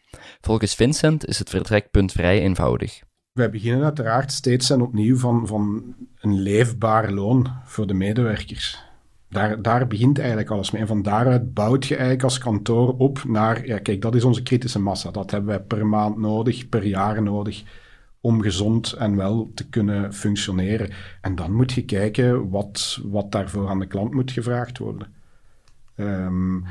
Volgens 0.41 0.75
Vincent 0.75 1.27
is 1.27 1.39
het 1.39 1.49
vertrekpunt 1.49 2.12
vrij 2.12 2.41
eenvoudig. 2.41 3.01
Wij 3.32 3.49
beginnen 3.49 3.84
uiteraard 3.84 4.32
steeds 4.32 4.69
en 4.69 4.82
opnieuw 4.82 5.17
van, 5.17 5.47
van 5.47 5.84
een 6.19 6.41
leefbaar 6.41 7.12
loon 7.12 7.47
voor 7.65 7.88
de 7.88 7.93
medewerkers. 7.93 8.84
Daar, 9.30 9.62
daar 9.62 9.88
begint 9.88 10.19
eigenlijk 10.19 10.49
alles 10.49 10.71
mee. 10.71 10.82
En 10.82 10.88
van 10.88 11.01
daaruit 11.01 11.54
bouwt 11.54 11.86
je 11.86 11.93
eigenlijk 11.93 12.23
als 12.23 12.38
kantoor 12.38 12.95
op 12.97 13.23
naar, 13.27 13.67
ja 13.67 13.77
kijk, 13.77 14.01
dat 14.01 14.15
is 14.15 14.23
onze 14.23 14.43
kritische 14.43 14.80
massa. 14.80 15.12
Dat 15.12 15.32
hebben 15.32 15.49
wij 15.49 15.62
per 15.62 15.86
maand 15.86 16.17
nodig, 16.17 16.69
per 16.69 16.86
jaar 16.86 17.21
nodig, 17.21 17.63
om 18.21 18.41
gezond 18.41 18.91
en 18.91 19.15
wel 19.15 19.51
te 19.53 19.69
kunnen 19.69 20.13
functioneren. 20.13 20.89
En 21.21 21.36
dan 21.36 21.53
moet 21.53 21.71
je 21.71 21.86
kijken 21.86 22.49
wat, 22.49 22.99
wat 23.03 23.31
daarvoor 23.31 23.69
aan 23.69 23.79
de 23.79 23.88
klant 23.88 24.13
moet 24.13 24.31
gevraagd 24.31 24.77
worden. 24.77 25.07
Um, 25.95 26.65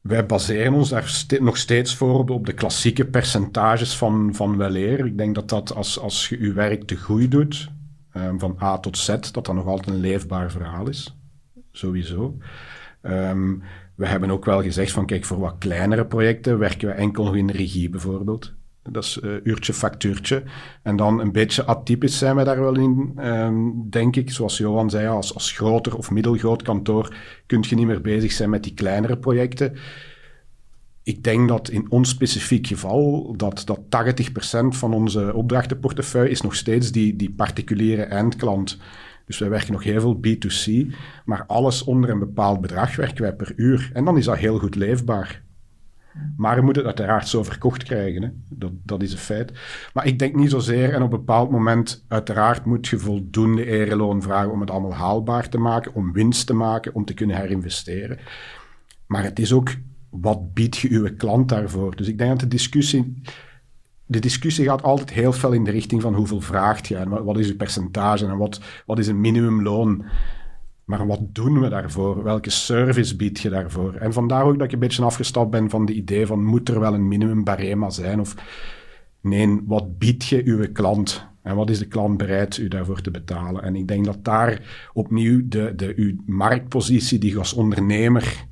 wij 0.00 0.26
baseren 0.26 0.72
ons 0.72 0.88
daar 0.88 1.26
nog 1.40 1.56
steeds 1.56 1.94
voor 1.94 2.28
op 2.28 2.46
de 2.46 2.52
klassieke 2.52 3.04
percentages 3.04 3.96
van, 3.96 4.34
van 4.34 4.56
weleer. 4.56 5.06
Ik 5.06 5.18
denk 5.18 5.34
dat 5.34 5.48
dat 5.48 5.74
als, 5.74 5.98
als 5.98 6.28
je 6.28 6.52
werk 6.52 6.84
te 6.84 6.96
goed 6.96 7.30
doet, 7.30 7.70
um, 8.16 8.38
van 8.38 8.56
A 8.62 8.78
tot 8.78 8.98
Z, 8.98 9.06
dat 9.06 9.32
dat 9.32 9.54
nog 9.54 9.66
altijd 9.66 9.94
een 9.94 10.00
leefbaar 10.00 10.50
verhaal 10.50 10.88
is. 10.88 11.16
Sowieso. 11.72 12.38
Um, 13.02 13.62
we 13.94 14.06
hebben 14.06 14.30
ook 14.30 14.44
wel 14.44 14.62
gezegd 14.62 14.92
van, 14.92 15.06
kijk, 15.06 15.24
voor 15.24 15.38
wat 15.38 15.58
kleinere 15.58 16.06
projecten 16.06 16.58
werken 16.58 16.88
we 16.88 16.94
enkel 16.94 17.34
in 17.34 17.50
regie 17.50 17.90
bijvoorbeeld. 17.90 18.54
Dat 18.88 19.04
is 19.04 19.18
uh, 19.22 19.34
uurtje, 19.42 19.72
factuurtje. 19.72 20.42
En 20.82 20.96
dan 20.96 21.20
een 21.20 21.32
beetje 21.32 21.64
atypisch 21.64 22.18
zijn 22.18 22.36
we 22.36 22.44
daar 22.44 22.60
wel 22.60 22.76
in, 22.76 23.18
um, 23.18 23.90
denk 23.90 24.16
ik. 24.16 24.30
Zoals 24.30 24.58
Johan 24.58 24.90
zei, 24.90 25.08
als, 25.08 25.34
als 25.34 25.52
groter 25.52 25.96
of 25.96 26.10
middelgroot 26.10 26.62
kantoor 26.62 27.14
kun 27.46 27.64
je 27.68 27.74
niet 27.74 27.86
meer 27.86 28.00
bezig 28.00 28.32
zijn 28.32 28.50
met 28.50 28.62
die 28.62 28.74
kleinere 28.74 29.18
projecten. 29.18 29.76
Ik 31.02 31.24
denk 31.24 31.48
dat 31.48 31.68
in 31.68 31.90
ons 31.90 32.08
specifiek 32.08 32.66
geval 32.66 33.34
dat, 33.36 33.62
dat 33.64 33.80
80% 33.80 34.66
van 34.68 34.94
onze 34.94 35.34
opdrachtenportefeuille 35.34 36.30
is 36.30 36.40
nog 36.40 36.54
steeds 36.54 36.92
die, 36.92 37.16
die 37.16 37.30
particuliere 37.30 38.02
eindklant. 38.02 38.78
Dus 39.26 39.38
wij 39.38 39.48
werken 39.48 39.72
nog 39.72 39.82
heel 39.82 40.00
veel 40.00 40.20
B2C, 40.26 40.94
maar 41.24 41.44
alles 41.46 41.84
onder 41.84 42.10
een 42.10 42.18
bepaald 42.18 42.60
bedrag 42.60 42.96
werken 42.96 43.22
wij 43.22 43.34
per 43.34 43.52
uur. 43.56 43.90
En 43.92 44.04
dan 44.04 44.16
is 44.18 44.24
dat 44.24 44.36
heel 44.36 44.58
goed 44.58 44.74
leefbaar. 44.74 45.42
Maar 46.36 46.56
we 46.56 46.62
moeten 46.62 46.86
het 46.86 46.98
uiteraard 46.98 47.28
zo 47.28 47.42
verkocht 47.42 47.82
krijgen. 47.82 48.22
Hè. 48.22 48.28
Dat, 48.48 48.72
dat 48.82 49.02
is 49.02 49.12
een 49.12 49.18
feit. 49.18 49.52
Maar 49.92 50.06
ik 50.06 50.18
denk 50.18 50.34
niet 50.34 50.50
zozeer, 50.50 50.94
en 50.94 51.02
op 51.02 51.12
een 51.12 51.18
bepaald 51.18 51.50
moment, 51.50 52.04
uiteraard 52.08 52.64
moet 52.64 52.86
je 52.86 52.98
voldoende 52.98 53.66
ereloon 53.66 54.22
vragen 54.22 54.52
om 54.52 54.60
het 54.60 54.70
allemaal 54.70 54.94
haalbaar 54.94 55.48
te 55.48 55.58
maken, 55.58 55.94
om 55.94 56.12
winst 56.12 56.46
te 56.46 56.54
maken, 56.54 56.94
om 56.94 57.04
te 57.04 57.14
kunnen 57.14 57.36
herinvesteren. 57.36 58.18
Maar 59.06 59.22
het 59.22 59.38
is 59.38 59.52
ook, 59.52 59.74
wat 60.10 60.54
biedt 60.54 60.76
je 60.76 60.88
uw 60.88 61.16
klant 61.16 61.48
daarvoor? 61.48 61.96
Dus 61.96 62.08
ik 62.08 62.18
denk 62.18 62.30
dat 62.30 62.40
de 62.40 62.48
discussie, 62.48 63.22
de 64.06 64.18
discussie 64.18 64.64
gaat 64.64 64.82
altijd 64.82 65.10
heel 65.10 65.32
veel 65.32 65.52
in 65.52 65.64
de 65.64 65.70
richting 65.70 66.02
van 66.02 66.14
hoeveel 66.14 66.40
vraagt 66.40 66.88
je 66.88 66.96
en 66.96 67.24
wat 67.24 67.38
is 67.38 67.46
je 67.46 67.56
percentage 67.56 68.26
en 68.26 68.36
wat, 68.36 68.60
wat 68.86 68.98
is 68.98 69.06
een 69.06 69.20
minimumloon. 69.20 70.04
Maar 70.86 71.06
wat 71.06 71.20
doen 71.34 71.60
we 71.60 71.68
daarvoor? 71.68 72.22
Welke 72.22 72.50
service 72.50 73.16
bied 73.16 73.40
je 73.40 73.48
daarvoor? 73.48 73.94
En 73.94 74.12
vandaar 74.12 74.44
ook 74.44 74.58
dat 74.58 74.66
ik 74.66 74.72
een 74.72 74.78
beetje 74.78 75.04
afgestapt 75.04 75.50
ben 75.50 75.70
van 75.70 75.86
de 75.86 75.92
idee 75.92 76.26
van 76.26 76.44
moet 76.44 76.68
er 76.68 76.80
wel 76.80 76.94
een 76.94 77.08
minimum 77.08 77.44
barema 77.44 77.90
zijn? 77.90 78.20
Of 78.20 78.34
nee, 79.20 79.60
wat 79.64 79.98
bied 79.98 80.24
je 80.24 80.44
uw 80.44 80.72
klant? 80.72 81.26
En 81.42 81.56
wat 81.56 81.70
is 81.70 81.78
de 81.78 81.86
klant 81.86 82.16
bereid 82.16 82.56
u 82.56 82.68
daarvoor 82.68 83.00
te 83.00 83.10
betalen? 83.10 83.62
En 83.62 83.76
ik 83.76 83.88
denk 83.88 84.04
dat 84.04 84.24
daar 84.24 84.88
opnieuw 84.92 85.48
de, 85.48 85.72
de, 85.76 85.92
uw 85.96 86.14
marktpositie 86.26 87.18
die 87.18 87.30
je 87.30 87.38
als 87.38 87.52
ondernemer 87.52 88.46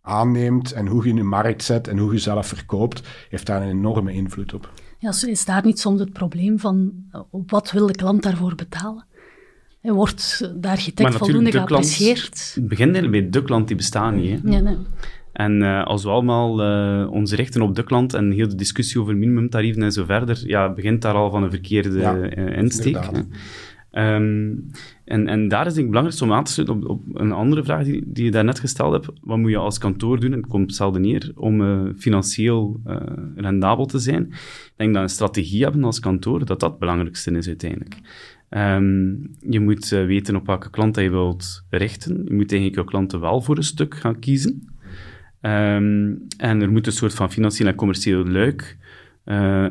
aanneemt 0.00 0.72
en 0.72 0.86
hoe 0.86 1.06
je 1.06 1.14
je 1.14 1.22
markt 1.22 1.62
zet 1.62 1.88
en 1.88 1.98
hoe 1.98 2.12
je 2.12 2.18
zelf 2.18 2.46
verkoopt, 2.46 3.02
heeft 3.28 3.46
daar 3.46 3.62
een 3.62 3.68
enorme 3.68 4.12
invloed 4.12 4.54
op. 4.54 4.72
Ja, 4.98 5.12
is 5.26 5.44
daar 5.44 5.64
niet 5.64 5.80
soms 5.80 6.00
het 6.00 6.12
probleem 6.12 6.58
van 6.58 6.92
wat 7.30 7.70
wil 7.70 7.86
de 7.86 7.94
klant 7.94 8.22
daarvoor 8.22 8.54
betalen? 8.54 9.06
Wordt 9.94 10.50
de 10.62 10.68
architect 10.68 11.14
voldoende 11.14 11.50
geapprecieerd? 11.50 12.52
Het 12.54 12.68
begint 12.68 13.10
bij 13.10 13.30
de 13.30 13.42
klant, 13.42 13.66
die 13.66 13.76
bestaan 13.76 14.16
niet. 14.16 14.42
Hè? 14.42 14.50
Ja, 14.50 14.60
nee. 14.60 14.76
En 15.32 15.60
uh, 15.60 15.84
als 15.84 16.02
we 16.02 16.10
allemaal 16.10 16.62
uh, 16.62 17.10
ons 17.10 17.32
richten 17.32 17.62
op 17.62 17.74
de 17.74 17.84
klant 17.84 18.14
en 18.14 18.30
heel 18.30 18.48
de 18.48 18.54
discussie 18.54 19.00
over 19.00 19.16
minimumtarieven 19.16 19.82
en 19.82 19.92
zo 19.92 20.04
verder, 20.04 20.42
ja, 20.46 20.72
begint 20.72 21.02
daar 21.02 21.14
al 21.14 21.30
van 21.30 21.42
een 21.42 21.50
verkeerde 21.50 21.98
ja, 21.98 22.16
uh, 22.16 22.56
insteek. 22.56 23.10
Ehm, 23.90 24.52
en, 25.04 25.28
en 25.28 25.48
daar 25.48 25.66
is 25.66 25.76
het 25.76 25.86
belangrijkste 25.86 26.24
om 26.24 26.32
aan 26.32 26.44
te 26.44 26.52
sluiten 26.52 26.76
op, 26.76 26.90
op 26.90 27.20
een 27.20 27.32
andere 27.32 27.64
vraag 27.64 27.84
die, 27.84 28.02
die 28.06 28.24
je 28.24 28.30
daarnet 28.30 28.60
gesteld 28.60 28.92
hebt. 28.92 29.18
Wat 29.20 29.38
moet 29.38 29.50
je 29.50 29.56
als 29.56 29.78
kantoor 29.78 30.20
doen, 30.20 30.32
en 30.32 30.38
het 30.38 30.48
komt 30.48 30.66
hetzelfde 30.66 30.98
neer, 30.98 31.32
om 31.34 31.60
uh, 31.60 31.80
financieel 31.96 32.80
uh, 32.86 32.96
rendabel 33.36 33.86
te 33.86 33.98
zijn? 33.98 34.22
Ik 34.22 34.72
denk 34.76 34.94
dat 34.94 35.02
een 35.02 35.08
strategie 35.08 35.62
hebben 35.62 35.84
als 35.84 36.00
kantoor, 36.00 36.38
dat 36.38 36.60
dat 36.60 36.70
het 36.70 36.78
belangrijkste 36.78 37.30
is 37.30 37.46
uiteindelijk. 37.46 37.96
Um, 38.50 39.30
je 39.40 39.60
moet 39.60 39.90
uh, 39.92 40.06
weten 40.06 40.36
op 40.36 40.46
welke 40.46 40.70
klant 40.70 40.96
je 40.96 41.10
wilt 41.10 41.64
richten. 41.70 42.14
Je 42.24 42.34
moet 42.34 42.52
eigenlijk 42.52 42.74
je 42.74 42.84
klanten 42.84 43.20
wel 43.20 43.40
voor 43.40 43.56
een 43.56 43.62
stuk 43.62 43.94
gaan 43.94 44.18
kiezen. 44.18 44.68
Um, 45.40 46.26
en 46.36 46.62
er 46.62 46.70
moet 46.70 46.86
een 46.86 46.92
soort 46.92 47.14
van 47.14 47.32
financieel 47.32 47.68
en 47.68 47.74
commercieel 47.74 48.24
luik 48.24 48.76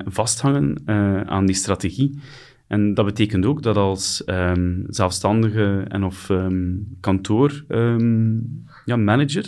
vasthangen 0.06 0.82
aan 1.28 1.46
die 1.46 1.56
strategie. 1.56 2.20
En 2.68 2.94
dat 2.94 3.06
betekent 3.06 3.46
ook 3.46 3.64
dat 3.64 3.78
als 3.78 4.24
um, 4.26 4.84
zelfstandige 4.88 5.86
en 5.88 6.04
of 6.04 6.32
kantoor 7.00 7.64
um, 7.68 8.66
ja, 8.86 8.96
dat 8.96 9.46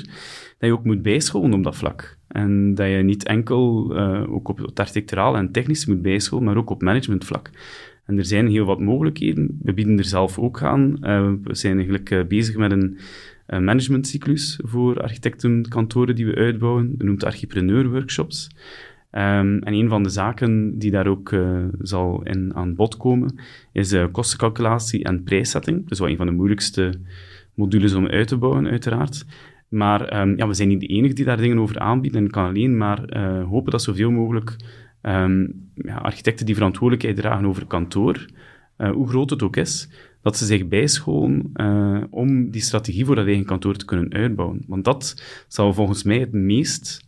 je 0.59 0.71
ook 0.71 0.83
moet 0.83 1.01
bijscholen 1.01 1.53
op 1.53 1.63
dat 1.63 1.75
vlak. 1.75 2.17
En 2.27 2.75
dat 2.75 2.87
je 2.87 2.95
niet 2.95 3.23
enkel 3.23 3.97
ook 4.27 4.47
op 4.47 4.57
het 4.57 4.79
architecturaal 4.79 5.35
en 5.35 5.51
technisch 5.51 5.85
moet 5.85 6.01
bijscholen, 6.01 6.45
maar 6.45 6.57
ook 6.57 6.69
op 6.69 6.81
managementvlak. 6.81 7.49
En 8.09 8.17
er 8.17 8.25
zijn 8.25 8.47
heel 8.47 8.65
wat 8.65 8.79
mogelijkheden. 8.79 9.59
We 9.61 9.73
bieden 9.73 9.97
er 9.97 10.03
zelf 10.03 10.39
ook 10.39 10.63
aan. 10.63 10.97
Uh, 11.01 11.31
we 11.43 11.55
zijn 11.55 11.75
eigenlijk 11.75 12.09
uh, 12.09 12.23
bezig 12.25 12.55
met 12.55 12.71
een 12.71 12.97
managementcyclus 13.63 14.59
voor 14.63 15.01
architectenkantoren 15.01 16.15
die 16.15 16.25
we 16.25 16.35
uitbouwen. 16.35 16.97
Dat 16.97 17.07
noemt 17.07 17.23
Archipreneur 17.23 17.89
Workshops. 17.89 18.49
Um, 19.11 19.59
en 19.59 19.73
een 19.73 19.89
van 19.89 20.03
de 20.03 20.09
zaken 20.09 20.79
die 20.79 20.91
daar 20.91 21.07
ook 21.07 21.31
uh, 21.31 21.65
zal 21.81 22.21
in 22.23 22.55
aan 22.55 22.75
bod 22.75 22.97
komen, 22.97 23.35
is 23.71 23.95
kostencalculatie 24.11 25.03
en 25.03 25.23
prijszetting. 25.23 25.81
Dat 25.81 25.91
is 25.91 25.99
wel 25.99 26.09
een 26.09 26.17
van 26.17 26.25
de 26.25 26.31
moeilijkste 26.31 26.93
modules 27.53 27.93
om 27.93 28.07
uit 28.07 28.27
te 28.27 28.37
bouwen, 28.37 28.67
uiteraard. 28.67 29.25
Maar 29.67 30.21
um, 30.21 30.37
ja, 30.37 30.47
we 30.47 30.53
zijn 30.53 30.67
niet 30.67 30.79
de 30.79 30.87
enige 30.87 31.13
die 31.13 31.25
daar 31.25 31.37
dingen 31.37 31.59
over 31.59 31.79
aanbieden. 31.79 32.23
En 32.23 32.29
kan 32.29 32.45
alleen 32.45 32.77
maar 32.77 33.19
hopen 33.43 33.71
dat 33.71 33.83
zoveel 33.83 34.11
mogelijk 34.11 34.55
um, 35.01 35.71
ja, 35.73 35.95
architecten 35.95 36.45
die 36.45 36.55
verantwoordelijkheid 36.55 37.17
dragen 37.17 37.45
over 37.45 37.65
kantoor, 37.65 38.25
hoe 38.77 39.07
groot 39.07 39.29
het 39.29 39.43
ook 39.43 39.55
is, 39.55 39.89
dat 40.21 40.37
ze 40.37 40.45
zich 40.45 40.67
bijscholen 40.67 41.51
om 42.09 42.51
die 42.51 42.61
strategie 42.61 43.05
voor 43.05 43.15
dat 43.15 43.25
eigen 43.25 43.45
kantoor 43.45 43.75
te 43.75 43.85
kunnen 43.85 44.13
uitbouwen. 44.13 44.63
Want 44.67 44.83
dat 44.83 45.23
zal 45.47 45.73
volgens 45.73 46.03
mij 46.03 46.19
het 46.19 46.31
meest 46.31 47.07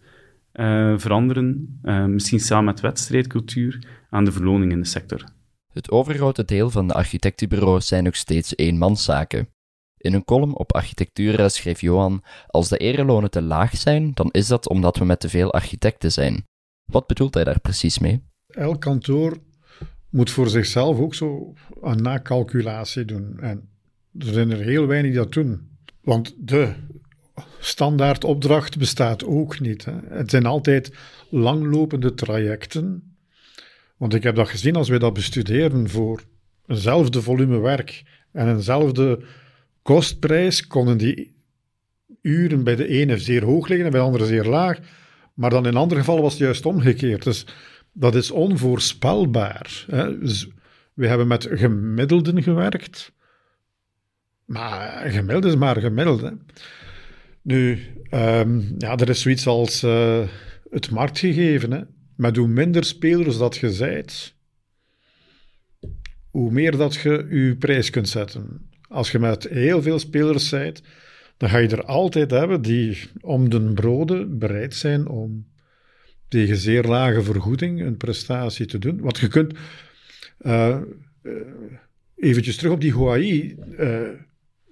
uh, 0.53 0.93
veranderen, 0.97 1.79
misschien 2.07 2.39
samen 2.39 2.65
met 2.65 2.79
wedstrijdcultuur, 2.79 3.87
aan 4.09 4.25
de 4.25 4.31
verloning 4.31 4.71
in 4.71 4.79
de 4.79 4.87
sector. 4.87 5.23
Het 5.73 5.91
overgrote 5.91 6.45
deel 6.45 6.69
van 6.69 6.87
de 6.87 6.93
architectenbureaus 6.93 7.87
zijn 7.87 8.03
nog 8.03 8.15
steeds 8.15 8.53
eenmanszaken. 8.55 9.47
In 9.97 10.13
een 10.13 10.25
column 10.25 10.57
op 10.57 10.73
Architectura 10.73 11.49
schreef 11.49 11.81
Johan: 11.81 12.23
Als 12.47 12.69
de 12.69 12.77
erelonen 12.77 13.31
te 13.31 13.41
laag 13.41 13.77
zijn, 13.77 14.11
dan 14.13 14.29
is 14.31 14.47
dat 14.47 14.69
omdat 14.69 14.97
we 14.97 15.05
met 15.05 15.19
te 15.19 15.29
veel 15.29 15.53
architecten 15.53 16.11
zijn. 16.11 16.43
Wat 16.91 17.07
bedoelt 17.07 17.33
hij 17.33 17.43
daar 17.43 17.59
precies 17.59 17.99
mee? 17.99 18.23
Elk 18.47 18.81
kantoor 18.81 19.37
moet 20.09 20.31
voor 20.31 20.49
zichzelf 20.49 20.99
ook 20.99 21.15
zo 21.15 21.53
een 21.81 22.01
nakalculatie 22.01 23.05
doen. 23.05 23.39
En 23.39 23.69
er 24.19 24.33
zijn 24.33 24.51
er 24.51 24.59
heel 24.59 24.87
weinig 24.87 25.11
die 25.11 25.19
dat 25.19 25.33
doen. 25.33 25.69
Want 26.01 26.35
de 26.37 26.73
standaard 27.59 28.23
opdracht 28.23 28.77
bestaat 28.77 29.25
ook 29.25 29.59
niet. 29.59 29.85
Hè. 29.85 29.93
Het 30.09 30.29
zijn 30.29 30.45
altijd 30.45 30.93
langlopende 31.29 32.13
trajecten. 32.13 33.15
Want 33.97 34.13
ik 34.13 34.23
heb 34.23 34.35
dat 34.35 34.49
gezien 34.49 34.75
als 34.75 34.89
we 34.89 34.99
dat 34.99 35.13
bestuderen 35.13 35.89
voor 35.89 36.23
eenzelfde 36.65 37.21
volume 37.21 37.59
werk 37.59 38.03
en 38.31 38.49
eenzelfde 38.49 39.23
kostprijs, 39.81 40.67
konden 40.67 40.97
die 40.97 41.35
uren 42.21 42.63
bij 42.63 42.75
de 42.75 42.87
ene 42.87 43.17
zeer 43.17 43.43
hoog 43.43 43.67
liggen 43.67 43.85
en 43.85 43.91
bij 43.91 43.99
de 43.99 44.05
andere 44.05 44.25
zeer 44.25 44.45
laag. 44.45 44.79
Maar 45.33 45.49
dan 45.49 45.65
in 45.65 45.75
andere 45.75 45.99
gevallen 45.99 46.21
was 46.21 46.33
het 46.33 46.41
juist 46.41 46.65
omgekeerd. 46.65 47.23
Dus 47.23 47.45
dat 47.93 48.15
is 48.15 48.31
onvoorspelbaar. 48.31 49.85
Hè. 49.87 50.19
Dus 50.19 50.47
we 50.93 51.07
hebben 51.07 51.27
met 51.27 51.47
gemiddelden 51.51 52.43
gewerkt. 52.43 53.11
Maar 54.45 55.09
gemiddeld 55.09 55.45
is 55.45 55.55
maar 55.55 55.77
gemiddeld. 55.77 56.31
Nu, 57.41 57.79
um, 58.11 58.75
ja, 58.77 58.97
er 58.97 59.09
is 59.09 59.21
zoiets 59.21 59.47
als 59.47 59.83
uh, 59.83 60.27
het 60.69 60.89
marktgegeven. 60.89 61.71
Hè. 61.71 61.81
Met 62.15 62.35
hoe 62.35 62.47
minder 62.47 62.83
spelers 62.83 63.37
dat 63.37 63.57
je 63.57 63.71
zijt, 63.71 64.35
hoe 66.29 66.51
meer 66.51 66.77
dat 66.77 66.93
je 66.93 67.27
je 67.29 67.55
prijs 67.59 67.89
kunt 67.89 68.09
zetten. 68.09 68.69
Als 68.87 69.11
je 69.11 69.19
met 69.19 69.43
heel 69.49 69.81
veel 69.81 69.99
spelers 69.99 70.49
zijt, 70.49 70.81
dan 71.41 71.49
ga 71.49 71.57
je 71.57 71.67
er 71.67 71.85
altijd 71.85 72.31
hebben 72.31 72.61
die 72.61 72.97
om 73.21 73.49
de 73.49 73.61
broden 73.61 74.37
bereid 74.37 74.75
zijn 74.75 75.07
om 75.07 75.45
tegen 76.27 76.57
zeer 76.57 76.83
lage 76.83 77.21
vergoeding 77.21 77.81
een 77.81 77.97
prestatie 77.97 78.65
te 78.65 78.79
doen. 78.79 78.99
Want 78.99 79.17
je 79.17 79.27
kunt, 79.27 79.53
uh, 80.41 80.77
eventjes 82.15 82.55
terug 82.55 82.73
op 82.73 82.81
die 82.81 82.93
Huawei, 82.93 83.57
uh, 83.79 83.99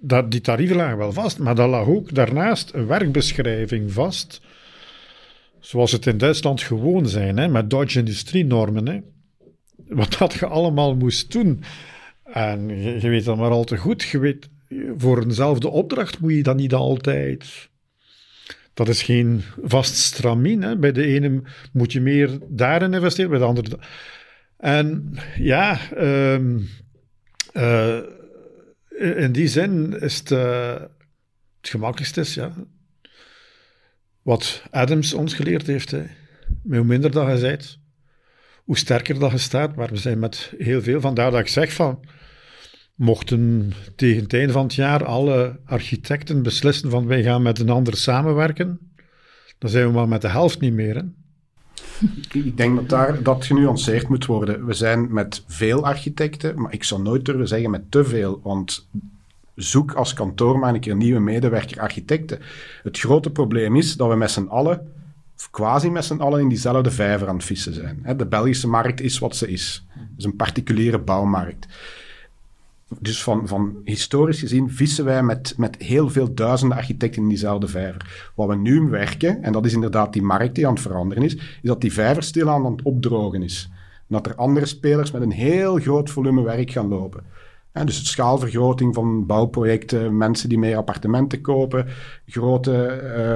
dat, 0.00 0.30
die 0.30 0.40
tarieven 0.40 0.76
lagen 0.76 0.98
wel 0.98 1.12
vast, 1.12 1.38
maar 1.38 1.54
dat 1.54 1.68
lag 1.68 1.86
ook 1.86 2.14
daarnaast 2.14 2.74
een 2.74 2.86
werkbeschrijving 2.86 3.92
vast, 3.92 4.40
zoals 5.58 5.92
het 5.92 6.06
in 6.06 6.18
Duitsland 6.18 6.62
gewoon 6.62 7.08
zijn, 7.08 7.36
hè, 7.36 7.48
met 7.48 7.70
Duitse 7.70 7.98
industrienormen. 7.98 8.88
Hè. 8.88 9.00
Wat 9.88 10.16
dat 10.18 10.32
je 10.32 10.46
allemaal 10.46 10.94
moest 10.96 11.32
doen. 11.32 11.62
En 12.24 12.68
je, 13.00 13.08
weet 13.08 13.24
dat 13.24 13.36
maar 13.36 13.50
al 13.50 13.64
te 13.64 13.76
goed. 13.76 14.02
Je 14.02 14.18
weet, 14.18 14.48
voor 14.96 15.22
eenzelfde 15.22 15.68
opdracht 15.68 16.20
moet 16.20 16.32
je 16.32 16.42
dat 16.42 16.56
niet 16.56 16.74
altijd. 16.74 17.68
Dat 18.74 18.88
is 18.88 19.02
geen 19.02 19.42
vast 19.62 19.94
stramien. 19.94 20.62
Hè. 20.62 20.76
Bij 20.76 20.92
de 20.92 21.06
ene 21.06 21.42
moet 21.72 21.92
je 21.92 22.00
meer 22.00 22.38
daarin 22.48 22.94
investeren, 22.94 23.30
bij 23.30 23.38
de 23.38 23.44
andere. 23.44 23.78
En 24.56 25.14
ja, 25.36 25.78
um, 25.96 26.68
uh, 27.52 27.98
in 29.16 29.32
die 29.32 29.48
zin 29.48 30.00
is 30.00 30.18
het 30.18 30.30
uh, 30.30 30.74
het 31.60 31.70
gemakkelijkste, 31.70 32.40
ja. 32.40 32.52
Wat 34.22 34.62
Adams 34.70 35.14
ons 35.14 35.34
geleerd 35.34 35.66
heeft. 35.66 35.90
Hè. 35.90 36.02
hoe 36.68 36.84
minder 36.84 37.10
dat 37.10 37.28
je 37.28 37.38
zijt, 37.38 37.78
hoe 38.64 38.78
sterker 38.78 39.18
dat 39.18 39.30
je 39.30 39.38
staat. 39.38 39.76
Maar 39.76 39.88
we 39.88 39.96
zijn 39.96 40.18
met 40.18 40.52
heel 40.58 40.82
veel. 40.82 41.00
Vandaar 41.00 41.30
dat 41.30 41.40
ik 41.40 41.48
zeg 41.48 41.72
van. 41.72 42.04
Mochten 43.00 43.72
tegen 43.96 44.22
het 44.22 44.34
einde 44.34 44.52
van 44.52 44.62
het 44.62 44.74
jaar 44.74 45.04
alle 45.04 45.58
architecten 45.64 46.42
beslissen 46.42 46.90
van 46.90 47.06
wij 47.06 47.22
gaan 47.22 47.42
met 47.42 47.58
een 47.58 47.68
ander 47.68 47.96
samenwerken, 47.96 48.78
dan 49.58 49.70
zijn 49.70 49.86
we 49.86 49.92
maar 49.92 50.08
met 50.08 50.20
de 50.20 50.28
helft 50.28 50.60
niet 50.60 50.72
meer. 50.72 50.94
Hè. 50.94 51.02
Ik 52.32 52.56
denk 52.56 52.76
dat 52.76 52.88
daar 52.88 53.22
dat 53.22 53.44
genuanceerd 53.44 54.08
moet 54.08 54.26
worden. 54.26 54.66
We 54.66 54.72
zijn 54.72 55.12
met 55.12 55.44
veel 55.46 55.84
architecten, 55.84 56.60
maar 56.60 56.72
ik 56.72 56.84
zou 56.84 57.02
nooit 57.02 57.24
durven 57.24 57.48
zeggen 57.48 57.70
met 57.70 57.90
te 57.90 58.04
veel, 58.04 58.40
want 58.42 58.88
zoek 59.54 59.92
als 59.92 60.14
kantoor 60.14 60.58
maar 60.58 60.74
een 60.74 60.80
keer 60.80 60.96
nieuwe 60.96 61.20
medewerker 61.20 61.80
architecten. 61.80 62.38
Het 62.82 62.98
grote 62.98 63.30
probleem 63.30 63.76
is 63.76 63.96
dat 63.96 64.08
we 64.08 64.16
met 64.16 64.30
z'n 64.30 64.46
allen, 64.46 64.92
of 65.36 65.50
quasi 65.50 65.90
met 65.90 66.04
z'n 66.04 66.20
allen, 66.20 66.40
in 66.40 66.48
diezelfde 66.48 66.90
vijver 66.90 67.28
aan 67.28 67.36
het 67.36 67.44
vissen 67.44 67.74
zijn. 67.74 68.16
De 68.16 68.26
Belgische 68.26 68.68
markt 68.68 69.00
is 69.00 69.18
wat 69.18 69.36
ze 69.36 69.48
is. 69.48 69.86
Het 69.88 70.18
is 70.18 70.24
een 70.24 70.36
particuliere 70.36 70.98
bouwmarkt 70.98 71.66
dus 72.98 73.22
van, 73.22 73.48
van 73.48 73.76
historisch 73.84 74.40
gezien 74.40 74.70
vissen 74.70 75.04
wij 75.04 75.22
met, 75.22 75.54
met 75.56 75.76
heel 75.76 76.10
veel 76.10 76.34
duizenden 76.34 76.76
architecten 76.78 77.22
in 77.22 77.28
diezelfde 77.28 77.68
vijver. 77.68 78.30
Wat 78.34 78.48
we 78.48 78.56
nu 78.56 78.80
werken, 78.80 79.42
en 79.42 79.52
dat 79.52 79.66
is 79.66 79.72
inderdaad 79.72 80.12
die 80.12 80.22
markt 80.22 80.54
die 80.54 80.66
aan 80.66 80.72
het 80.72 80.82
veranderen 80.82 81.24
is, 81.24 81.34
is 81.34 81.42
dat 81.62 81.80
die 81.80 81.92
vijver 81.92 82.22
stilaan 82.22 82.64
aan 82.64 82.72
het 82.72 82.82
opdrogen 82.82 83.42
is. 83.42 83.68
En 83.96 84.16
dat 84.16 84.26
er 84.26 84.34
andere 84.34 84.66
spelers 84.66 85.10
met 85.10 85.22
een 85.22 85.32
heel 85.32 85.76
groot 85.76 86.10
volume 86.10 86.42
werk 86.42 86.70
gaan 86.70 86.88
lopen. 86.88 87.22
En 87.72 87.86
dus 87.86 88.10
schaalvergroting 88.10 88.94
van 88.94 89.26
bouwprojecten, 89.26 90.16
mensen 90.16 90.48
die 90.48 90.58
meer 90.58 90.76
appartementen 90.76 91.40
kopen, 91.40 91.86
grote 92.26 92.72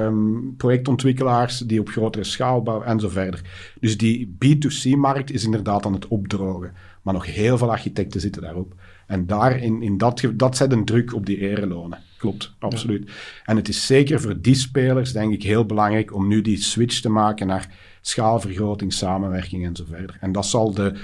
um, 0.04 0.54
projectontwikkelaars 0.56 1.58
die 1.58 1.80
op 1.80 1.88
grotere 1.88 2.24
schaal 2.24 2.62
bouwen 2.62 2.86
en 2.86 3.00
zo 3.00 3.08
verder. 3.08 3.40
Dus 3.80 3.96
die 3.96 4.36
B2C-markt 4.44 5.30
is 5.30 5.44
inderdaad 5.44 5.86
aan 5.86 5.92
het 5.92 6.08
opdrogen. 6.08 6.72
Maar 7.02 7.14
nog 7.14 7.26
heel 7.26 7.58
veel 7.58 7.70
architecten 7.70 8.20
zitten 8.20 8.42
daarop. 8.42 8.74
En 9.06 9.26
daar 9.26 9.58
in, 9.58 9.82
in 9.82 9.98
dat, 9.98 10.22
dat 10.34 10.56
zet 10.56 10.72
een 10.72 10.84
druk 10.84 11.14
op 11.14 11.26
die 11.26 11.38
erelonen. 11.38 11.98
Klopt, 12.18 12.54
absoluut. 12.58 13.10
En 13.44 13.56
het 13.56 13.68
is 13.68 13.86
zeker 13.86 14.20
voor 14.20 14.40
die 14.40 14.54
spelers, 14.54 15.12
denk 15.12 15.32
ik, 15.32 15.42
heel 15.42 15.66
belangrijk 15.66 16.14
om 16.14 16.28
nu 16.28 16.40
die 16.40 16.56
switch 16.56 17.00
te 17.00 17.08
maken 17.08 17.46
naar 17.46 17.68
schaalvergroting, 18.00 18.92
samenwerking 18.92 19.64
en 19.64 19.76
zo 19.76 19.84
verder. 19.88 20.16
En 20.20 20.32
dat 20.32 20.46
zal 20.46 20.74
de, 20.74 20.94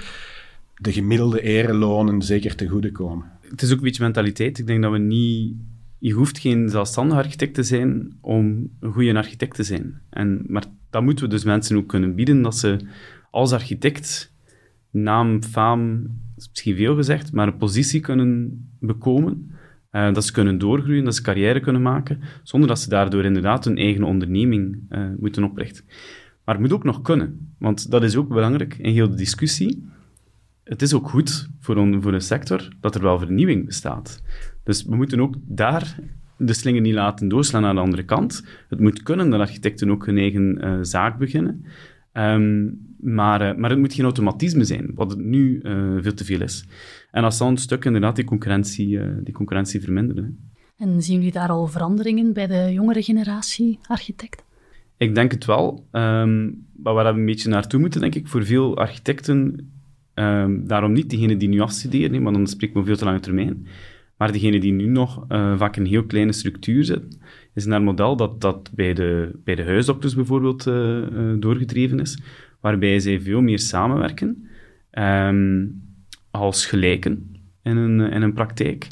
de 0.75 0.91
gemiddelde 0.91 1.41
erelonen 1.41 2.21
zeker 2.21 2.55
te 2.55 2.67
goede 2.67 2.91
komen. 2.91 3.25
Het 3.49 3.61
is 3.61 3.71
ook 3.71 3.77
een 3.77 3.83
beetje 3.83 4.03
mentaliteit. 4.03 4.59
Ik 4.59 4.67
denk 4.67 4.81
dat 4.81 4.91
we 4.91 4.97
niet... 4.97 5.55
Je 5.97 6.11
hoeft 6.11 6.39
geen 6.39 6.69
zelfstandig 6.69 7.17
architect 7.17 7.53
te 7.53 7.63
zijn 7.63 8.17
om 8.21 8.69
een 8.79 8.91
goede 8.91 9.15
architect 9.15 9.55
te 9.55 9.63
zijn. 9.63 10.01
En, 10.09 10.43
maar 10.47 10.63
dat 10.89 11.03
moeten 11.03 11.25
we 11.25 11.29
dus 11.29 11.43
mensen 11.43 11.77
ook 11.77 11.87
kunnen 11.87 12.15
bieden, 12.15 12.41
dat 12.41 12.57
ze 12.57 12.77
als 13.31 13.51
architect 13.51 14.33
naam, 14.91 15.43
faam, 15.43 16.07
is 16.41 16.49
misschien 16.49 16.75
veel 16.75 16.95
gezegd, 16.95 17.31
maar 17.31 17.47
een 17.47 17.57
positie 17.57 17.99
kunnen 17.99 18.69
bekomen, 18.79 19.51
uh, 19.91 20.13
dat 20.13 20.25
ze 20.25 20.31
kunnen 20.31 20.57
doorgroeien, 20.57 21.03
dat 21.03 21.15
ze 21.15 21.21
carrière 21.21 21.59
kunnen 21.59 21.81
maken, 21.81 22.19
zonder 22.43 22.69
dat 22.69 22.79
ze 22.79 22.89
daardoor 22.89 23.23
inderdaad 23.23 23.65
hun 23.65 23.77
eigen 23.77 24.03
onderneming 24.03 24.77
uh, 24.89 25.05
moeten 25.19 25.43
oprichten. 25.43 25.83
Maar 26.45 26.55
het 26.55 26.63
moet 26.63 26.73
ook 26.73 26.83
nog 26.83 27.01
kunnen, 27.01 27.53
want 27.59 27.91
dat 27.91 28.03
is 28.03 28.15
ook 28.15 28.27
belangrijk 28.27 28.77
in 28.77 28.93
heel 28.93 29.09
de 29.09 29.15
discussie. 29.15 29.89
Het 30.63 30.81
is 30.81 30.93
ook 30.93 31.09
goed 31.09 31.49
voor, 31.59 31.77
een, 31.77 32.01
voor 32.01 32.13
een 32.13 32.21
sector 32.21 32.67
dat 32.79 32.95
er 32.95 33.01
wel 33.01 33.19
vernieuwing 33.19 33.65
bestaat. 33.65 34.23
Dus 34.63 34.83
we 34.83 34.95
moeten 34.95 35.19
ook 35.19 35.35
daar 35.47 35.95
de 36.37 36.53
slinger 36.53 36.81
niet 36.81 36.93
laten 36.93 37.27
doorslaan 37.27 37.65
aan 37.65 37.75
de 37.75 37.81
andere 37.81 38.03
kant. 38.03 38.45
Het 38.69 38.79
moet 38.79 39.03
kunnen 39.03 39.29
dat 39.29 39.39
architecten 39.39 39.91
ook 39.91 40.05
hun 40.05 40.17
eigen 40.17 40.65
uh, 40.65 40.77
zaak 40.81 41.17
beginnen. 41.17 41.65
Um, 42.13 42.79
maar, 42.99 43.41
uh, 43.41 43.57
maar 43.57 43.69
het 43.69 43.79
moet 43.79 43.93
geen 43.93 44.03
automatisme 44.03 44.63
zijn, 44.63 44.91
wat 44.95 45.11
het 45.11 45.19
nu 45.19 45.59
uh, 45.63 45.97
veel 46.01 46.13
te 46.13 46.25
veel 46.25 46.41
is. 46.41 46.65
En 47.11 47.21
dat 47.21 47.35
zal 47.35 47.47
een 47.47 47.57
stuk 47.57 47.85
inderdaad 47.85 48.15
die 48.15 48.25
concurrentie, 48.25 48.99
die 49.23 49.33
concurrentie 49.33 49.81
verminderen. 49.81 50.51
En 50.77 51.01
zien 51.01 51.17
jullie 51.17 51.31
daar 51.31 51.49
al 51.49 51.67
veranderingen 51.67 52.33
bij 52.33 52.47
de 52.47 52.73
jongere 52.73 53.01
generatie 53.03 53.79
architecten? 53.87 54.45
Ik 54.97 55.15
denk 55.15 55.31
het 55.31 55.45
wel. 55.45 55.87
Um, 55.91 56.65
maar 56.75 56.93
waar 56.93 57.13
we 57.13 57.19
een 57.19 57.25
beetje 57.25 57.49
naartoe 57.49 57.79
moeten, 57.79 58.01
denk 58.01 58.15
ik, 58.15 58.27
voor 58.27 58.45
veel 58.45 58.77
architecten, 58.77 59.71
um, 60.13 60.67
daarom 60.67 60.91
niet 60.91 61.09
degene 61.09 61.37
die 61.37 61.49
nu 61.49 61.59
afstuderen, 61.59 62.23
want 62.23 62.35
dan 62.35 62.47
spreken 62.47 62.79
we 62.79 62.85
veel 62.85 62.97
te 62.97 63.05
lange 63.05 63.19
termijn, 63.19 63.67
maar 64.17 64.31
degene 64.31 64.59
die 64.59 64.73
nu 64.73 64.85
nog 64.85 65.25
vaak 65.29 65.75
een 65.75 65.85
heel 65.85 66.05
kleine 66.05 66.31
structuur 66.31 66.83
zit, 66.83 67.17
is 67.53 67.65
een 67.65 67.83
model 67.83 68.15
dat, 68.15 68.41
dat 68.41 68.71
bij, 68.75 68.93
de, 68.93 69.39
bij 69.43 69.55
de 69.55 69.63
huisdokters 69.63 70.15
bijvoorbeeld 70.15 70.67
uh, 70.67 71.03
doorgedreven 71.39 71.99
is, 71.99 72.21
waarbij 72.59 72.99
zij 72.99 73.21
veel 73.21 73.41
meer 73.41 73.59
samenwerken 73.59 74.47
um, 74.91 75.81
als 76.31 76.65
gelijken 76.65 77.35
in 77.63 77.77
een, 77.77 77.99
in 77.99 78.21
een 78.21 78.33
praktijk. 78.33 78.87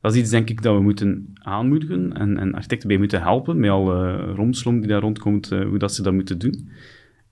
Dat 0.00 0.14
is 0.14 0.20
iets, 0.20 0.30
denk 0.30 0.50
ik, 0.50 0.62
dat 0.62 0.76
we 0.76 0.82
moeten 0.82 1.32
aanmoedigen 1.34 2.12
en, 2.12 2.38
en 2.38 2.54
architecten 2.54 2.88
bij 2.88 2.98
moeten 2.98 3.20
helpen, 3.20 3.60
met 3.60 3.70
alle 3.70 4.20
romslom 4.20 4.78
die 4.80 4.88
daar 4.88 5.00
rondkomt, 5.00 5.48
hoe 5.48 5.78
dat 5.78 5.94
ze 5.94 6.02
dat 6.02 6.12
moeten 6.12 6.38
doen. 6.38 6.68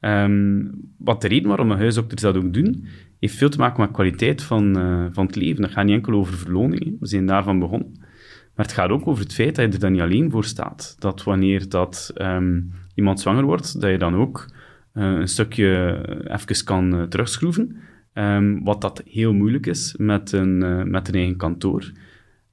Um, 0.00 0.70
wat 0.96 1.20
de 1.20 1.28
reden 1.28 1.48
waarom 1.48 1.70
huisdokters 1.70 2.22
dat 2.22 2.36
ook 2.36 2.54
doen, 2.54 2.86
heeft 3.20 3.34
veel 3.34 3.48
te 3.48 3.58
maken 3.58 3.80
met 3.80 3.90
kwaliteit 3.90 4.42
van, 4.42 4.74
van 5.12 5.26
het 5.26 5.36
leven. 5.36 5.62
Dat 5.62 5.70
gaat 5.70 5.84
niet 5.84 5.94
enkel 5.94 6.12
over 6.12 6.34
verloning, 6.34 6.96
we 7.00 7.06
zijn 7.06 7.26
daarvan 7.26 7.58
begonnen. 7.58 8.06
Maar 8.58 8.66
het 8.66 8.76
gaat 8.76 8.90
ook 8.90 9.06
over 9.06 9.22
het 9.22 9.34
feit 9.34 9.56
dat 9.56 9.66
je 9.66 9.72
er 9.72 9.78
dan 9.78 9.92
niet 9.92 10.00
alleen 10.00 10.30
voor 10.30 10.44
staat. 10.44 10.96
Dat 10.98 11.22
wanneer 11.22 11.68
dat, 11.68 12.12
um, 12.16 12.72
iemand 12.94 13.20
zwanger 13.20 13.44
wordt, 13.44 13.80
dat 13.80 13.90
je 13.90 13.98
dan 13.98 14.14
ook 14.14 14.46
uh, 14.94 15.04
een 15.04 15.28
stukje 15.28 16.00
even 16.24 16.64
kan 16.64 16.94
uh, 16.94 17.02
terugschroeven. 17.02 17.76
Um, 18.14 18.64
wat 18.64 18.80
dat 18.80 19.02
heel 19.04 19.34
moeilijk 19.34 19.66
is 19.66 19.94
met 19.98 20.32
een, 20.32 20.58
met 20.90 21.08
een 21.08 21.14
eigen 21.14 21.36
kantoor. 21.36 21.92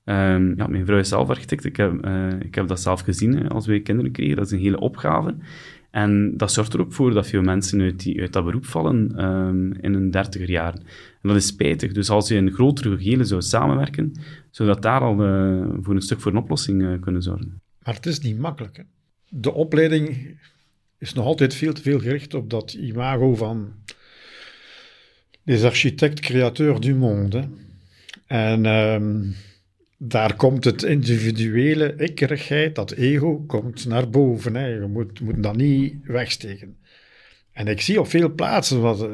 Um, 0.04 0.54
ja, 0.58 0.68
mijn 0.68 0.86
vrouw 0.86 1.00
is 1.00 1.10
zelf 1.10 1.30
architect. 1.30 1.66
Ik 1.66 1.76
heb, 1.76 2.08
ik 2.40 2.56
heb 2.56 2.68
dat 2.68 2.82
zelf 2.82 3.02
gezien 3.02 3.50
als 3.50 3.68
wij 3.68 3.80
kinderen 3.82 4.12
kregen. 4.12 4.36
Dat 4.36 4.46
is 4.46 4.52
een 4.52 4.60
hele 4.60 4.80
opgave. 4.80 5.36
En 5.92 6.38
dat 6.38 6.52
zorgt 6.52 6.74
er 6.74 6.80
ook 6.80 6.94
voor 6.94 7.14
dat 7.14 7.28
veel 7.28 7.42
mensen 7.42 7.82
uit, 7.82 8.04
die, 8.04 8.22
uit 8.22 8.34
dat 8.34 8.46
beroep 8.46 8.66
vallen 8.66 9.12
in 9.82 9.94
hun 9.94 10.12
dertiger 10.12 10.50
jaren. 10.50 10.84
Dat 11.28 11.36
is 11.36 11.48
spijtig. 11.48 11.92
Dus 11.92 12.10
als 12.10 12.28
je 12.28 12.36
in 12.36 12.52
grotere 12.52 12.98
gehele 12.98 13.24
zou 13.24 13.42
samenwerken, 13.42 14.14
zou 14.52 14.70
dat 14.70 14.82
daar 14.82 15.02
al 15.02 15.14
uh, 15.14 15.68
voor 15.82 15.96
een 15.96 16.02
stuk 16.02 16.20
voor 16.20 16.32
een 16.32 16.38
oplossing 16.38 16.82
uh, 16.82 17.02
kunnen 17.02 17.22
zorgen. 17.22 17.62
Maar 17.84 17.94
het 17.94 18.06
is 18.06 18.20
niet 18.20 18.40
makkelijk. 18.40 18.78
Hè? 18.78 18.84
De 19.30 19.54
opleiding 19.54 20.38
is 20.98 21.14
nog 21.14 21.26
altijd 21.26 21.54
veel 21.54 21.74
te 21.74 21.82
veel 21.82 22.00
gericht 22.00 22.34
op 22.34 22.50
dat 22.50 22.74
imago 22.74 23.36
van 23.36 23.74
les 25.44 25.64
architectes 25.64 26.28
créateurs 26.28 26.80
du 26.80 26.96
monde. 26.96 27.48
En 28.28 28.66
um, 28.66 29.36
daar 29.98 30.36
komt 30.36 30.64
het 30.64 30.84
individuele 30.84 31.96
ikkerigheid, 31.98 32.76
dat 32.76 32.92
ego, 32.92 33.44
komt 33.48 33.86
naar 33.86 34.10
boven. 34.10 34.56
Hè. 34.56 34.68
Je 34.68 34.88
moet, 34.88 35.44
dat 35.44 35.56
niet 35.56 35.96
wegsteken. 36.04 36.78
En 37.52 37.68
ik 37.68 37.82
zie 37.82 38.00
op 38.00 38.08
veel 38.08 38.34
plaatsen 38.34 38.82
wat, 38.82 39.10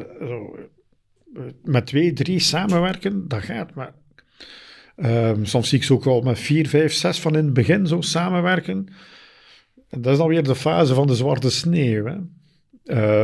met 1.64 1.86
twee, 1.86 2.14
drie 2.14 2.40
samenwerken, 2.40 3.28
dat 3.28 3.44
gaat. 3.44 3.74
Maar 3.74 3.94
um, 4.96 5.46
soms 5.46 5.70
zie 5.70 5.78
ik 5.78 5.84
ze 5.84 5.94
ook 5.94 6.04
wel 6.04 6.22
met 6.22 6.40
vier, 6.40 6.68
vijf, 6.68 6.94
zes 6.94 7.20
van 7.20 7.36
in 7.36 7.46
het 7.46 7.54
begin 7.54 7.88
zo 7.88 8.02
samenwerken. 8.02 8.88
En 9.90 10.02
dat 10.02 10.12
is 10.12 10.18
dan 10.18 10.28
weer 10.28 10.44
de 10.44 10.56
fase 10.56 10.94
van 10.94 11.08
de 11.08 11.16
zwarte 11.16 11.50
sneeuw. 11.50 12.06
Hè. 12.06 12.18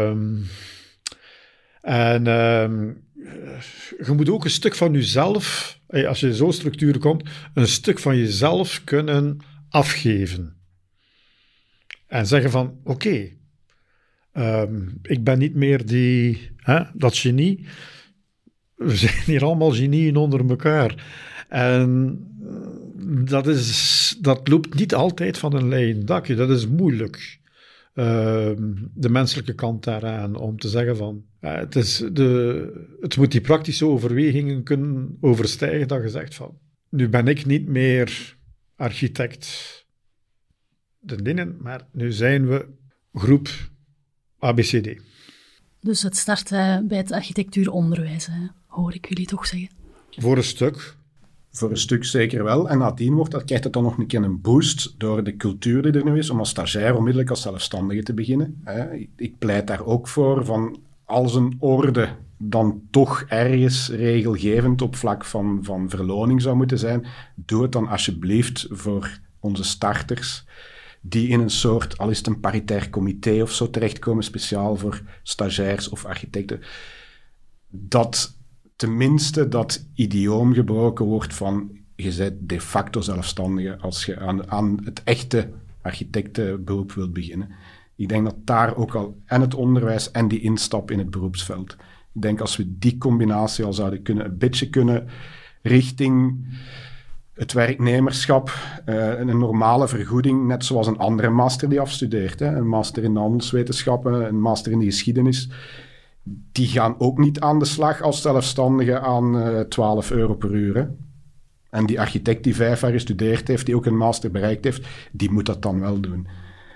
Um, 0.10 0.45
en 1.82 2.28
um, 2.28 3.03
je 4.05 4.12
moet 4.16 4.30
ook 4.30 4.43
een 4.43 4.49
stuk 4.49 4.76
van 4.76 4.93
jezelf, 4.93 5.80
als 5.88 6.20
je 6.20 6.28
in 6.28 6.34
zo'n 6.34 6.53
structuur 6.53 6.99
komt, 6.99 7.30
een 7.53 7.68
stuk 7.68 7.99
van 7.99 8.18
jezelf 8.18 8.82
kunnen 8.84 9.39
afgeven. 9.70 10.55
En 12.08 12.28
zeggen 12.28 12.51
van, 12.51 12.80
oké, 12.84 13.30
ik 15.01 15.24
ben 15.24 15.39
niet 15.39 15.55
meer 15.55 15.86
die, 15.86 16.51
hè, 16.55 16.84
dat 16.93 17.18
genie. 17.18 17.66
We 18.78 18.95
zijn 18.95 19.23
hier 19.25 19.43
allemaal 19.43 19.71
genieën 19.71 20.15
onder 20.15 20.49
elkaar. 20.49 21.05
En 21.47 22.19
dat, 23.25 23.47
is, 23.47 24.17
dat 24.21 24.47
loopt 24.47 24.73
niet 24.73 24.95
altijd 24.95 25.38
van 25.38 25.55
een 25.55 25.67
leien 25.67 26.05
dakje. 26.05 26.36
Dat 26.36 26.49
is 26.49 26.67
moeilijk. 26.67 27.39
Uh, 27.93 28.51
de 28.93 29.09
menselijke 29.09 29.53
kant 29.53 29.84
daaraan, 29.84 30.36
om 30.36 30.59
te 30.59 30.69
zeggen 30.69 30.97
van, 30.97 31.23
het, 31.39 31.75
is 31.75 32.03
de, 32.13 32.95
het 33.01 33.17
moet 33.17 33.32
die 33.32 33.41
praktische 33.41 33.86
overwegingen 33.86 34.63
kunnen 34.63 35.17
overstijgen 35.21 35.88
dat 35.88 36.01
je 36.01 36.09
zegt 36.09 36.36
van, 36.36 36.57
nu 36.89 37.09
ben 37.09 37.28
ik 37.28 37.45
niet 37.45 37.67
meer 37.67 38.38
architect 38.75 39.86
de 40.99 41.21
dingen, 41.21 41.57
maar 41.59 41.88
nu 41.91 42.11
zijn 42.11 42.47
we 42.47 42.67
groep 43.13 43.49
ABCD. 44.39 45.01
Dus 45.80 46.01
het 46.01 46.17
start 46.17 46.49
bij 46.88 46.97
het 46.97 47.11
architectuuronderwijs, 47.11 48.25
hè? 48.25 48.47
Hoor 48.82 48.93
ik 48.93 49.07
jullie 49.07 49.25
toch 49.25 49.45
zeggen? 49.47 49.69
Voor 50.09 50.38
een 50.38 50.43
stuk. 50.43 50.95
Voor 51.51 51.69
een 51.69 51.78
stuk 51.78 52.05
zeker 52.05 52.43
wel. 52.43 52.69
En 52.69 52.78
nadien 52.78 53.13
wordt 53.13 53.32
dat, 53.32 53.43
krijgt 53.43 53.63
het 53.63 53.73
dan 53.73 53.84
nog 53.84 53.97
een 53.97 54.07
keer 54.07 54.23
een 54.23 54.41
boost 54.41 54.95
door 54.97 55.23
de 55.23 55.36
cultuur 55.36 55.82
die 55.82 55.91
er 55.91 56.03
nu 56.03 56.17
is, 56.17 56.30
om 56.30 56.39
als 56.39 56.49
stagiair 56.49 56.95
onmiddellijk 56.95 57.30
als 57.30 57.41
zelfstandige 57.41 58.03
te 58.03 58.13
beginnen. 58.13 58.63
Ik 59.15 59.38
pleit 59.38 59.67
daar 59.67 59.86
ook 59.86 60.07
voor 60.07 60.45
van 60.45 60.80
als 61.05 61.36
een 61.36 61.55
orde 61.59 62.09
dan 62.38 62.82
toch 62.91 63.25
ergens 63.28 63.89
regelgevend 63.89 64.82
op 64.82 64.95
vlak 64.95 65.25
van, 65.25 65.59
van 65.61 65.89
verloning 65.89 66.41
zou 66.41 66.55
moeten 66.55 66.80
zijn, 66.80 67.07
doe 67.36 67.61
het 67.61 67.71
dan 67.71 67.88
alsjeblieft 67.88 68.67
voor 68.69 69.19
onze 69.39 69.63
starters 69.63 70.45
die 71.01 71.28
in 71.28 71.39
een 71.39 71.49
soort, 71.49 71.97
al 71.97 72.09
is 72.09 72.17
het 72.17 72.28
een 72.28 72.39
paritair 72.39 72.89
comité 72.89 73.41
of 73.41 73.51
zo, 73.51 73.69
terechtkomen, 73.69 74.23
speciaal 74.23 74.75
voor 74.75 75.01
stagiairs 75.23 75.89
of 75.89 76.05
architecten. 76.05 76.61
Dat 77.69 78.36
tenminste 78.78 79.47
dat 79.47 79.86
idioom 79.93 80.53
gebroken 80.53 81.05
wordt 81.05 81.34
van 81.34 81.69
je 81.95 82.15
bent 82.17 82.49
de 82.49 82.61
facto 82.61 83.01
zelfstandige 83.01 83.78
als 83.78 84.05
je 84.05 84.19
aan, 84.19 84.51
aan 84.51 84.80
het 84.84 85.03
echte 85.03 85.49
architectenberoep 85.82 86.91
wilt 86.91 87.13
beginnen. 87.13 87.49
Ik 87.95 88.09
denk 88.09 88.25
dat 88.25 88.36
daar 88.43 88.75
ook 88.75 88.95
al, 88.95 89.17
en 89.25 89.41
het 89.41 89.55
onderwijs 89.55 90.11
en 90.11 90.28
die 90.28 90.41
instap 90.41 90.91
in 90.91 90.97
het 90.97 91.09
beroepsveld. 91.09 91.75
Ik 92.13 92.21
denk 92.21 92.41
als 92.41 92.55
we 92.55 92.78
die 92.78 92.97
combinatie 92.97 93.65
al 93.65 93.73
zouden 93.73 94.01
kunnen, 94.01 94.25
een 94.25 94.38
beetje 94.38 94.69
kunnen 94.69 95.07
richting 95.61 96.45
het 97.34 97.53
werknemerschap, 97.53 98.51
uh, 98.86 99.19
een 99.19 99.38
normale 99.38 99.88
vergoeding, 99.88 100.47
net 100.47 100.65
zoals 100.65 100.88
een 100.88 100.97
andere 100.97 101.30
master 101.30 101.69
die 101.69 101.80
afstudeert. 101.80 102.39
Hè. 102.39 102.55
Een 102.55 102.67
master 102.67 103.03
in 103.03 103.15
handelswetenschappen, 103.15 104.28
een 104.28 104.41
master 104.41 104.71
in 104.71 104.80
de 104.80 104.86
geschiedenis 104.86 105.49
die 106.51 106.67
gaan 106.67 106.95
ook 106.99 107.17
niet 107.17 107.39
aan 107.39 107.59
de 107.59 107.65
slag 107.65 108.01
als 108.01 108.21
zelfstandige 108.21 108.99
aan 108.99 109.36
uh, 109.36 109.59
12 109.59 110.11
euro 110.11 110.36
per 110.36 110.51
uur. 110.51 110.75
Hè. 110.75 110.86
En 111.69 111.86
die 111.86 111.99
architect 111.99 112.43
die 112.43 112.55
vijf 112.55 112.82
jaar 112.82 112.91
gestudeerd 112.91 113.47
heeft, 113.47 113.65
die 113.65 113.75
ook 113.75 113.86
een 113.86 113.97
master 113.97 114.32
bereikt 114.32 114.63
heeft, 114.63 114.88
die 115.11 115.32
moet 115.32 115.45
dat 115.45 115.61
dan 115.61 115.80
wel 115.80 115.99
doen. 115.99 116.28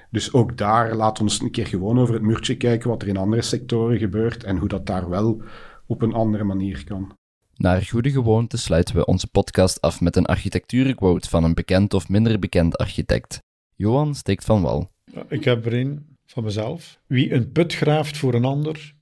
Dus 0.09 0.33
ook 0.33 0.57
daar 0.57 0.95
laat 0.95 1.21
ons 1.21 1.41
een 1.41 1.51
keer 1.51 1.67
gewoon 1.67 1.99
over 1.99 2.13
het 2.13 2.23
muurtje 2.23 2.57
kijken 2.57 2.89
wat 2.89 3.01
er 3.01 3.07
in 3.07 3.17
andere 3.17 3.41
sectoren 3.41 3.97
gebeurt 3.97 4.43
en 4.43 4.57
hoe 4.57 4.67
dat 4.67 4.85
daar 4.85 5.09
wel 5.09 5.41
op 5.85 6.01
een 6.01 6.13
andere 6.13 6.43
manier 6.43 6.83
kan. 6.83 7.15
Naar 7.55 7.81
goede 7.81 8.11
gewoonte 8.11 8.57
sluiten 8.57 8.95
we 8.95 9.05
onze 9.05 9.27
podcast 9.27 9.81
af 9.81 10.01
met 10.01 10.15
een 10.15 10.25
architectuurquote 10.25 11.29
van 11.29 11.43
een 11.43 11.53
bekend 11.53 11.93
of 11.93 12.09
minder 12.09 12.39
bekend 12.39 12.77
architect. 12.77 13.39
Johan 13.75 14.15
steekt 14.15 14.45
van 14.45 14.61
wal. 14.61 14.91
Ik 15.27 15.43
heb 15.43 15.65
er 15.65 15.73
een 15.73 16.17
van 16.25 16.43
mezelf. 16.43 16.99
Wie 17.07 17.33
een 17.33 17.51
put 17.51 17.73
graaft 17.73 18.17
voor 18.17 18.33
een 18.33 18.45
ander, 18.45 18.95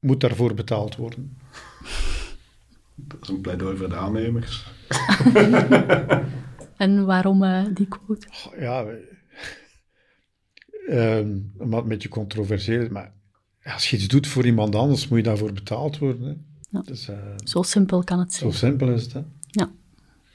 moet 0.00 0.20
daarvoor 0.20 0.54
betaald 0.54 0.96
worden. 0.96 1.38
Dat 2.94 3.18
is 3.22 3.28
een 3.28 3.40
pleidooi 3.40 3.76
voor 3.76 3.88
de 3.88 3.96
aannemers. 3.96 4.72
en 6.76 7.04
waarom 7.06 7.42
uh, 7.42 7.64
die 7.74 7.88
quote? 7.88 8.26
Ja, 8.58 8.86
um, 10.88 11.52
een 11.58 11.88
beetje 11.88 12.08
controversieel, 12.08 12.88
maar 12.90 13.12
als 13.62 13.90
je 13.90 13.96
iets 13.96 14.08
doet 14.08 14.26
voor 14.26 14.46
iemand 14.46 14.74
anders, 14.74 15.08
moet 15.08 15.18
je 15.18 15.24
daarvoor 15.24 15.52
betaald 15.52 15.98
worden. 15.98 16.22
Hè? 16.28 16.34
Ja. 16.70 16.80
Dus, 16.80 17.08
eh, 17.08 17.16
Zo 17.44 17.62
simpel 17.62 18.04
kan 18.04 18.18
het 18.18 18.32
zo 18.32 18.38
zijn. 18.50 18.54
simpel 18.54 18.88
is 18.88 19.02
het. 19.02 19.12
Hè? 19.12 19.22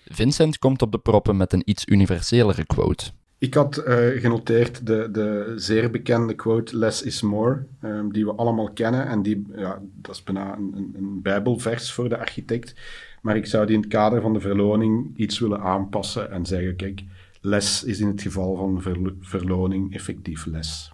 Vincent 0.06 0.60
komt 0.60 0.82
op 0.82 0.92
de 0.92 0.98
proppen 0.98 1.38
met 1.38 1.54
een 1.54 1.62
iets 1.66 1.88
universelere 1.88 2.66
quote. 2.66 3.12
Ik 3.44 3.54
had 3.54 3.78
eh, 3.78 4.22
genoteerd 4.22 4.86
de, 4.86 5.10
de 5.12 5.54
zeer 5.56 5.92
bekende 5.92 6.34
quote 6.34 6.78
Less 6.78 7.02
is 7.02 7.22
more, 7.22 7.66
ehm, 7.82 8.10
die 8.10 8.26
we 8.26 8.34
allemaal 8.34 8.72
kennen. 8.72 9.08
En 9.08 9.22
die, 9.22 9.46
ja, 9.56 9.82
dat 10.02 10.16
is 10.16 10.24
bijna 10.24 10.58
een, 10.58 10.74
een, 10.76 10.94
een 10.98 11.22
bijbelvers 11.22 11.92
voor 11.92 12.10
de 12.10 12.18
architect. 12.18 12.76
Maar 13.22 13.36
ik 13.36 13.46
zou 13.46 13.66
die 13.66 13.76
in 13.76 13.82
het 13.82 13.90
kader 13.90 14.22
van 14.22 14.34
de 14.34 14.40
verloning 14.40 15.18
iets 15.18 15.40
willen 15.40 15.62
aanpassen 15.62 16.32
en 16.32 16.46
zeggen, 16.46 16.76
kijk, 16.76 17.04
less 17.42 17.84
is 17.84 18.00
in 18.00 18.08
het 18.08 18.22
geval 18.22 18.56
van 18.56 18.82
verlo- 18.82 19.16
verloning 19.20 19.94
effectief 19.94 20.46
less. 20.46 20.92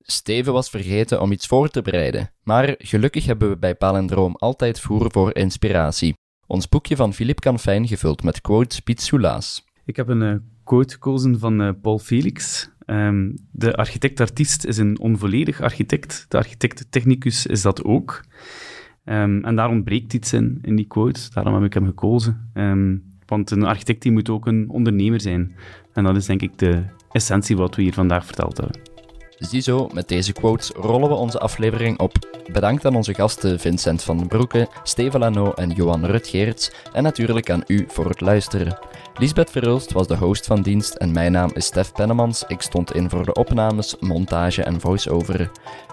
Steven 0.00 0.52
was 0.52 0.70
vergeten 0.70 1.20
om 1.20 1.32
iets 1.32 1.46
voor 1.46 1.68
te 1.68 1.82
bereiden, 1.82 2.30
maar 2.42 2.74
gelukkig 2.78 3.26
hebben 3.26 3.48
we 3.48 3.58
bij 3.58 3.74
Palindroom 3.74 4.36
altijd 4.36 4.80
voer 4.80 5.10
voor 5.10 5.34
inspiratie. 5.34 6.14
Ons 6.46 6.68
boekje 6.68 6.96
van 6.96 7.14
Philippe 7.14 7.42
Canfijn 7.42 7.86
gevuld 7.86 8.22
met 8.22 8.40
quotes 8.40 8.80
soelaas. 8.84 9.66
Ik 9.84 9.96
heb 9.96 10.08
een 10.08 10.22
eh, 10.22 10.34
quote 10.68 10.92
gekozen 10.92 11.38
van 11.38 11.62
eh, 11.62 11.70
Paul 11.82 11.98
Felix. 11.98 12.70
Ehm, 12.86 13.30
de 13.50 13.74
architect-artiest 13.74 14.64
is 14.64 14.76
een 14.76 14.98
onvolledig 14.98 15.60
architect. 15.60 16.26
De 16.28 16.36
architect-technicus 16.36 17.46
is 17.46 17.62
dat 17.62 17.84
ook. 17.84 18.24
Ehm, 19.04 19.44
en 19.44 19.56
daar 19.56 19.70
ontbreekt 19.70 20.14
iets 20.14 20.32
in, 20.32 20.58
in 20.62 20.76
die 20.76 20.86
quote. 20.86 21.20
Daarom 21.32 21.54
heb 21.54 21.64
ik 21.64 21.74
hem 21.74 21.86
gekozen. 21.86 22.50
Ehm, 22.52 22.96
want 23.26 23.50
een 23.50 23.64
architect 23.64 24.02
die 24.02 24.12
moet 24.12 24.28
ook 24.28 24.46
een 24.46 24.68
ondernemer 24.68 25.20
zijn. 25.20 25.54
En 25.92 26.04
dat 26.04 26.16
is 26.16 26.26
denk 26.26 26.42
ik 26.42 26.58
de 26.58 26.82
essentie 27.12 27.56
wat 27.56 27.74
we 27.74 27.82
hier 27.82 27.92
vandaag 27.92 28.26
verteld 28.26 28.56
hebben. 28.56 28.87
Ziezo, 29.38 29.88
met 29.92 30.08
deze 30.08 30.32
quotes 30.32 30.70
rollen 30.70 31.08
we 31.08 31.14
onze 31.14 31.38
aflevering 31.38 31.98
op. 31.98 32.42
Bedankt 32.52 32.84
aan 32.86 32.96
onze 32.96 33.14
gasten 33.14 33.60
Vincent 33.60 34.02
van 34.02 34.18
den 34.18 34.26
Broeke, 34.26 34.68
Steven 34.82 35.20
Lano 35.20 35.52
en 35.52 35.70
Johan 35.70 36.04
Rutgeerts 36.04 36.70
en 36.92 37.02
natuurlijk 37.02 37.50
aan 37.50 37.62
u 37.66 37.84
voor 37.88 38.08
het 38.08 38.20
luisteren. 38.20 38.78
Lisbeth 39.14 39.50
Verhulst 39.50 39.92
was 39.92 40.06
de 40.06 40.16
host 40.16 40.46
van 40.46 40.62
dienst 40.62 40.94
en 40.94 41.12
mijn 41.12 41.32
naam 41.32 41.50
is 41.54 41.64
Stef 41.64 41.92
Pennemans. 41.92 42.44
Ik 42.46 42.60
stond 42.60 42.94
in 42.94 43.10
voor 43.10 43.24
de 43.24 43.34
opnames, 43.34 43.96
montage 44.00 44.62
en 44.62 44.80
voice-over. 44.80 45.50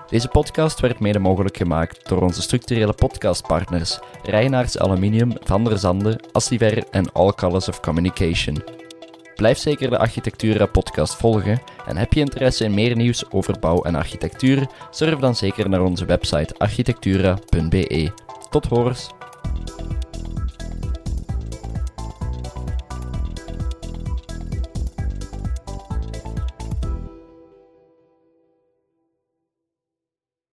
Deze 0.10 0.28
podcast 0.28 0.80
werd 0.80 1.00
mede 1.00 1.20
mogelijk 1.20 1.58
gemaakt 1.58 2.10
door 2.10 2.22
onze 2.22 2.42
structurele 2.42 2.94
podcastpartners 2.94 4.00
Reinaerts 4.24 4.78
Aluminium, 4.78 5.34
Van 5.44 5.64
der 5.64 5.78
Zande, 5.78 6.20
Assiver 6.32 6.84
en 6.92 7.12
All 7.12 7.34
Colors 7.34 7.70
of 7.70 7.80
Communication. 7.80 8.64
Blijf 9.36 9.58
zeker 9.58 9.90
de 9.90 9.98
Architectura 9.98 10.66
podcast 10.66 11.16
volgen 11.16 11.62
en 11.86 11.98
heb 11.98 12.14
je 12.14 12.20
interesse 12.20 12.64
in 12.64 12.74
meer 12.74 12.96
nieuws 12.96 13.32
over 13.32 13.60
bouw 13.60 13.82
en 13.82 13.96
architectuur, 13.96 14.68
surf 14.90 15.20
dan 15.20 15.36
zeker 15.36 15.70
naar 15.70 15.82
onze 15.82 16.06
website 16.06 16.56
architectura.be. 16.58 18.12
Tot 18.50 18.66
horens! 18.66 19.10